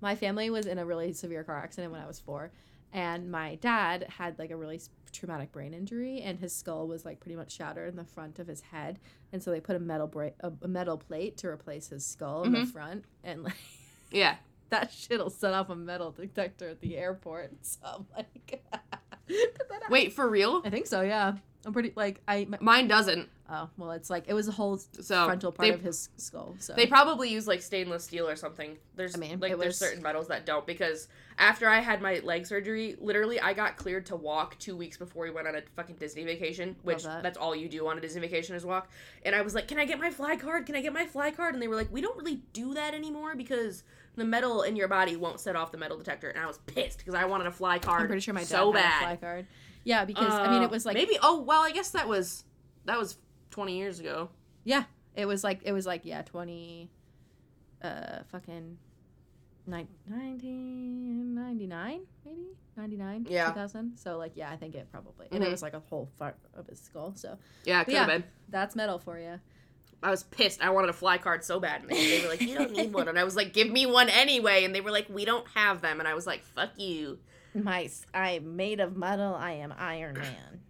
My 0.01 0.15
family 0.15 0.49
was 0.51 0.67
in 0.67 0.79
a 0.79 0.85
really 0.87 1.13
severe 1.13 1.45
car 1.45 1.59
accident 1.59 1.93
when 1.93 2.01
I 2.01 2.07
was 2.07 2.19
four, 2.21 2.53
and 2.93 3.31
my 3.31 3.57
dad 3.57 4.07
had 4.19 4.39
like 4.39 4.51
a 4.51 4.57
really 4.57 4.77
s- 4.77 4.89
traumatic 5.13 5.53
brain 5.53 5.75
injury, 5.75 6.21
and 6.21 6.39
his 6.39 6.55
skull 6.55 6.87
was 6.89 7.05
like 7.05 7.21
pretty 7.21 7.37
much 7.37 7.53
shattered 7.53 7.89
in 7.89 7.97
the 7.97 8.05
front 8.05 8.39
of 8.39 8.47
his 8.47 8.61
head, 8.61 8.99
and 9.33 9.43
so 9.43 9.51
they 9.51 9.61
put 9.61 9.77
a 9.77 9.81
metal 9.81 10.07
bra- 10.07 10.31
a, 10.41 10.53
metal 10.69 10.97
plate 10.99 11.37
to 11.39 11.49
replace 11.49 11.89
his 11.89 12.05
skull 12.07 12.45
in 12.45 12.53
the 12.53 12.59
Mhm. 12.61 12.73
front, 12.73 13.05
and 13.25 13.43
like 13.45 13.55
Yeah. 14.11 14.37
that 14.71 14.93
shit'll 14.93 15.31
set 15.31 15.53
off 15.53 15.69
a 15.69 15.75
metal 15.77 16.13
detector 16.13 16.69
at 16.69 16.81
the 16.81 16.97
airport. 16.97 17.53
So 17.63 17.79
I'm 17.85 18.07
like, 18.17 18.47
Did 18.47 18.61
that 19.69 19.73
happen? 19.73 19.89
Wait, 19.91 20.13
for 20.13 20.29
real? 20.29 20.63
I 20.65 20.71
think 20.71 20.87
so. 20.87 21.01
Yeah, 21.03 21.35
I'm 21.65 21.73
pretty 21.73 21.93
like 21.97 22.21
I. 22.29 22.47
Mine 22.61 22.87
doesn't. 22.89 23.29
Oh 23.53 23.69
well, 23.77 23.91
it's 23.91 24.09
like 24.11 24.25
it 24.29 24.35
was 24.35 24.47
a 24.47 24.53
whole 24.53 24.79
So 24.79 25.25
frontal 25.25 25.51
part 25.51 25.69
they, 25.69 25.75
of 25.75 25.81
his 25.81 26.09
skull. 26.17 26.55
So 26.61 26.73
They 26.75 26.87
probably 26.87 27.31
use 27.31 27.49
like 27.49 27.63
stainless 27.63 28.05
steel 28.05 28.29
or 28.29 28.37
something. 28.37 28.79
There's 28.95 29.17
I 29.17 29.19
mean, 29.19 29.41
like 29.41 29.53
it 29.53 29.59
there's 29.59 29.71
was- 29.73 29.79
certain 29.79 30.03
metals 30.03 30.29
that 30.29 30.47
don't 30.47 30.65
because 30.67 31.09
after 31.37 31.69
I 31.69 31.81
had 31.81 32.01
my 32.01 32.21
leg 32.23 32.47
surgery, 32.47 32.97
literally 33.01 33.41
I 33.41 33.53
got 33.55 33.77
cleared 33.77 34.07
to 34.07 34.17
walk 34.17 34.57
two 34.59 34.77
weeks 34.77 34.97
before 34.97 35.25
we 35.25 35.31
went 35.31 35.49
on 35.49 35.57
a 35.57 35.63
fucking 35.75 35.97
Disney 35.97 36.23
vacation, 36.25 36.77
which 36.83 37.03
that. 37.03 37.23
that's 37.25 37.39
all 37.39 37.57
you 37.57 37.69
do 37.69 37.89
on 37.89 37.99
a 37.99 38.01
Disney 38.01 38.21
vacation 38.21 38.55
is 38.55 38.65
walk. 38.65 38.89
And 39.25 39.35
I 39.35 39.43
was 39.43 39.55
like, 39.55 39.67
"Can 39.67 39.79
I 39.79 39.85
get 39.85 39.99
my 39.99 40.11
fly 40.11 40.37
card? 40.37 40.67
Can 40.67 40.77
I 40.77 40.81
get 40.81 40.93
my 40.93 41.07
fly 41.07 41.33
card?" 41.33 41.55
And 41.55 41.63
they 41.63 41.67
were 41.69 41.77
like, 41.77 41.91
"We 41.91 42.01
don't 42.03 42.17
really 42.17 42.43
do 42.53 42.75
that 42.75 42.95
anymore 42.95 43.35
because 43.35 43.83
the 44.17 44.25
metal 44.25 44.63
in 44.63 44.77
your 44.77 44.87
body 44.89 45.17
won't 45.17 45.41
set 45.41 45.57
off 45.57 45.73
the 45.73 45.79
metal 45.79 45.99
detector." 45.99 46.29
And 46.29 46.39
I 46.39 46.47
was 46.47 46.59
pissed 46.67 46.99
because 46.99 47.15
I 47.15 47.25
wanted 47.25 47.49
a 47.49 47.53
fly 47.53 47.79
card. 47.81 48.03
I'm 48.03 48.07
pretty 48.07 48.21
sure 48.21 48.35
my 48.35 48.41
dad 48.43 48.47
so 48.49 48.71
had 48.73 48.83
bad. 48.83 49.03
a 49.03 49.07
fly 49.07 49.17
card. 49.17 49.47
Yeah, 49.83 50.05
because 50.05 50.33
I 50.33 50.51
mean 50.53 50.63
Uh, 50.63 50.67
it 50.67 50.71
was 50.71 50.87
like 50.87 50.95
maybe. 50.95 51.19
Oh 51.21 51.41
well, 51.41 51.63
I 51.65 51.73
guess 51.73 51.91
that 51.91 52.07
was 52.07 52.45
that 52.85 52.99
was 52.99 53.17
twenty 53.51 53.77
years 53.79 54.01
ago. 54.01 54.29
yeah, 54.65 54.85
it 55.15 55.27
was 55.27 55.43
like 55.45 55.61
it 55.65 55.73
was 55.73 55.87
like 55.87 56.03
yeah, 56.05 56.23
twenty, 56.23 56.91
uh, 57.83 58.21
fucking, 58.31 58.79
nine, 59.67 59.89
1999 60.09 62.01
maybe 62.25 62.39
ninety 62.77 62.97
nine 62.97 63.27
Yeah. 63.29 63.49
two 63.49 63.55
thousand. 63.55 63.97
So 63.99 64.19
like 64.19 64.33
yeah, 64.35 64.51
I 64.51 64.57
think 64.57 64.75
it 64.75 64.89
probably 64.91 65.27
and 65.33 65.43
it 65.43 65.47
Mhm. 65.49 65.51
was 65.51 65.63
like 65.63 65.75
a 65.75 65.81
whole 65.81 66.11
part 66.19 66.37
of 66.55 66.67
his 66.67 66.81
skull. 66.81 67.13
So 67.17 67.39
Yeah, 67.65 67.81
it 67.81 67.85
could 67.87 67.95
yeah. 67.95 68.07
been. 68.07 68.25
that's 68.49 68.75
metal 68.77 68.99
for 68.99 69.19
you. 69.19 69.41
I 70.03 70.11
was 70.11 70.23
pissed. 70.23 70.63
I 70.63 70.71
wanted 70.71 70.89
a 70.89 70.95
fly 70.95 71.19
card 71.19 71.45
so 71.45 71.61
bad. 71.61 71.83
And 71.83 71.91
they 71.91 72.23
were 72.23 72.29
like, 72.29 72.41
"You 72.41 72.55
don't 72.57 72.73
need 72.73 72.91
one," 72.93 73.07
and 73.09 73.19
I 73.19 73.25
was 73.25 73.37
like, 73.37 73.53
"Give 73.53 73.71
me 73.71 73.85
one 73.85 74.09
anyway." 74.09 74.65
And 74.65 74.75
they 74.75 74.81
were 74.81 74.91
like, 74.91 75.09
"We 75.11 75.27
don't 75.27 75.47
have 75.49 75.83
them," 75.83 75.99
and 75.99 76.09
I 76.09 76.15
was 76.15 76.27
like, 76.27 76.43
"Fuck 76.43 76.71
you." 76.79 77.19
My 77.53 77.91
I'm 78.15 78.57
made 78.57 78.81
of 78.81 78.97
metal. 78.97 79.35
I 79.35 79.53
am 79.53 79.75
Iron 79.77 80.15
Man. 80.15 80.61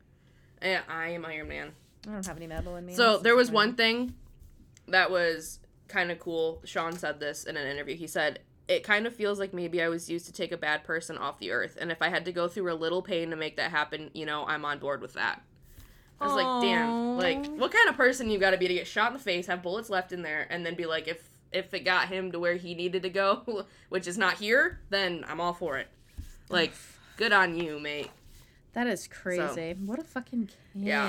Eh, 0.62 0.80
I 0.88 1.08
am 1.10 1.24
Iron 1.24 1.46
Man. 1.48 1.72
I 2.06 2.12
don't 2.12 2.26
have 2.26 2.36
any 2.36 2.46
metal 2.46 2.76
in 2.76 2.86
me. 2.86 2.94
So 2.94 3.18
there 3.18 3.36
was 3.36 3.50
one 3.50 3.74
thing 3.74 4.14
that 4.88 5.10
was 5.10 5.60
kind 5.88 6.10
of 6.10 6.18
cool. 6.18 6.60
Sean 6.64 6.92
said 6.92 7.20
this 7.20 7.44
in 7.44 7.56
an 7.56 7.66
interview. 7.66 7.96
He 7.96 8.06
said, 8.06 8.40
"It 8.68 8.82
kind 8.84 9.06
of 9.06 9.14
feels 9.14 9.38
like 9.38 9.52
maybe 9.52 9.82
I 9.82 9.88
was 9.88 10.08
used 10.08 10.26
to 10.26 10.32
take 10.32 10.52
a 10.52 10.56
bad 10.56 10.84
person 10.84 11.18
off 11.18 11.38
the 11.38 11.50
earth, 11.50 11.76
and 11.80 11.90
if 11.90 12.00
I 12.00 12.08
had 12.08 12.24
to 12.24 12.32
go 12.32 12.48
through 12.48 12.72
a 12.72 12.74
little 12.74 13.02
pain 13.02 13.30
to 13.30 13.36
make 13.36 13.56
that 13.56 13.70
happen, 13.70 14.10
you 14.14 14.24
know, 14.24 14.44
I'm 14.46 14.64
on 14.64 14.78
board 14.78 15.00
with 15.02 15.14
that." 15.14 15.42
I 16.20 16.26
was 16.26 16.34
like, 16.34 16.62
"Damn! 16.62 17.16
Like, 17.16 17.46
what 17.46 17.72
kind 17.72 17.88
of 17.88 17.96
person 17.96 18.30
you 18.30 18.38
got 18.38 18.50
to 18.50 18.58
be 18.58 18.68
to 18.68 18.74
get 18.74 18.86
shot 18.86 19.08
in 19.08 19.14
the 19.14 19.22
face, 19.22 19.46
have 19.46 19.62
bullets 19.62 19.88
left 19.88 20.12
in 20.12 20.22
there, 20.22 20.46
and 20.50 20.64
then 20.66 20.74
be 20.74 20.86
like, 20.86 21.08
if 21.08 21.26
if 21.52 21.74
it 21.74 21.80
got 21.80 22.08
him 22.08 22.30
to 22.32 22.38
where 22.38 22.54
he 22.56 22.74
needed 22.74 23.02
to 23.02 23.10
go, 23.10 23.64
which 23.88 24.06
is 24.06 24.16
not 24.16 24.34
here, 24.34 24.80
then 24.90 25.24
I'm 25.26 25.40
all 25.40 25.54
for 25.54 25.78
it. 25.78 25.88
Like, 26.48 26.72
good 27.16 27.32
on 27.32 27.56
you, 27.56 27.78
mate." 27.78 28.10
That 28.72 28.86
is 28.86 29.08
crazy. 29.08 29.74
what 29.84 29.98
a 29.98 30.04
fucking 30.04 30.50
king. 30.74 30.86
Yeah. 30.86 31.08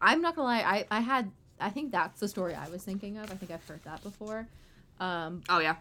I'm 0.00 0.20
not 0.22 0.36
gonna 0.36 0.48
lie, 0.48 0.60
I, 0.60 0.86
I 0.90 1.00
had 1.00 1.30
I 1.60 1.70
think 1.70 1.90
that's 1.92 2.20
the 2.20 2.28
story 2.28 2.54
I 2.54 2.68
was 2.68 2.82
thinking 2.84 3.18
of. 3.18 3.30
I 3.32 3.34
think 3.34 3.50
I've 3.50 3.66
heard 3.66 3.82
that 3.84 4.02
before. 4.02 4.46
Um, 5.00 5.42
Oh 5.48 5.58
yeah. 5.58 5.76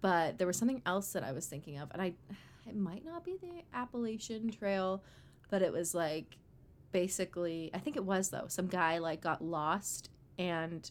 but 0.00 0.38
there 0.38 0.46
was 0.46 0.56
something 0.56 0.82
else 0.86 1.12
that 1.12 1.22
I 1.24 1.32
was 1.32 1.46
thinking 1.46 1.78
of, 1.78 1.90
and 1.92 2.00
I 2.02 2.14
it 2.66 2.76
might 2.76 3.04
not 3.04 3.24
be 3.24 3.36
the 3.40 3.62
Appalachian 3.74 4.50
Trail, 4.50 5.02
but 5.50 5.62
it 5.62 5.72
was 5.72 5.94
like 5.94 6.36
basically 6.92 7.70
I 7.74 7.78
think 7.78 7.96
it 7.96 8.04
was 8.04 8.30
though 8.30 8.46
some 8.48 8.66
guy 8.66 8.98
like 8.98 9.20
got 9.20 9.42
lost 9.44 10.10
and 10.38 10.90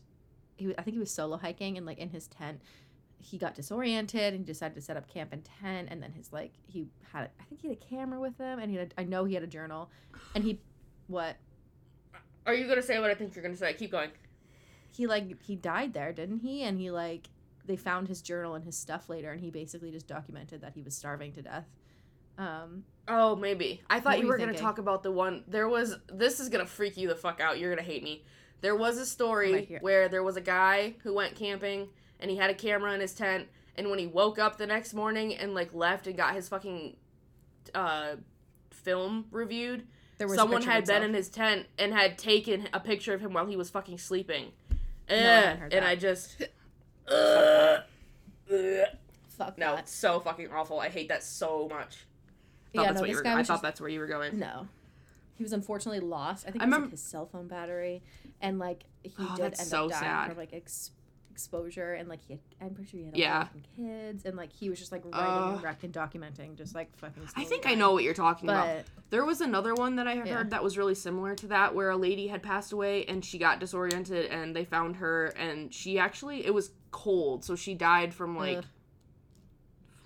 he 0.55 0.73
I 0.77 0.81
think 0.81 0.95
he 0.95 0.99
was 0.99 1.11
solo 1.11 1.37
hiking 1.37 1.77
and 1.77 1.85
like 1.85 1.97
in 1.97 2.09
his 2.09 2.27
tent 2.27 2.61
he 3.21 3.37
got 3.37 3.53
disoriented 3.55 4.33
and 4.33 4.39
he 4.39 4.45
decided 4.45 4.75
to 4.75 4.81
set 4.81 4.95
up 4.95 5.09
camp 5.09 5.33
in 5.33 5.41
tent 5.41 5.89
and 5.91 6.01
then 6.01 6.13
his 6.13 6.31
like 6.31 6.53
he 6.67 6.87
had 7.11 7.29
I 7.39 7.43
think 7.43 7.61
he 7.61 7.67
had 7.67 7.77
a 7.77 7.85
camera 7.85 8.17
with 8.19 8.37
him 8.37 8.59
and 8.59 8.71
he 8.71 8.77
had 8.77 8.93
I 8.97 9.03
know 9.03 9.25
he 9.25 9.33
had 9.33 9.43
a 9.43 9.47
journal 9.47 9.89
and 10.35 10.43
he 10.43 10.61
what 11.07 11.35
Are 12.49 12.53
you 12.55 12.67
gonna 12.67 12.81
say 12.81 12.99
what 12.99 13.09
I 13.11 13.13
think 13.15 13.35
you're 13.35 13.43
gonna 13.43 13.55
say? 13.55 13.73
Keep 13.73 13.91
going. 13.91 14.09
he 14.91 15.05
like 15.07 15.41
he 15.43 15.55
died 15.55 15.93
there 15.93 16.11
didn't 16.11 16.39
he 16.39 16.63
and 16.63 16.79
he 16.79 16.89
like 16.91 17.29
they 17.65 17.75
found 17.75 18.07
his 18.07 18.21
journal 18.21 18.55
and 18.55 18.65
his 18.65 18.75
stuff 18.75 19.07
later 19.09 19.31
and 19.31 19.39
he 19.39 19.49
basically 19.51 19.91
just 19.91 20.07
documented 20.07 20.61
that 20.61 20.73
he 20.73 20.81
was 20.81 20.95
starving 20.95 21.31
to 21.33 21.41
death 21.41 21.67
um 22.37 22.83
Oh, 23.11 23.35
maybe. 23.35 23.81
I 23.89 23.99
thought 23.99 24.19
you 24.19 24.27
were 24.27 24.37
gonna 24.37 24.53
talk 24.61 24.77
about 24.77 25.01
the 25.01 25.11
one. 25.11 25.43
There 25.47 25.67
was. 25.67 25.95
This 26.13 26.39
is 26.39 26.47
gonna 26.47 26.65
freak 26.67 26.95
you 26.95 27.07
the 27.07 27.15
fuck 27.15 27.39
out. 27.41 27.57
You're 27.57 27.71
gonna 27.75 27.81
hate 27.87 28.03
me. 28.03 28.23
There 28.61 28.75
was 28.75 28.99
a 28.99 29.05
story 29.05 29.51
where 29.81 30.07
there 30.09 30.21
was 30.21 30.37
a 30.37 30.41
guy 30.41 30.93
who 31.01 31.13
went 31.15 31.35
camping 31.35 31.89
and 32.19 32.29
he 32.29 32.37
had 32.37 32.51
a 32.51 32.53
camera 32.53 32.93
in 32.93 32.99
his 33.01 33.15
tent, 33.15 33.47
and 33.77 33.89
when 33.89 33.97
he 33.97 34.05
woke 34.05 34.37
up 34.37 34.57
the 34.59 34.67
next 34.67 34.93
morning 34.93 35.33
and 35.35 35.55
like 35.55 35.73
left 35.73 36.05
and 36.05 36.15
got 36.17 36.35
his 36.35 36.47
fucking 36.47 36.97
uh 37.73 38.17
film 38.69 39.25
reviewed, 39.31 39.79
there 39.79 39.85
was 39.85 39.87
a 39.87 39.98
someone 40.27 40.57
picture 40.61 40.69
of 40.69 40.75
had 40.75 40.85
been 40.85 41.03
in 41.03 41.13
his 41.13 41.29
tent 41.29 41.67
and 41.77 41.93
had 41.93 42.17
taken 42.17 42.67
a 42.73 42.79
picture 42.79 43.13
of 43.13 43.21
him 43.21 43.33
while 43.33 43.45
he 43.45 43.55
was 43.55 43.69
fucking 43.69 43.97
sleeping. 43.97 44.51
I 45.09 45.13
Ugh, 45.13 45.19
hadn't 45.19 45.59
heard 45.59 45.73
and 45.73 45.85
that. 45.85 45.89
I 45.89 45.95
just. 45.95 46.41
Ugh. 47.07 47.81
Ugh. 48.51 48.85
fuck 49.29 49.57
No, 49.57 49.73
that. 49.75 49.79
it's 49.85 49.93
so 49.93 50.19
fucking 50.19 50.49
awful. 50.51 50.79
I 50.79 50.89
hate 50.89 51.09
that 51.09 51.23
so 51.23 51.67
much. 51.69 52.05
Thought 52.75 52.83
yeah 52.85 52.91
no 52.91 52.99
what 53.01 53.09
you 53.09 53.15
this 53.15 53.19
were, 53.19 53.23
guy 53.23 53.31
I 53.33 53.35
thought 53.37 53.47
just 53.53 53.61
that's 53.63 53.81
where 53.81 53.89
you 53.89 53.99
were 53.99 54.07
going. 54.07 54.37
No. 54.37 54.67
He 55.35 55.43
was 55.43 55.53
unfortunately 55.53 56.01
lost. 56.01 56.45
I 56.47 56.51
think 56.51 56.61
I 56.63 56.65
it 56.65 56.69
was 56.69 56.77
remem- 56.77 56.81
like 56.81 56.91
his 56.91 57.01
cell 57.01 57.25
phone 57.25 57.47
battery, 57.47 58.01
and 58.41 58.59
like 58.59 58.83
he 59.03 59.13
Oh, 59.17 59.35
did 59.37 59.45
end 59.45 59.57
so 59.57 59.85
up 59.85 59.91
dying 59.91 60.01
sad. 60.03 60.27
from 60.29 60.37
like 60.37 60.49
ex- 60.53 60.91
exposure, 61.39 61.93
and 61.93 62.09
like 62.09 62.19
he 62.27 62.33
had, 62.33 62.39
I'm 62.61 62.73
pretty 62.75 62.89
sure 62.91 62.99
he 62.99 63.05
had 63.05 63.17
Yeah. 63.17 63.47
kids, 63.77 64.25
and 64.25 64.35
like 64.35 64.51
he 64.51 64.69
was 64.69 64.77
just 64.77 64.91
like 64.91 65.03
writing 65.05 65.37
Uh, 65.65 65.73
and 65.81 65.93
documenting, 65.93 66.55
just 66.57 66.75
like 66.75 66.95
fucking. 66.97 67.23
I 67.35 67.45
think 67.45 67.65
I 67.65 67.75
know 67.75 67.93
what 67.93 68.03
you're 68.03 68.13
talking 68.13 68.49
about. 68.49 68.83
There 69.09 69.23
was 69.25 69.39
another 69.41 69.73
one 69.73 69.95
that 69.95 70.07
I 70.07 70.15
had 70.15 70.27
Yeah. 70.27 70.35
heard 70.35 70.49
that 70.51 70.63
was 70.63 70.77
really 70.77 70.95
similar 70.95 71.33
to 71.35 71.47
that, 71.47 71.73
where 71.73 71.89
a 71.89 71.97
lady 71.97 72.27
had 72.27 72.43
passed 72.43 72.73
away 72.73 73.05
and 73.05 73.23
she 73.23 73.37
got 73.37 73.59
disoriented, 73.59 74.25
and 74.29 74.53
they 74.55 74.65
found 74.65 74.97
her, 74.97 75.27
and 75.27 75.73
she 75.73 75.97
actually 75.97 76.45
it 76.45 76.53
was 76.53 76.71
cold, 76.91 77.45
so 77.45 77.55
she 77.55 77.73
died 77.73 78.13
from 78.13 78.37
like. 78.37 78.63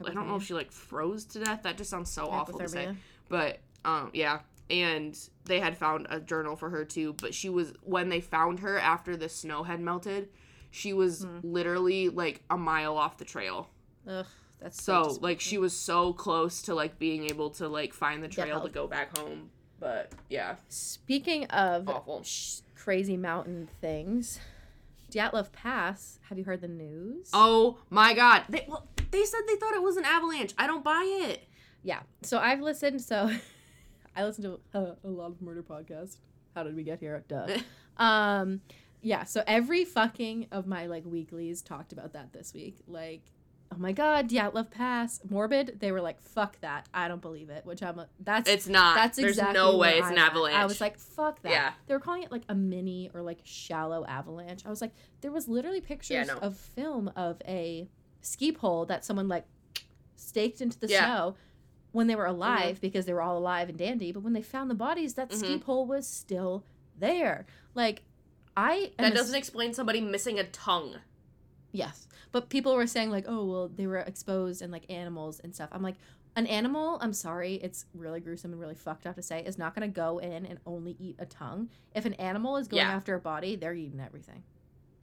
I 0.06 0.12
don't 0.14 0.28
know 0.28 0.36
if 0.36 0.44
she 0.44 0.54
like 0.54 0.72
froze 0.72 1.24
to 1.26 1.40
death. 1.40 1.64
That 1.64 1.78
just 1.78 1.90
sounds 1.90 2.12
so 2.12 2.28
awful 2.30 2.60
to 2.60 2.68
say, 2.68 2.96
but 3.30 3.60
um 3.86 4.10
yeah, 4.14 4.40
and 4.70 5.18
they 5.46 5.60
had 5.62 5.78
found 5.78 6.08
a 6.10 6.20
journal 6.20 6.56
for 6.58 6.70
her 6.72 6.84
too. 6.84 7.14
But 7.22 7.34
she 7.34 7.50
was 7.50 7.74
when 7.84 8.10
they 8.10 8.20
found 8.20 8.60
her 8.60 8.78
after 8.78 9.16
the 9.16 9.30
snow 9.30 9.64
had 9.64 9.80
melted, 9.80 10.30
she 10.74 10.92
was 10.92 11.24
Hmm. 11.24 11.40
literally 11.44 12.10
like 12.10 12.42
a 12.50 12.58
mile 12.58 12.98
off 12.98 13.18
the 13.18 13.26
trail. 13.26 13.70
Ugh, 14.08 14.26
that's 14.60 14.82
so, 14.82 15.10
So 15.10 15.20
like 15.22 15.40
she 15.40 15.58
was 15.60 15.76
so 15.76 16.14
close 16.14 16.64
to 16.64 16.74
like 16.74 16.98
being 16.98 17.26
able 17.30 17.52
to 17.52 17.68
like 17.68 17.94
find 17.94 18.24
the 18.24 18.28
trail 18.28 18.60
to 18.62 18.70
go 18.70 18.88
back 18.88 19.16
home. 19.18 19.52
But 19.80 20.12
yeah, 20.30 20.56
Speaking 20.70 21.46
of 21.48 21.88
Awful. 21.88 22.24
sh- 22.24 22.60
crazy 22.76 23.18
mountain 23.18 23.70
things, 23.82 24.40
Dyatlov 25.12 25.52
Pass. 25.52 26.20
Have 26.30 26.38
you 26.40 26.44
heard 26.44 26.62
the 26.62 26.68
news? 26.68 27.30
Oh 27.34 27.78
my 27.92 28.14
god. 28.16 28.46
They 28.50 28.66
well, 28.68 28.88
they 29.12 29.26
said 29.26 29.42
they 29.48 29.56
thought 29.58 29.76
it 29.76 29.84
was 29.84 29.98
an 29.98 30.06
avalanche. 30.06 30.54
I 30.58 30.66
don't 30.66 30.84
buy 30.84 31.04
it. 31.30 31.48
Yeah. 31.84 32.00
So 32.24 32.40
I've 32.40 32.62
listened. 32.62 33.02
So 33.02 33.30
I 34.16 34.24
listened 34.26 34.58
to 34.74 34.78
uh, 34.80 34.96
a 35.04 35.08
lot 35.08 35.28
of 35.32 35.42
murder 35.42 35.62
podcasts. 35.62 36.18
How 36.56 36.64
did 36.64 36.76
we 36.76 36.84
get 36.84 37.00
here? 37.00 37.24
Duh. 37.28 37.48
um, 38.04 38.62
yeah. 39.04 39.24
So 39.26 39.44
every 39.46 39.86
fucking 39.86 40.48
of 40.52 40.66
my 40.66 40.88
like 40.88 41.06
weeklies 41.06 41.62
talked 41.62 41.94
about 41.94 42.14
that 42.14 42.34
this 42.34 42.54
week. 42.54 42.78
Like, 42.88 43.22
oh 43.72 43.78
my 43.78 43.92
god, 43.92 44.30
Dyatlov 44.30 44.72
Pass, 44.72 45.20
morbid. 45.30 45.80
They 45.80 45.92
were 45.92 46.02
like, 46.02 46.22
fuck 46.22 46.60
that. 46.62 46.88
I 46.94 47.08
don't 47.08 47.22
believe 47.22 47.50
it. 47.50 47.66
Which 47.66 47.84
I'm. 47.84 48.02
That's 48.20 48.50
It's 48.50 48.68
not. 48.68 48.96
that's 48.96 49.18
There's 49.18 49.32
exactly 49.38 49.54
no 49.54 49.78
way 49.78 49.98
it's 50.00 50.08
an 50.08 50.14
I'm 50.14 50.20
at. 50.20 50.32
avalanche. 50.32 50.56
I 50.58 50.66
was 50.66 50.80
like, 50.82 50.98
fuck 50.98 51.42
that. 51.44 51.52
Yeah. 51.52 51.72
They 51.88 51.94
were 51.94 52.00
calling 52.00 52.24
it 52.24 52.32
like 52.32 52.44
a 52.50 52.56
mini 52.56 53.12
or 53.14 53.22
like 53.22 53.40
shallow 53.44 54.06
avalanche. 54.06 54.64
I 54.66 54.70
was 54.70 54.82
like, 54.82 54.94
there 55.22 55.32
was 55.32 55.48
literally 55.48 55.82
pictures 55.82 56.28
no. 56.28 56.38
of 56.38 56.56
film 56.58 57.12
of 57.16 57.42
a 57.48 57.88
ski 58.22 58.52
pole 58.52 58.86
that 58.86 59.04
someone 59.04 59.28
like 59.28 59.46
staked 60.16 60.62
into 60.62 60.80
the 60.80 60.88
Yeah. 60.88 61.02
Mm-hmm. 61.02 61.12
snow 61.14 61.36
when 61.92 62.08
they 62.08 62.16
were 62.16 62.26
alive 62.26 62.80
because 62.82 63.06
they 63.06 63.14
were 63.14 63.22
all 63.22 63.38
alive 63.38 63.70
and 63.70 63.78
dandy. 63.78 64.12
But 64.12 64.24
when 64.24 64.34
they 64.34 64.42
found 64.42 64.70
the 64.70 64.76
bodies, 64.76 65.14
that 65.16 65.34
ski 65.34 65.58
Mhm. 65.58 65.62
pole 65.62 65.86
was 65.86 66.08
still 66.08 66.64
there. 66.98 67.46
Like, 67.76 68.04
I 68.56 68.92
that 68.98 69.14
doesn't 69.14 69.36
explain 69.36 69.74
somebody 69.74 70.02
missing 70.02 70.40
a 70.40 70.44
tongue. 70.46 70.96
Yes. 71.72 72.08
But 72.32 72.50
people 72.50 72.76
were 72.76 72.88
saying 72.88 73.10
like, 73.12 73.26
oh 73.28 73.46
well, 73.46 73.68
they 73.68 73.88
were 73.88 73.98
exposed 73.98 74.62
and 74.62 74.72
like 74.72 74.90
animals 74.92 75.40
and 75.40 75.54
stuff. 75.54 75.70
I'm 75.72 75.82
like, 75.82 75.96
an 76.36 76.48
animal, 76.48 76.98
I'm 77.02 77.14
sorry, 77.14 77.56
it's 77.56 77.86
really 77.94 78.20
gruesome 78.20 78.52
and 78.52 78.60
really 78.60 78.74
fucked 78.76 79.06
up 79.06 79.16
to 79.16 79.22
say, 79.22 79.44
is 79.44 79.58
not 79.58 79.76
gonna 79.76 79.88
go 79.88 80.18
in 80.20 80.46
and 80.46 80.60
only 80.66 80.96
eat 81.00 81.16
a 81.20 81.26
tongue. 81.26 81.70
If 81.96 82.06
an 82.06 82.14
animal 82.16 82.58
is 82.58 82.68
going 82.68 82.82
Yeah. 82.84 82.92
after 82.96 83.16
a 83.16 83.20
body, 83.20 83.56
they're 83.56 83.74
eating 83.74 84.00
everything. 84.00 84.44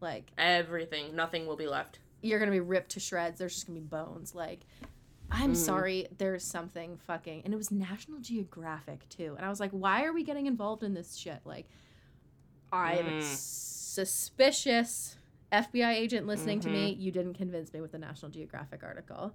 Like, 0.01 0.33
Everything. 0.39 1.15
Nothing 1.15 1.47
will 1.47 1.57
be 1.57 1.67
left. 1.67 1.99
you're 2.23 2.39
gonna 2.39 2.51
be 2.51 2.61
ripped 2.61 2.91
to 2.91 3.01
shreds, 3.01 3.39
there's 3.39 3.55
just 3.55 3.67
gonna 3.67 3.81
be 3.81 3.87
bones. 3.87 4.35
Like 4.35 4.61
I'm 5.33 5.53
Mhm. 5.53 5.57
sorry, 5.57 6.09
there's 6.19 6.43
something 6.45 6.97
fucking 6.99 7.43
and 7.45 7.55
it 7.55 7.57
was 7.57 7.71
National 7.71 8.19
Geographic 8.19 9.09
too. 9.09 9.35
And 9.37 9.47
I 9.47 9.49
was 9.49 9.61
like, 9.61 9.71
why 9.71 10.05
are 10.05 10.13
we 10.13 10.25
getting 10.25 10.47
involved 10.47 10.83
in 10.83 10.93
this 10.95 11.15
shit? 11.17 11.41
Like 11.45 11.67
I'm 12.73 13.05
Mm. 13.21 13.23
suspicious. 13.23 15.17
FBI 15.53 15.93
agent 15.95 16.27
listening 16.27 16.61
to 16.61 16.69
me, 16.71 16.93
Mm-hmm. 16.93 17.01
you 17.01 17.11
didn't 17.11 17.35
convince 17.35 17.73
me 17.73 17.81
with 17.81 17.91
the 17.93 17.99
National 17.99 18.31
Geographic 18.31 18.85
article. 18.85 19.35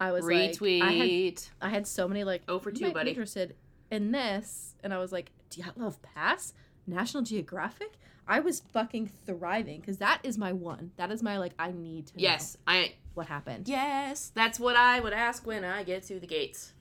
I 0.00 0.12
was 0.12 0.24
like, 0.24 0.52
Retweet. 0.52 0.82
I 0.82 0.92
had, 0.92 1.42
I 1.60 1.68
had 1.70 1.86
so 1.86 2.06
many 2.06 2.22
like, 2.24 2.44
for 2.46 2.70
two, 2.70 2.92
buddy. 2.92 3.10
interested 3.10 3.56
in 3.90 4.12
this, 4.12 4.74
and 4.84 4.92
I 4.94 4.98
was 4.98 5.10
like, 5.12 5.30
Dyatlov 5.50 5.96
Pass, 6.02 6.52
National 6.86 7.22
Geographic. 7.22 7.94
I 8.26 8.40
was 8.40 8.60
fucking 8.72 9.10
thriving 9.26 9.80
because 9.80 9.98
that 9.98 10.20
is 10.22 10.38
my 10.38 10.52
one. 10.52 10.92
That 10.96 11.10
is 11.12 11.22
my 11.22 11.36
like. 11.38 11.52
I 11.58 11.72
need 11.72 12.06
to 12.08 12.12
Yes, 12.16 12.56
I. 12.66 12.94
what 13.14 13.26
happened. 13.26 13.68
Yes, 13.68 14.32
that's 14.34 14.58
what 14.58 14.76
I 14.76 14.98
would 15.00 15.12
ask 15.12 15.46
when 15.46 15.62
I 15.64 15.82
get 15.82 16.04
to 16.04 16.18
the 16.18 16.26
gates. 16.26 16.72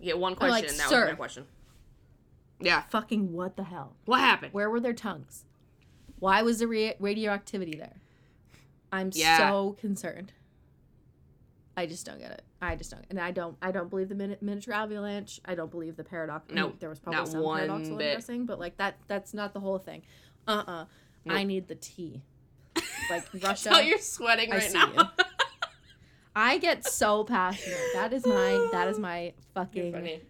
You 0.00 0.06
get 0.06 0.18
one 0.18 0.34
question, 0.34 0.50
like, 0.50 0.68
and 0.68 0.78
that 0.78 0.88
"Sir." 0.88 1.00
was 1.02 1.10
my 1.10 1.14
question. 1.16 1.46
Yeah. 2.64 2.82
Fucking 2.90 3.32
what 3.32 3.56
the 3.56 3.64
hell? 3.64 3.94
What 4.04 4.20
happened? 4.20 4.52
Where 4.52 4.68
were 4.70 4.80
their 4.80 4.92
tongues? 4.92 5.44
Why 6.18 6.42
was 6.42 6.58
the 6.60 6.66
ra- 6.68 6.92
radioactivity 6.98 7.76
there? 7.76 7.96
I'm 8.92 9.10
Yeah. 9.12 9.38
so 9.38 9.76
concerned. 9.80 10.32
I 11.76 11.86
just 11.86 12.06
don't 12.06 12.18
get 12.20 12.30
it. 12.30 12.42
I 12.62 12.76
just 12.76 12.90
don't, 12.92 13.04
and 13.10 13.18
I 13.20 13.30
don't. 13.32 13.56
I 13.60 13.72
don't 13.72 13.90
believe 13.90 14.08
the 14.08 14.14
min- 14.14 14.36
miniature 14.40 14.72
avalanche. 14.72 15.40
I 15.44 15.54
don't 15.56 15.70
believe 15.70 15.96
the 15.96 16.04
paradox. 16.04 16.44
I 16.48 16.54
mean, 16.54 16.62
Nope, 16.62 16.76
there 16.78 16.88
was 16.88 17.00
probably 17.00 17.18
not 17.18 17.28
some 17.28 17.42
one 17.42 17.58
paradoxical 17.58 17.98
bit. 17.98 18.10
addressing, 18.12 18.46
but 18.46 18.58
like 18.60 18.76
that. 18.76 18.96
That's 19.08 19.34
not 19.34 19.52
the 19.52 19.60
whole 19.60 19.78
thing. 19.78 20.02
Uh 20.46 20.62
uh 20.66 20.84
I 21.28 21.38
Nope. 21.38 21.46
need 21.46 21.68
the 21.68 21.74
tea. 21.74 22.22
Like 23.10 23.24
Russia. 23.42 23.70
how 23.70 23.80
you're 23.80 23.98
sweating 23.98 24.50
I 24.52 24.58
right 24.58 24.72
now. 24.72 24.92
you. 24.96 25.24
I 26.36 26.58
get 26.58 26.86
so 26.86 27.24
passionate. 27.24 27.78
That 27.94 28.12
is 28.12 28.24
my. 28.26 28.68
That 28.72 28.88
is 28.88 28.98
my 28.98 29.34
fucking. 29.54 30.20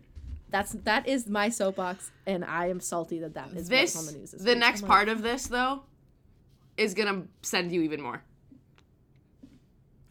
Funny. 0.54 0.62
That's 0.62 0.84
that 0.84 1.08
is 1.08 1.26
my 1.28 1.48
soapbox, 1.48 2.10
and 2.26 2.44
I 2.44 2.68
am 2.68 2.80
salty 2.80 3.18
that 3.20 3.34
that 3.34 3.52
is 3.54 3.68
This, 3.68 3.96
on 3.96 4.06
the 4.06 4.12
news. 4.12 4.30
This 4.32 4.42
the 4.42 4.50
week. 4.50 4.58
next 4.58 4.82
I'm 4.82 4.88
like, 4.88 4.96
part 4.96 5.08
of 5.08 5.22
this 5.22 5.46
though, 5.46 5.82
is 6.76 6.94
gonna 6.94 7.22
send 7.42 7.72
you 7.72 7.82
even 7.82 8.00
more. 8.00 8.22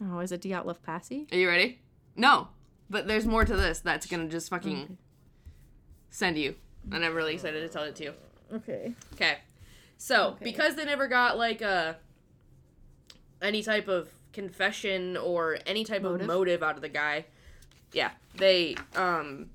Oh, 0.02 0.18
is 0.20 0.32
it 0.32 0.42
Dyatlov 0.42 0.82
Passy? 0.82 1.26
Are 1.32 1.38
you 1.38 1.48
ready? 1.48 1.78
No, 2.16 2.48
but 2.90 3.06
there's 3.06 3.26
more 3.26 3.44
to 3.44 3.56
this 3.56 3.80
that's 3.80 4.06
gonna 4.06 4.28
just 4.28 4.50
fucking 4.50 4.76
Okay. 4.82 4.92
send 6.10 6.36
you, 6.36 6.54
and 6.92 7.04
I'm 7.04 7.14
really 7.14 7.34
excited 7.34 7.60
to 7.60 7.68
tell 7.68 7.84
it 7.84 7.96
to 7.96 8.04
you. 8.04 8.12
Okay. 8.52 8.94
Okay. 9.14 9.38
So, 9.96 10.30
Okay. 10.34 10.44
because 10.44 10.74
they 10.76 10.84
never 10.84 11.08
got 11.08 11.38
like 11.38 11.62
a 11.62 11.96
any 13.40 13.62
type 13.62 13.88
of 13.88 14.10
confession 14.32 15.16
or 15.16 15.58
any 15.66 15.84
type 15.84 16.02
Motive? 16.02 16.22
of 16.22 16.26
motive 16.26 16.62
out 16.62 16.76
of 16.76 16.82
the 16.82 16.88
guy, 16.88 17.24
yeah, 17.92 18.10
they 18.36 18.74
um 18.96 19.50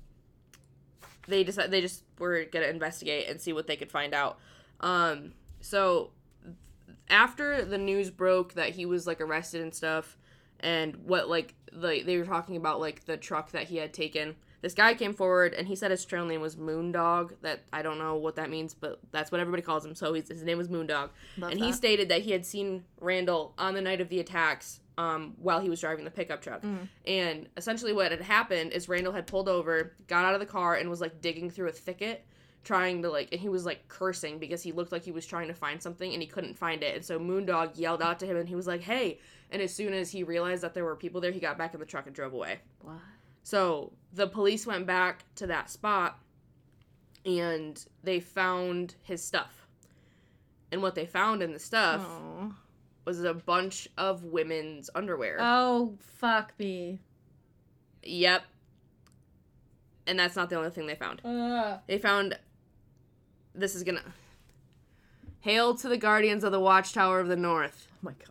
they 1.30 1.44
decided 1.44 1.70
they 1.70 1.80
just 1.80 2.04
were 2.18 2.44
gonna 2.44 2.66
investigate 2.66 3.28
and 3.28 3.40
see 3.40 3.52
what 3.52 3.66
they 3.66 3.76
could 3.76 3.90
find 3.90 4.12
out. 4.14 4.38
Um, 4.80 5.32
so 5.60 6.10
after 7.08 7.64
the 7.64 7.78
news 7.78 8.10
broke 8.10 8.54
that 8.54 8.70
he 8.70 8.86
was 8.86 9.06
like 9.06 9.20
arrested 9.20 9.60
and 9.60 9.74
stuff, 9.74 10.16
and 10.60 10.96
what 11.04 11.28
like 11.28 11.54
the 11.72 12.02
they 12.04 12.16
were 12.18 12.24
talking 12.24 12.56
about 12.56 12.80
like 12.80 13.04
the 13.04 13.16
truck 13.16 13.52
that 13.52 13.64
he 13.64 13.76
had 13.76 13.92
taken. 13.92 14.36
This 14.62 14.74
guy 14.74 14.92
came 14.92 15.14
forward 15.14 15.54
and 15.54 15.66
he 15.66 15.74
said 15.74 15.90
his 15.90 16.04
trail 16.04 16.26
name 16.26 16.42
was 16.42 16.56
Moondog. 16.56 17.32
That 17.40 17.62
I 17.72 17.80
don't 17.80 17.98
know 17.98 18.16
what 18.16 18.36
that 18.36 18.50
means, 18.50 18.74
but 18.74 19.00
that's 19.10 19.32
what 19.32 19.40
everybody 19.40 19.62
calls 19.62 19.84
him. 19.84 19.94
So 19.94 20.12
he's, 20.12 20.28
his 20.28 20.42
name 20.42 20.58
was 20.58 20.68
Moondog, 20.68 21.10
Love 21.38 21.52
and 21.52 21.60
he 21.60 21.72
stated 21.72 22.10
that 22.10 22.22
he 22.22 22.32
had 22.32 22.44
seen 22.44 22.84
Randall 23.00 23.54
on 23.56 23.74
the 23.74 23.80
night 23.80 24.00
of 24.02 24.10
the 24.10 24.20
attacks, 24.20 24.80
um, 25.00 25.34
while 25.38 25.60
he 25.60 25.70
was 25.70 25.80
driving 25.80 26.04
the 26.04 26.10
pickup 26.10 26.42
truck. 26.42 26.62
Mhm. 26.62 26.88
And 27.06 27.48
essentially, 27.56 27.92
what 27.92 28.10
had 28.10 28.20
happened 28.20 28.72
is 28.72 28.88
Randall 28.88 29.12
had 29.12 29.26
pulled 29.26 29.48
over, 29.48 29.94
got 30.08 30.24
out 30.24 30.34
of 30.34 30.40
the 30.40 30.46
car, 30.46 30.74
and 30.74 30.90
was 30.90 31.00
like 31.00 31.20
digging 31.20 31.48
through 31.50 31.68
a 31.68 31.72
thicket, 31.72 32.24
trying 32.64 33.00
to 33.02 33.08
like, 33.10 33.28
and 33.32 33.40
he 33.40 33.48
was 33.48 33.64
like 33.64 33.88
cursing 33.88 34.38
because 34.38 34.62
he 34.62 34.72
looked 34.72 34.92
like 34.92 35.02
he 35.02 35.12
was 35.12 35.24
trying 35.26 35.48
to 35.48 35.54
find 35.54 35.82
something 35.82 36.12
and 36.12 36.20
he 36.22 36.28
couldn't 36.28 36.54
find 36.54 36.82
it. 36.82 36.94
And 36.96 37.04
so 37.04 37.18
Moondog 37.18 37.78
yelled 37.78 38.02
out 38.02 38.18
to 38.20 38.26
him, 38.26 38.36
and 38.36 38.48
he 38.48 38.54
was 38.54 38.66
like, 38.66 38.82
"Hey!" 38.82 39.18
And 39.50 39.62
as 39.62 39.74
soon 39.74 39.92
as 39.94 40.10
he 40.10 40.22
realized 40.22 40.62
that 40.62 40.74
there 40.74 40.84
were 40.84 40.96
people 40.96 41.20
there, 41.20 41.32
he 41.32 41.40
got 41.40 41.56
back 41.56 41.72
in 41.74 41.80
the 41.80 41.86
truck 41.86 42.06
and 42.06 42.14
drove 42.14 42.32
away. 42.34 42.60
What? 42.82 42.98
So 43.42 43.92
the 44.12 44.26
police 44.26 44.66
went 44.66 44.86
back 44.86 45.24
to 45.36 45.46
that 45.46 45.70
spot 45.70 46.18
and 47.24 47.82
they 48.04 48.20
found 48.20 48.94
his 49.02 49.24
stuff. 49.24 49.66
And 50.72 50.82
what 50.82 50.94
they 50.94 51.06
found 51.06 51.42
in 51.42 51.52
the 51.52 51.58
stuff 51.58 52.02
Oh. 52.06 52.54
Was 53.18 53.24
a 53.24 53.34
bunch 53.34 53.88
of 53.98 54.24
women's 54.24 54.88
underwear. 54.94 55.38
oh, 55.40 55.96
fuck 55.98 56.52
me. 56.58 57.00
Yep. 58.04 58.44
And 60.06 60.18
that's 60.18 60.36
not 60.36 60.48
the 60.48 60.56
only 60.56 60.70
thing 60.70 60.86
they 60.86 60.94
found. 60.94 61.20
They 61.86 61.98
found 61.98 62.38
this 63.54 63.74
is 63.74 63.82
gonna 63.82 64.02
Hail 65.40 65.74
to 65.74 65.88
the 65.88 65.96
guardians 65.96 66.44
of 66.44 66.52
the 66.52 66.60
Watchtower 66.60 67.18
of 67.18 67.28
the 67.28 67.36
North. 67.36 67.88
Oh 67.92 67.96
my 68.02 68.12
god. 68.12 68.28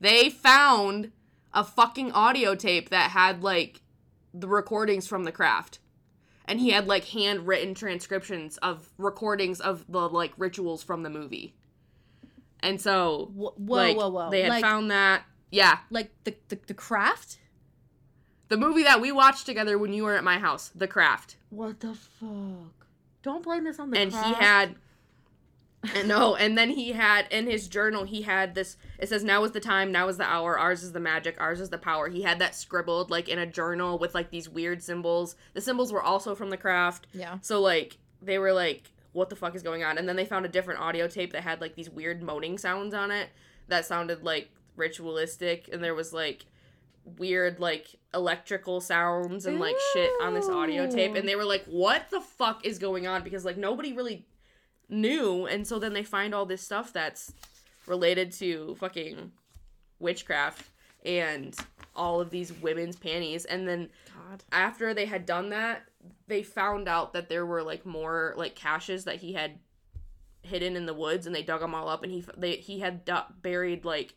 They 0.00 0.30
found 0.30 1.12
a 1.52 1.64
fucking 1.64 2.12
audio 2.12 2.54
tape 2.54 2.88
that 2.90 3.10
had 3.10 3.42
like 3.42 3.82
the 4.32 4.48
recordings 4.48 5.06
from 5.06 5.24
the 5.24 5.32
craft. 5.32 5.80
And 6.46 6.60
he 6.60 6.70
had 6.70 6.86
like 6.86 7.04
handwritten 7.06 7.74
transcriptions 7.74 8.56
of 8.58 8.88
recordings 8.98 9.60
of 9.60 9.84
the 9.88 10.08
like 10.08 10.32
rituals 10.38 10.82
from 10.82 11.02
the 11.02 11.10
movie. 11.10 11.54
And 12.62 12.80
so 12.80 13.30
Whoa, 13.34 13.54
whoa, 13.56 13.76
like, 13.76 13.96
whoa, 13.96 14.08
whoa. 14.08 14.30
they 14.30 14.42
had 14.42 14.50
like, 14.50 14.62
found 14.62 14.90
that. 14.90 15.24
Yeah, 15.50 15.78
like 15.90 16.10
the, 16.24 16.34
the 16.48 16.58
the 16.66 16.74
craft? 16.74 17.38
the 18.48 18.56
movie 18.58 18.82
that 18.82 19.00
we 19.00 19.10
watched 19.10 19.46
together 19.46 19.78
when 19.78 19.94
you 19.94 20.04
were 20.04 20.14
at 20.14 20.22
my 20.22 20.38
house, 20.38 20.70
The 20.74 20.86
Craft. 20.86 21.36
What 21.48 21.80
the 21.80 21.94
fuck? 21.94 22.86
Don't 23.22 23.42
blame 23.42 23.64
this 23.64 23.78
on 23.78 23.90
the 23.90 23.98
and 23.98 24.12
he 24.12 24.32
had 24.34 24.74
and 25.94 26.06
no 26.06 26.36
and 26.36 26.56
then 26.56 26.70
he 26.70 26.92
had 26.92 27.26
in 27.30 27.46
his 27.46 27.66
journal 27.66 28.04
he 28.04 28.22
had 28.22 28.54
this 28.54 28.76
it 28.98 29.08
says 29.08 29.24
now 29.24 29.42
is 29.42 29.50
the 29.50 29.58
time 29.60 29.90
now 29.90 30.06
is 30.06 30.16
the 30.16 30.24
hour 30.24 30.56
ours 30.58 30.82
is 30.84 30.92
the 30.92 31.00
magic 31.00 31.40
ours 31.40 31.60
is 31.60 31.70
the 31.70 31.78
power 31.78 32.08
he 32.08 32.22
had 32.22 32.38
that 32.38 32.54
scribbled 32.54 33.10
like 33.10 33.28
in 33.28 33.38
a 33.38 33.46
journal 33.46 33.98
with 33.98 34.14
like 34.14 34.30
these 34.30 34.48
weird 34.48 34.80
symbols 34.82 35.34
the 35.54 35.60
symbols 35.60 35.92
were 35.92 36.02
also 36.02 36.34
from 36.36 36.50
the 36.50 36.56
craft 36.56 37.06
Yeah. 37.12 37.38
so 37.40 37.60
like 37.60 37.98
they 38.20 38.38
were 38.38 38.52
like 38.52 38.92
what 39.12 39.28
the 39.28 39.36
fuck 39.36 39.54
is 39.54 39.62
going 39.62 39.84
on. 39.84 39.98
And 39.98 40.08
then 40.08 40.16
they 40.16 40.24
found 40.24 40.46
a 40.46 40.48
different 40.48 40.80
audio 40.80 41.06
tape 41.06 41.32
that 41.32 41.42
had 41.42 41.60
like 41.60 41.74
these 41.74 41.90
weird 41.90 42.22
moaning 42.22 42.58
sounds 42.58 42.94
on 42.94 43.10
it 43.10 43.28
that 43.68 43.84
sounded 43.84 44.22
like 44.22 44.50
ritualistic. 44.76 45.68
And 45.72 45.82
there 45.82 45.94
was 45.94 46.12
like 46.12 46.46
weird 47.18 47.58
like 47.58 47.96
electrical 48.14 48.80
sounds 48.80 49.44
and 49.46 49.58
like 49.58 49.74
shit 49.92 50.10
on 50.22 50.34
this 50.34 50.48
audio 50.48 50.90
tape. 50.90 51.14
And 51.14 51.28
they 51.28 51.36
were 51.36 51.44
like 51.44 51.64
what 51.66 52.10
the 52.10 52.20
fuck 52.20 52.64
is 52.64 52.78
going 52.78 53.06
on? 53.06 53.22
Because 53.22 53.44
like 53.44 53.56
nobody 53.56 53.92
really 53.92 54.24
knew. 54.88 55.46
And 55.46 55.66
so 55.66 55.78
then 55.78 55.92
they 55.92 56.04
find 56.04 56.34
all 56.34 56.46
this 56.46 56.62
stuff 56.62 56.92
that's 56.92 57.32
related 57.86 58.32
to 58.32 58.76
fucking 58.78 59.32
witchcraft 59.98 60.68
and 61.04 61.56
all 61.94 62.20
of 62.20 62.30
these 62.30 62.52
women's 62.52 62.96
panties. 62.96 63.44
And 63.44 63.66
then 63.66 63.90
God. 64.14 64.42
after 64.52 64.94
they 64.94 65.06
had 65.06 65.26
done 65.26 65.50
that 65.50 65.82
they 66.32 66.42
found 66.42 66.88
out 66.88 67.12
that 67.12 67.28
there 67.28 67.44
were 67.44 67.62
like 67.62 67.84
more 67.84 68.32
like 68.38 68.54
caches 68.54 69.04
that 69.04 69.16
he 69.16 69.34
had 69.34 69.58
hidden 70.40 70.76
in 70.76 70.86
the 70.86 70.94
woods 70.94 71.26
and 71.26 71.36
they 71.36 71.42
dug 71.42 71.60
them 71.60 71.74
all 71.74 71.90
up 71.90 72.02
and 72.02 72.10
he 72.10 72.24
they 72.38 72.56
he 72.56 72.80
had 72.80 73.04
du- 73.04 73.26
buried 73.42 73.84
like 73.84 74.14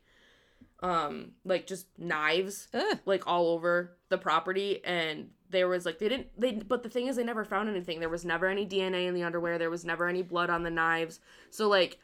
um 0.80 1.34
like 1.44 1.68
just 1.68 1.88
knives 1.98 2.70
Ugh. 2.74 3.00
like 3.06 3.28
all 3.28 3.50
over 3.50 3.98
the 4.08 4.18
property 4.18 4.84
and 4.86 5.30
there 5.50 5.68
was 5.68 5.86
like 5.86 6.00
they 6.00 6.08
didn't 6.08 6.28
they 6.40 6.54
but 6.54 6.84
the 6.84 6.90
thing 6.90 7.08
is 7.08 7.18
they 7.18 7.24
never 7.24 7.44
found 7.44 7.68
anything. 7.68 8.00
There 8.00 8.08
was 8.08 8.24
never 8.24 8.48
any 8.48 8.66
dna 8.66 9.08
in 9.08 9.14
the 9.14 9.24
underwear. 9.24 9.58
There 9.58 9.70
was 9.70 9.84
never 9.84 10.08
any 10.08 10.22
blood 10.22 10.50
on 10.50 10.64
the 10.64 10.72
knives. 10.72 11.20
So 11.50 11.68
like 11.68 12.00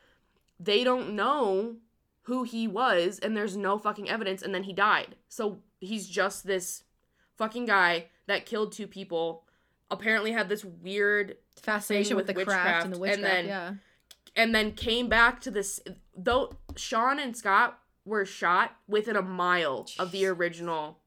they 0.59 0.83
don't 0.83 1.15
know 1.15 1.77
who 2.23 2.43
he 2.43 2.67
was 2.67 3.17
and 3.17 3.35
there's 3.35 3.55
no 3.55 3.77
fucking 3.77 4.09
evidence 4.09 4.41
and 4.41 4.53
then 4.53 4.63
he 4.63 4.73
died. 4.73 5.15
So 5.29 5.59
he's 5.79 6.09
just 6.09 6.45
this 6.45 6.83
fucking 7.37 7.65
guy 7.65 8.07
that 8.27 8.45
killed 8.45 8.73
two 8.73 8.87
people 8.87 9.45
apparently 9.91 10.31
had 10.31 10.49
this 10.49 10.65
weird 10.65 11.37
Fascination 11.61 12.15
with, 12.15 12.27
with 12.27 12.35
the 12.37 12.43
craft 12.45 12.85
and 12.85 12.93
the 12.95 12.99
witchcraft, 12.99 13.21
witchcraft. 13.21 13.39
and 13.39 13.49
then- 13.49 13.77
yeah. 14.35 14.41
and 14.41 14.55
then 14.55 14.71
came 14.71 15.07
back 15.09 15.41
to 15.41 15.51
this 15.51 15.79
though 16.17 16.55
Sean 16.75 17.19
and 17.19 17.35
Scott 17.37 17.77
were 18.05 18.25
shot 18.25 18.75
within 18.87 19.15
a 19.15 19.21
mile 19.21 19.87
of 19.99 20.11
the 20.11 20.25
original 20.25 20.97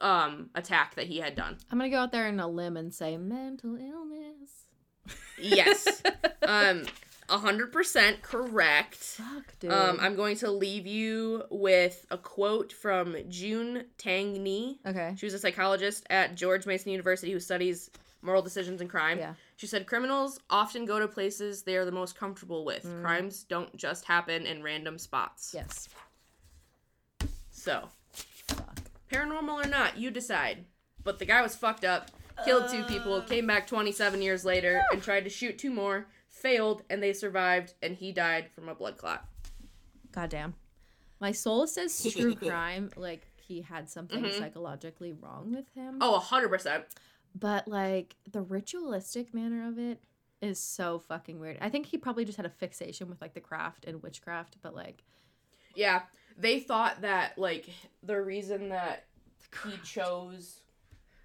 um 0.00 0.50
attack 0.54 0.94
that 0.94 1.06
he 1.06 1.18
had 1.18 1.34
done. 1.34 1.56
I'm 1.72 1.78
gonna 1.78 1.90
go 1.90 1.98
out 1.98 2.12
there 2.12 2.28
in 2.28 2.38
a 2.38 2.46
limb 2.46 2.76
and 2.76 2.94
say 2.94 3.16
mental 3.16 3.76
illness. 3.76 4.66
Yes. 5.38 6.02
um 6.46 6.84
100% 7.28 8.22
correct. 8.22 8.94
Fuck, 8.96 9.58
dude. 9.60 9.72
Um 9.72 9.98
I'm 10.00 10.14
going 10.16 10.36
to 10.38 10.50
leave 10.50 10.86
you 10.86 11.44
with 11.50 12.06
a 12.10 12.18
quote 12.18 12.72
from 12.72 13.16
June 13.28 13.84
Tangney. 13.98 14.78
okay. 14.86 15.14
She 15.16 15.26
was 15.26 15.34
a 15.34 15.38
psychologist 15.38 16.06
at 16.10 16.34
George 16.36 16.66
Mason 16.66 16.90
University 16.92 17.32
who 17.32 17.40
studies 17.40 17.90
moral 18.22 18.42
decisions 18.42 18.80
and 18.80 18.88
crime. 18.90 19.18
Yeah. 19.18 19.34
She 19.56 19.66
said 19.66 19.86
criminals 19.86 20.40
often 20.50 20.84
go 20.84 20.98
to 20.98 21.08
places 21.08 21.62
they 21.62 21.76
are 21.76 21.84
the 21.84 21.92
most 21.92 22.18
comfortable 22.18 22.64
with. 22.64 22.84
Mm. 22.84 23.02
Crimes 23.02 23.44
don't 23.44 23.74
just 23.76 24.04
happen 24.04 24.46
in 24.46 24.62
random 24.62 24.98
spots. 24.98 25.52
Yes. 25.54 25.88
So, 27.50 27.88
Fuck. 28.48 28.78
paranormal 29.10 29.64
or 29.64 29.68
not, 29.68 29.96
you 29.98 30.10
decide. 30.10 30.64
But 31.02 31.18
the 31.18 31.24
guy 31.24 31.40
was 31.42 31.54
fucked 31.56 31.84
up, 31.84 32.10
killed 32.44 32.68
two 32.70 32.82
people, 32.84 33.14
Uh. 33.14 33.20
came 33.22 33.46
back 33.46 33.66
27 33.66 34.20
years 34.22 34.44
later 34.44 34.82
and 34.92 35.02
tried 35.02 35.24
to 35.24 35.30
shoot 35.30 35.58
two 35.58 35.70
more, 35.70 36.06
failed, 36.46 36.82
and 36.90 37.02
they 37.02 37.12
survived, 37.12 37.74
and 37.82 37.96
he 37.96 38.12
died 38.12 38.50
from 38.54 38.68
a 38.68 38.74
blood 38.74 38.96
clot. 38.96 39.26
Goddamn. 40.12 40.54
My 41.20 41.32
soul 41.32 41.66
says 41.66 42.06
true 42.16 42.34
crime. 42.34 42.90
Like 42.96 43.26
he 43.36 43.62
had 43.62 43.88
something 43.90 44.22
Mhm. 44.22 44.38
psychologically 44.38 45.12
wrong 45.12 45.52
with 45.54 45.68
him. 45.74 45.98
Oh, 46.00 46.18
100%. 46.18 46.84
But 47.34 47.66
like 47.68 48.16
the 48.30 48.42
ritualistic 48.42 49.34
manner 49.34 49.68
of 49.68 49.78
it 49.78 50.00
is 50.40 50.58
so 50.60 50.98
fucking 50.98 51.38
weird. 51.40 51.58
I 51.60 51.68
think 51.68 51.86
he 51.86 51.98
probably 51.98 52.24
just 52.24 52.36
had 52.36 52.46
a 52.46 52.50
fixation 52.50 53.08
with 53.08 53.20
like 53.20 53.34
the 53.34 53.40
craft 53.40 53.84
and 53.84 54.02
witchcraft, 54.02 54.56
but 54.62 54.74
like 54.74 55.02
Yeah. 55.74 56.02
They 56.38 56.60
thought 56.60 57.00
that, 57.00 57.38
like, 57.38 57.66
the 58.02 58.20
reason 58.20 58.68
that 58.68 59.06
he 59.64 59.78
chose 59.78 60.60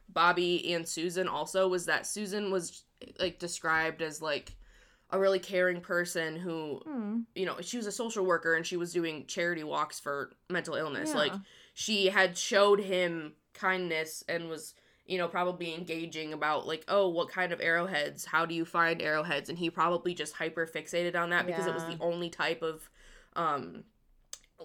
Bobby 0.07 0.73
and 0.73 0.87
Susan 0.87 1.27
also 1.27 1.67
was 1.67 1.85
that 1.87 2.07
Susan 2.07 2.49
was, 2.49 2.85
like, 3.19 3.37
described 3.37 4.01
as, 4.01 4.21
like, 4.21 4.55
a 5.11 5.19
really 5.19 5.39
caring 5.39 5.81
person 5.81 6.35
who 6.35 6.81
hmm, 6.85 7.19
you 7.35 7.45
know, 7.45 7.57
she 7.61 7.77
was 7.77 7.87
a 7.87 7.91
social 7.91 8.25
worker 8.25 8.55
and 8.55 8.65
she 8.65 8.77
was 8.77 8.93
doing 8.93 9.25
charity 9.27 9.63
walks 9.63 9.99
for 9.99 10.31
mental 10.49 10.75
illness. 10.75 11.09
Yeah. 11.09 11.17
Like 11.17 11.33
she 11.73 12.07
had 12.07 12.37
showed 12.37 12.79
him 12.79 13.33
kindness 13.53 14.23
and 14.29 14.47
was, 14.47 14.73
you 15.05 15.17
know, 15.17 15.27
probably 15.27 15.73
engaging 15.75 16.33
about 16.33 16.65
like, 16.67 16.85
oh, 16.87 17.09
what 17.09 17.29
kind 17.29 17.51
of 17.51 17.59
arrowheads? 17.59 18.25
How 18.25 18.45
do 18.45 18.55
you 18.55 18.65
find 18.65 19.01
arrowheads? 19.01 19.49
And 19.49 19.57
he 19.57 19.69
probably 19.69 20.13
just 20.13 20.33
hyper 20.33 20.65
fixated 20.65 21.15
on 21.15 21.31
that 21.31 21.45
because 21.45 21.67
it 21.67 21.73
was 21.73 21.83
the 21.85 21.97
only 21.99 22.29
type 22.29 22.61
of 22.61 22.89
um 23.35 23.83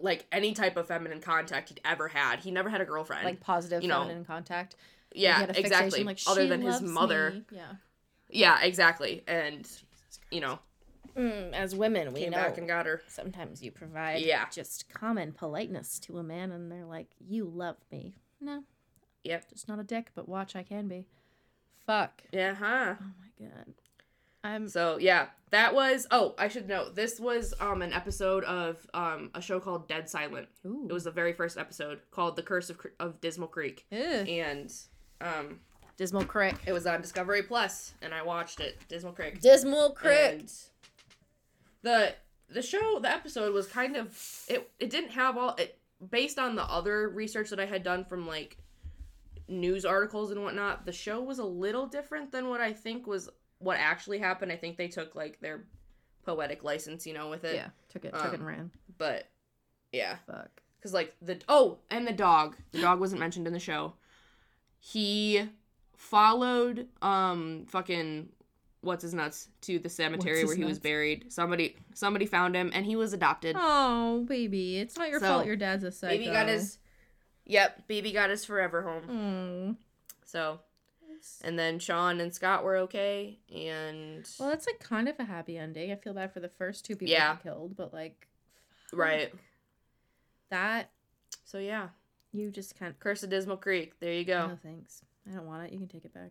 like 0.00 0.26
any 0.30 0.52
type 0.52 0.76
of 0.76 0.86
feminine 0.86 1.20
contact 1.20 1.70
he'd 1.70 1.80
ever 1.84 2.08
had. 2.08 2.40
He 2.40 2.50
never 2.50 2.68
had 2.68 2.80
a 2.80 2.84
girlfriend. 2.84 3.24
like 3.24 3.40
positive 3.40 3.82
you 3.82 3.88
know, 3.88 4.02
feminine 4.02 4.24
contact. 4.24 4.76
Yeah, 5.14 5.44
exactly. 5.54 6.04
Like, 6.04 6.20
Other 6.26 6.46
than 6.46 6.60
his 6.60 6.82
mother. 6.82 7.30
me." 7.30 7.42
Yeah. 7.50 7.72
Yeah, 8.28 8.60
exactly. 8.62 9.22
And 9.26 9.66
you 10.30 10.40
know, 10.40 10.58
Mm, 11.16 11.52
as 11.54 11.74
women, 11.74 12.12
we 12.12 12.20
came 12.22 12.32
know 12.32 12.36
back 12.38 12.58
and 12.58 12.68
got 12.68 12.84
her. 12.84 13.00
sometimes 13.08 13.62
you 13.62 13.70
provide 13.70 14.20
Yeah. 14.22 14.46
just 14.50 14.88
common 14.92 15.32
politeness 15.32 15.98
to 16.00 16.18
a 16.18 16.22
man, 16.22 16.50
and 16.52 16.70
they're 16.70 16.84
like, 16.84 17.08
"You 17.20 17.44
love 17.46 17.76
me." 17.90 18.16
No, 18.40 18.64
Yep. 19.24 19.48
just 19.50 19.66
not 19.68 19.78
a 19.78 19.84
dick, 19.84 20.10
but 20.14 20.28
watch 20.28 20.54
I 20.54 20.62
can 20.62 20.88
be. 20.88 21.06
Fuck. 21.86 22.22
Yeah, 22.32 22.54
huh. 22.54 22.96
Oh 23.00 23.04
my 23.20 23.46
god. 23.48 23.74
I'm 24.44 24.68
So 24.68 24.98
yeah, 24.98 25.28
that 25.50 25.74
was. 25.74 26.06
Oh, 26.10 26.34
I 26.38 26.48
should 26.48 26.68
note 26.68 26.94
this 26.96 27.18
was 27.18 27.54
um 27.60 27.80
an 27.82 27.92
episode 27.92 28.44
of 28.44 28.86
um 28.92 29.30
a 29.34 29.40
show 29.40 29.58
called 29.58 29.88
Dead 29.88 30.08
Silent. 30.10 30.48
ooh. 30.66 30.86
It 30.88 30.92
was 30.92 31.04
the 31.04 31.10
very 31.12 31.32
first 31.32 31.56
episode 31.56 32.00
called 32.10 32.36
The 32.36 32.42
Curse 32.42 32.68
of 32.68 32.84
of 33.00 33.20
Dismal 33.20 33.48
Creek, 33.48 33.86
Ugh. 33.90 34.28
and 34.28 34.72
um 35.20 35.60
Dismal 35.96 36.24
Crick. 36.24 36.56
it 36.66 36.72
was 36.72 36.86
on 36.86 37.00
Discovery 37.00 37.42
Plus, 37.42 37.94
and 38.02 38.12
I 38.12 38.22
watched 38.22 38.60
it. 38.60 38.78
Dismal 38.88 39.12
Creek. 39.12 39.40
Dismal 39.40 39.90
Crick. 39.90 40.40
And 40.40 40.52
the 41.82 42.14
the 42.48 42.62
show 42.62 42.98
the 43.00 43.10
episode 43.10 43.52
was 43.52 43.66
kind 43.66 43.96
of 43.96 44.44
it 44.48 44.70
it 44.78 44.90
didn't 44.90 45.10
have 45.10 45.36
all 45.36 45.54
it 45.56 45.78
based 46.10 46.38
on 46.38 46.54
the 46.54 46.64
other 46.64 47.08
research 47.08 47.50
that 47.50 47.58
I 47.60 47.66
had 47.66 47.82
done 47.82 48.04
from 48.04 48.26
like 48.26 48.58
news 49.48 49.84
articles 49.84 50.30
and 50.30 50.42
whatnot, 50.42 50.84
the 50.84 50.92
show 50.92 51.22
was 51.22 51.38
a 51.38 51.44
little 51.44 51.86
different 51.86 52.32
than 52.32 52.48
what 52.48 52.60
I 52.60 52.72
think 52.72 53.06
was 53.06 53.28
what 53.58 53.78
actually 53.78 54.18
happened. 54.18 54.52
I 54.52 54.56
think 54.56 54.76
they 54.76 54.88
took 54.88 55.14
like 55.14 55.40
their 55.40 55.64
poetic 56.24 56.64
license, 56.64 57.06
you 57.06 57.14
know, 57.14 57.30
with 57.30 57.44
it. 57.44 57.54
Yeah, 57.54 57.68
took 57.88 58.04
it, 58.04 58.12
took 58.12 58.24
it 58.24 58.28
um, 58.28 58.34
and 58.34 58.46
ran. 58.46 58.70
But 58.98 59.28
yeah, 59.92 60.16
Fuck. 60.26 60.50
because 60.78 60.92
like 60.92 61.14
the 61.22 61.38
oh 61.48 61.78
and 61.90 62.06
the 62.06 62.12
dog 62.12 62.56
the 62.72 62.80
dog 62.80 63.00
wasn't 63.00 63.20
mentioned 63.20 63.46
in 63.46 63.52
the 63.52 63.60
show 63.60 63.94
he 64.78 65.48
followed 65.96 66.86
um 67.02 67.64
fucking 67.68 68.28
what's 68.82 69.02
his 69.02 69.14
nuts 69.14 69.48
to 69.62 69.78
the 69.80 69.88
cemetery 69.88 70.44
where 70.44 70.54
he 70.54 70.64
was 70.64 70.78
buried 70.78 71.24
somebody 71.32 71.74
somebody 71.94 72.26
found 72.26 72.54
him 72.54 72.70
and 72.74 72.86
he 72.86 72.94
was 72.94 73.12
adopted 73.12 73.56
Oh, 73.58 74.24
baby, 74.28 74.78
it's 74.78 74.96
not 74.96 75.08
your 75.10 75.18
So, 75.20 75.26
fault. 75.26 75.46
Your 75.46 75.56
dad's 75.56 75.82
a 75.84 75.90
psycho. 75.90 76.12
baby 76.16 76.26
got 76.26 76.46
his 76.48 76.78
yep 77.44 77.88
baby 77.88 78.12
got 78.12 78.30
his 78.30 78.44
forever 78.44 78.82
home 78.82 79.02
Mm. 79.08 79.76
so 80.24 80.60
and 81.42 81.58
then 81.58 81.78
sean 81.78 82.20
and 82.20 82.32
scott 82.32 82.62
were 82.62 82.76
okay 82.76 83.38
and 83.52 84.28
Well, 84.38 84.50
that's 84.50 84.66
like 84.66 84.78
kind 84.80 85.08
of 85.08 85.18
a 85.18 85.24
happy 85.24 85.56
ending. 85.58 85.90
I 85.90 85.96
feel 85.96 86.12
bad 86.12 86.32
for 86.32 86.40
the 86.40 86.48
first 86.48 86.84
two 86.84 86.94
people 86.94 87.12
Yeah. 87.12 87.36
killed, 87.36 87.74
but 87.76 87.92
like, 87.92 88.28
right 88.92 89.32
that 90.50 90.90
so 91.44 91.58
yeah 91.58 91.88
you 92.32 92.50
just 92.50 92.78
can't. 92.78 92.98
curse 93.00 93.22
of 93.22 93.30
dismal 93.30 93.56
creek 93.56 93.98
there 93.98 94.12
you 94.12 94.24
go 94.24 94.46
No 94.48 94.58
thanks. 94.62 95.02
I 95.30 95.34
don't 95.34 95.46
want 95.46 95.66
it. 95.66 95.72
You 95.72 95.78
can 95.78 95.88
take 95.88 96.04
it 96.04 96.14
back. 96.14 96.30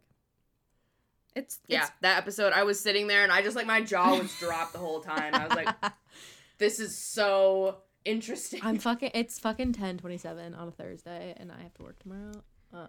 It's 1.36 1.60
yeah 1.68 1.80
it's- 1.80 1.92
that 2.02 2.18
episode 2.18 2.54
i 2.54 2.64
was 2.64 2.80
sitting 2.80 3.08
there 3.08 3.24
and 3.24 3.30
i 3.32 3.42
just 3.42 3.58
like 3.58 3.66
my 3.68 3.82
jaw 3.82 4.18
was 4.18 4.34
dropped 4.40 4.72
the 4.72 4.80
whole 4.80 5.02
time 5.02 5.36
i 5.36 5.46
was 5.46 5.54
like 5.54 5.68
this 6.60 6.80
is 6.80 6.98
so 6.98 7.80
interesting 8.06 8.62
I'm 8.64 8.78
fucking. 8.80 9.12
It's 9.14 9.38
fucking 9.40 9.74
ten 9.74 9.98
twenty 9.98 10.18
seven 10.18 10.54
on 10.54 10.70
a 10.70 10.72
Thursday, 10.72 11.34
and 11.36 11.52
I 11.52 11.62
have 11.64 11.74
to 11.74 11.84
work 11.84 12.00
tomorrow. 12.00 12.32
Um, 12.72 12.88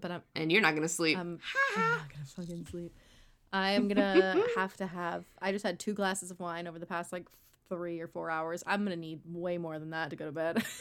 but 0.00 0.10
I'm 0.12 0.22
and 0.36 0.52
you're 0.52 0.60
not 0.60 0.74
gonna 0.74 0.88
sleep 0.88 1.18
I'm, 1.18 1.40
I'm 1.76 1.82
not 1.90 2.08
gonna 2.12 2.24
fucking 2.26 2.66
sleep. 2.70 2.94
I 3.52 3.72
am 3.72 3.88
gonna 3.88 4.44
have 4.56 4.76
to 4.76 4.86
have. 4.86 5.24
I 5.42 5.50
just 5.50 5.64
had 5.64 5.80
two 5.80 5.94
glasses 5.94 6.30
of 6.30 6.38
wine 6.38 6.68
over 6.68 6.78
the 6.78 6.86
past 6.86 7.12
like 7.12 7.26
three 7.68 7.98
or 7.98 8.06
four 8.06 8.30
hours. 8.30 8.62
I'm 8.66 8.84
gonna 8.84 8.94
need 8.96 9.20
way 9.24 9.58
more 9.58 9.78
than 9.80 9.90
that 9.90 10.10
to 10.10 10.16
go 10.16 10.26
to 10.26 10.32
bed. 10.32 10.62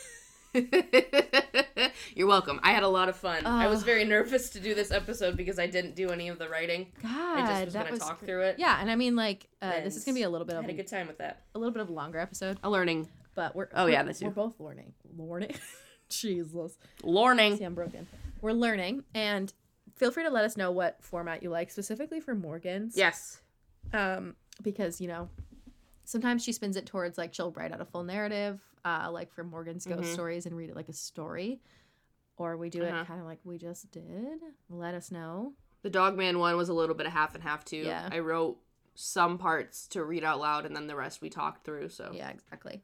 you're 2.15 2.27
welcome. 2.27 2.59
I 2.63 2.71
had 2.71 2.83
a 2.83 2.87
lot 2.87 3.09
of 3.09 3.15
fun. 3.15 3.45
I 3.45 3.67
was 3.67 3.83
very 3.83 4.05
nervous 4.05 4.49
to 4.51 4.59
do 4.59 4.73
this 4.73 4.91
episode 4.91 5.37
because 5.37 5.59
i 5.59 5.67
didn't 5.67 5.95
do 5.95 6.09
any 6.09 6.27
of 6.29 6.39
the 6.39 6.49
writing. 6.49 6.87
God, 7.01 7.11
i 7.39 7.45
just 7.47 7.65
was 7.65 7.73
gonna 7.73 7.97
talk 7.97 8.19
gr- 8.19 8.25
through 8.25 8.41
it. 8.43 8.55
Yeah, 8.59 8.77
and 8.79 8.89
I 8.89 8.95
mean 8.95 9.15
like 9.15 9.47
uh, 9.61 9.81
this 9.81 9.95
is 9.95 10.03
gonna 10.05 10.15
be 10.15 10.23
a 10.23 10.29
little 10.29 10.45
bit 10.47 10.55
i 10.55 10.59
of 10.59 10.63
had 10.65 10.71
a 10.71 10.73
a, 10.73 10.77
good 10.77 10.87
time 10.87 11.07
with 11.07 11.17
that. 11.19 11.43
a 11.55 11.59
little 11.59 11.73
bit 11.73 11.81
of 11.81 11.89
a 11.89 11.93
longer 11.93 12.19
episode, 12.19 12.57
a 12.63 12.69
learning. 12.69 13.07
But 13.35 13.55
we're 13.55 13.69
Oh, 13.73 13.83
we're- 13.85 13.93
yeah, 13.93 14.03
that's 14.03 14.21
we're 14.21 14.31
both 14.31 14.59
learning. 14.59 14.93
Learning, 15.17 15.53
Jesus. 16.09 16.77
learning. 17.03 17.57
See, 17.57 17.63
I'm 17.63 17.75
broken. 17.75 18.07
We're 18.41 18.53
learning, 18.53 19.03
and 19.13 19.53
feel 19.95 20.11
free 20.11 20.23
to 20.23 20.29
let 20.29 20.45
us 20.45 20.57
know 20.57 20.71
what 20.71 21.03
format 21.03 21.43
you 21.43 21.49
like, 21.49 21.69
specifically 21.71 22.19
for 22.19 22.33
Morgan's. 22.35 22.95
yes. 22.97 23.41
Um 23.93 24.35
because 24.61 24.99
you 24.99 25.07
know 25.07 25.29
sometimes 26.03 26.43
she 26.43 26.51
spins 26.51 26.75
it 26.75 26.85
towards 26.85 27.17
like 27.17 27.33
she'll 27.33 27.51
write 27.51 27.71
out 27.71 27.79
a 27.81 27.85
full 27.85 28.03
narrative 28.03 28.59
uh 28.85 29.09
like 29.11 29.31
for 29.33 29.43
morgan's 29.43 29.85
ghost 29.85 30.09
Mhm. 30.09 30.13
stories 30.13 30.45
and 30.45 30.55
read 30.55 30.69
it 30.69 30.75
like 30.75 30.89
a 30.89 30.93
story. 30.93 31.61
Or 32.37 32.55
we 32.55 32.69
do 32.69 32.83
Uh-huh. 32.83 33.01
it 33.01 33.07
kind 33.07 33.19
of 33.19 33.25
like 33.25 33.39
we 33.43 33.57
just 33.57 33.91
did. 33.91 34.39
Let 34.69 34.93
us 34.95 35.11
know. 35.11 35.53
The 35.81 35.89
dogman 35.89 36.39
one 36.39 36.55
was 36.55 36.69
a 36.69 36.73
little 36.73 36.95
bit 36.95 37.05
of 37.05 37.11
half 37.11 37.35
and 37.35 37.43
half 37.43 37.65
too. 37.65 37.77
Yeah. 37.77 38.07
i 38.11 38.19
wrote 38.19 38.57
some 38.95 39.37
parts 39.37 39.87
to 39.89 40.03
read 40.03 40.23
out 40.23 40.39
loud 40.39 40.65
and 40.65 40.75
then 40.75 40.87
the 40.87 40.95
rest 40.95 41.21
we 41.21 41.29
talked 41.29 41.63
through 41.65 41.89
so. 41.89 42.11
Yeah 42.13 42.29
exactly. 42.29 42.83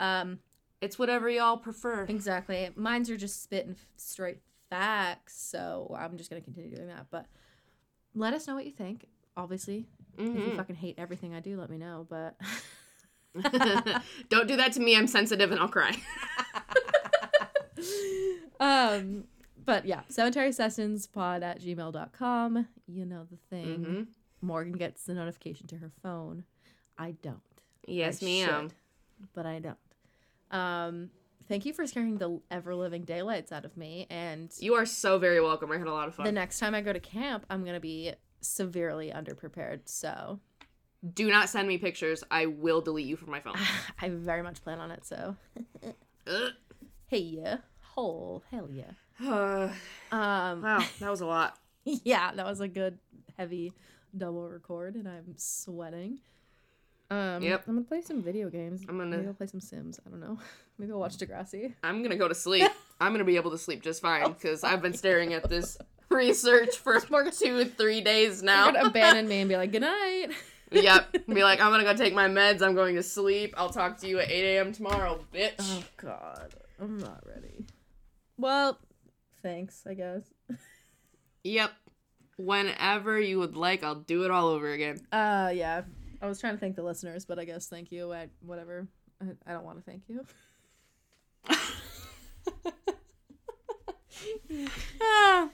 Um 0.00 0.38
it's 0.80 0.98
whatever 0.98 1.28
y'all 1.30 1.56
prefer. 1.56 2.04
Exactly. 2.08 2.70
Mine's 2.74 3.08
are 3.10 3.16
just 3.16 3.42
spitting 3.42 3.76
straight 3.96 4.40
facts 4.70 5.36
so 5.40 5.94
i'm 5.98 6.16
just 6.16 6.30
gonna 6.30 6.40
continue 6.42 6.74
doing 6.74 6.88
that. 6.88 7.06
But 7.10 7.26
let 8.14 8.34
us 8.34 8.46
know 8.46 8.54
what 8.54 8.64
you 8.66 8.72
think. 8.72 9.06
Obviously 9.36 9.86
if 10.18 10.26
you 10.26 10.32
Mhm. 10.34 10.56
fucking 10.56 10.76
hate 10.76 10.94
everything 10.98 11.34
i 11.34 11.40
do 11.40 11.58
let 11.58 11.70
me 11.70 11.78
know 11.78 12.06
but 12.10 12.36
don't 14.28 14.46
do 14.48 14.56
that 14.56 14.72
to 14.72 14.80
me. 14.80 14.96
I'm 14.96 15.06
sensitive 15.06 15.50
and 15.50 15.60
i'll 15.60 15.68
cry. 15.68 15.96
Um 18.60 19.24
but 19.64 19.86
yeah 19.86 20.02
cemetery 20.08 20.52
sessions 20.52 21.06
pod 21.06 21.42
at 21.42 21.60
gmail.com 21.60 22.68
you 22.86 23.04
know 23.04 23.26
the 23.30 23.36
thing. 23.50 23.84
Mhm. 23.84 24.06
morgan 24.40 24.72
gets 24.74 25.04
the 25.04 25.14
notification 25.14 25.66
to 25.68 25.76
her 25.78 25.90
phone. 26.02 26.44
I 26.98 27.12
don't. 27.22 27.40
Yes 27.86 28.22
I 28.22 28.26
ma'am. 28.26 28.68
should, 28.68 28.74
but 29.34 29.46
i 29.46 29.58
don't. 29.58 29.78
Um 30.50 31.10
thank 31.48 31.66
you 31.66 31.72
for 31.72 31.86
scaring 31.88 32.18
the 32.18 32.40
ever-living 32.52 33.02
daylights 33.02 33.50
out 33.50 33.64
of 33.64 33.76
me 33.76 34.06
and 34.10 34.52
you 34.60 34.74
are 34.74 34.86
so 34.86 35.18
very 35.18 35.40
welcome. 35.40 35.72
I 35.72 35.78
had 35.78 35.88
a 35.88 35.92
lot 35.92 36.06
of 36.08 36.14
fun. 36.14 36.24
the 36.26 36.32
next 36.32 36.60
time 36.60 36.74
i 36.74 36.80
go 36.80 36.92
to 36.92 37.00
camp 37.00 37.44
i'm 37.50 37.64
gonna 37.64 37.80
be 37.80 38.12
severely 38.40 39.10
underprepared 39.10 39.80
so 39.86 40.38
do 41.14 41.28
not 41.30 41.48
send 41.48 41.66
me 41.66 41.78
pictures 41.78 42.22
i 42.30 42.46
will 42.46 42.80
delete 42.80 43.06
you 43.06 43.16
from 43.16 43.30
my 43.30 43.40
phone 43.40 43.56
i 44.00 44.08
very 44.08 44.42
much 44.42 44.62
plan 44.62 44.78
on 44.78 44.90
it 44.90 45.04
so 45.04 45.36
hey 47.06 47.18
yeah 47.18 47.56
whole 47.80 48.42
hell 48.50 48.68
yeah 48.70 48.90
Uh, 49.20 49.68
um 50.12 50.62
wow 50.62 50.84
that 51.00 51.10
was 51.10 51.20
a 51.20 51.26
lot 51.26 51.58
yeah, 51.84 52.32
that 52.34 52.46
was 52.46 52.60
a 52.60 52.68
good 52.68 52.96
heavy 53.36 53.72
double 54.16 54.48
record, 54.48 54.94
and 54.94 55.08
I'm 55.08 55.34
sweating. 55.36 56.20
Um, 57.10 57.42
Yep. 57.42 57.64
I'm 57.66 57.74
gonna 57.74 57.84
play 57.86 58.02
some 58.02 58.22
video 58.22 58.48
games. 58.50 58.82
I'm 58.88 58.98
gonna- 58.98 59.16
maybe 59.16 59.26
I'll 59.26 59.34
play 59.34 59.48
some 59.48 59.58
Sims. 59.60 59.98
I 60.06 60.08
don't 60.10 60.20
know. 60.20 60.38
Maybe 60.78 60.92
I'll 60.92 61.00
watch 61.00 61.16
Degrassi. 61.18 61.74
i'm 61.82 62.02
gonna 62.04 62.16
go 62.16 62.28
to 62.28 62.34
sleep 62.36 62.70
i'm 63.00 63.12
gonna 63.12 63.24
be 63.24 63.34
able 63.34 63.50
to 63.50 63.58
sleep 63.58 63.82
just 63.82 64.00
fine 64.00 64.30
because 64.32 64.62
i've 64.62 64.80
been 64.80 64.94
staring 64.94 65.32
at 65.34 65.48
this 65.48 65.76
research 66.08 66.76
for 66.76 67.00
two 67.30 67.64
three 67.64 68.00
days 68.00 68.42
You're 68.42 68.46
now 68.46 68.70
gonna 68.70 68.86
abandon 68.88 69.26
me 69.26 69.40
and 69.40 69.48
be 69.48 69.56
like, 69.56 69.72
"Good 69.72 69.82
night." 69.82 70.28
Yep 70.72 71.14
be 71.28 71.42
like 71.42 71.60
i'm 71.60 71.70
gonna 71.70 71.84
go 71.84 71.94
take 71.94 72.14
my 72.14 72.28
meds 72.28 72.62
i'm 72.62 72.74
going 72.74 72.94
to 72.94 73.02
sleep 73.02 73.54
i'll 73.56 73.70
talk 73.70 73.98
to 73.98 74.08
you 74.08 74.18
at 74.18 74.30
8 74.30 74.56
a.m 74.56 74.72
tomorrow 74.72 75.20
bitch 75.32 75.54
Oh 75.58 75.82
God, 75.96 76.54
I'm 76.80 76.98
not 76.98 77.22
ready. 77.26 77.64
Well, 78.36 78.78
thanks. 79.42 79.84
I 79.88 79.94
guess. 79.94 80.22
Yep. 81.44 81.70
Whenever 82.38 83.20
you 83.20 83.38
would 83.38 83.56
like, 83.56 83.84
I'll 83.84 83.94
do 83.94 84.24
it 84.24 84.30
all 84.30 84.48
over 84.48 84.70
again. 84.72 85.00
Uh, 85.12 85.52
yeah. 85.54 85.82
I 86.20 86.26
was 86.26 86.40
trying 86.40 86.54
to 86.54 86.58
thank 86.60 86.76
the 86.76 86.82
listeners, 86.82 87.24
but 87.24 87.38
I 87.38 87.44
guess 87.44 87.68
thank 87.68 87.92
you. 87.92 88.12
I, 88.12 88.28
whatever. 88.40 88.88
I, 89.20 89.26
I 89.46 89.52
don't 89.52 89.64
want 89.64 89.78
to 89.78 89.84
thank 89.84 90.02
you. 90.08 90.24
Ah. 95.02 95.48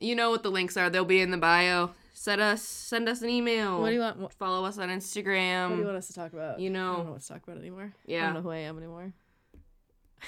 You 0.00 0.14
know 0.16 0.30
what 0.30 0.42
the 0.42 0.50
links 0.50 0.76
are. 0.76 0.90
They'll 0.90 1.04
be 1.04 1.20
in 1.20 1.30
the 1.30 1.36
bio. 1.36 1.90
Send 2.22 2.40
us 2.40 2.62
send 2.62 3.08
us 3.08 3.20
an 3.22 3.30
email. 3.30 3.80
What 3.80 3.88
do 3.88 3.94
you 3.94 4.00
want? 4.00 4.16
What, 4.16 4.32
Follow 4.32 4.64
us 4.64 4.78
on 4.78 4.90
Instagram. 4.90 5.70
what 5.70 5.74
do 5.74 5.80
you 5.80 5.86
want 5.86 5.96
us 5.96 6.06
to 6.06 6.12
talk 6.12 6.32
about? 6.32 6.60
You 6.60 6.70
know, 6.70 6.92
I 6.92 6.96
don't 6.98 7.06
know 7.06 7.12
what 7.14 7.20
to 7.22 7.26
talk 7.26 7.42
about 7.42 7.58
anymore. 7.58 7.92
Yeah, 8.06 8.20
I 8.20 8.24
don't 8.26 8.34
know 8.34 8.42
who 8.42 8.50
I 8.50 8.58
am 8.58 8.78
anymore. 8.78 9.12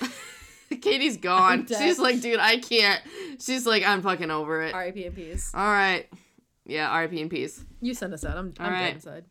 Katie's 0.81 1.19
gone. 1.19 1.67
She's 1.79 2.01
like, 2.01 2.21
dude, 2.21 2.41
I 2.41 2.59
can't. 2.59 3.01
She's 3.39 3.65
like, 3.65 3.85
I'm 3.85 4.03
fucking 4.03 4.29
over 4.29 4.63
it. 4.63 4.75
R.I.P. 4.75 5.07
and 5.07 5.15
peace. 5.15 5.53
All 5.55 5.65
right. 5.65 6.09
Yeah, 6.67 6.99
RIP 6.99 7.13
in 7.13 7.29
peace. 7.29 7.65
You 7.81 7.95
send 7.95 8.13
us 8.13 8.25
out. 8.25 8.39
I'm, 8.39 8.53
I'm 8.59 8.73
right. 8.73 8.95
inside. 8.95 9.27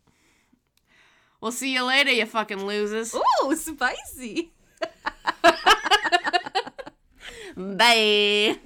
We'll 1.42 1.52
see 1.52 1.70
you 1.70 1.84
later, 1.84 2.12
you 2.12 2.24
fucking 2.24 2.64
losers. 2.64 3.14
Ooh, 3.14 3.54
spicy. 3.56 4.54
Bye. 7.58 8.56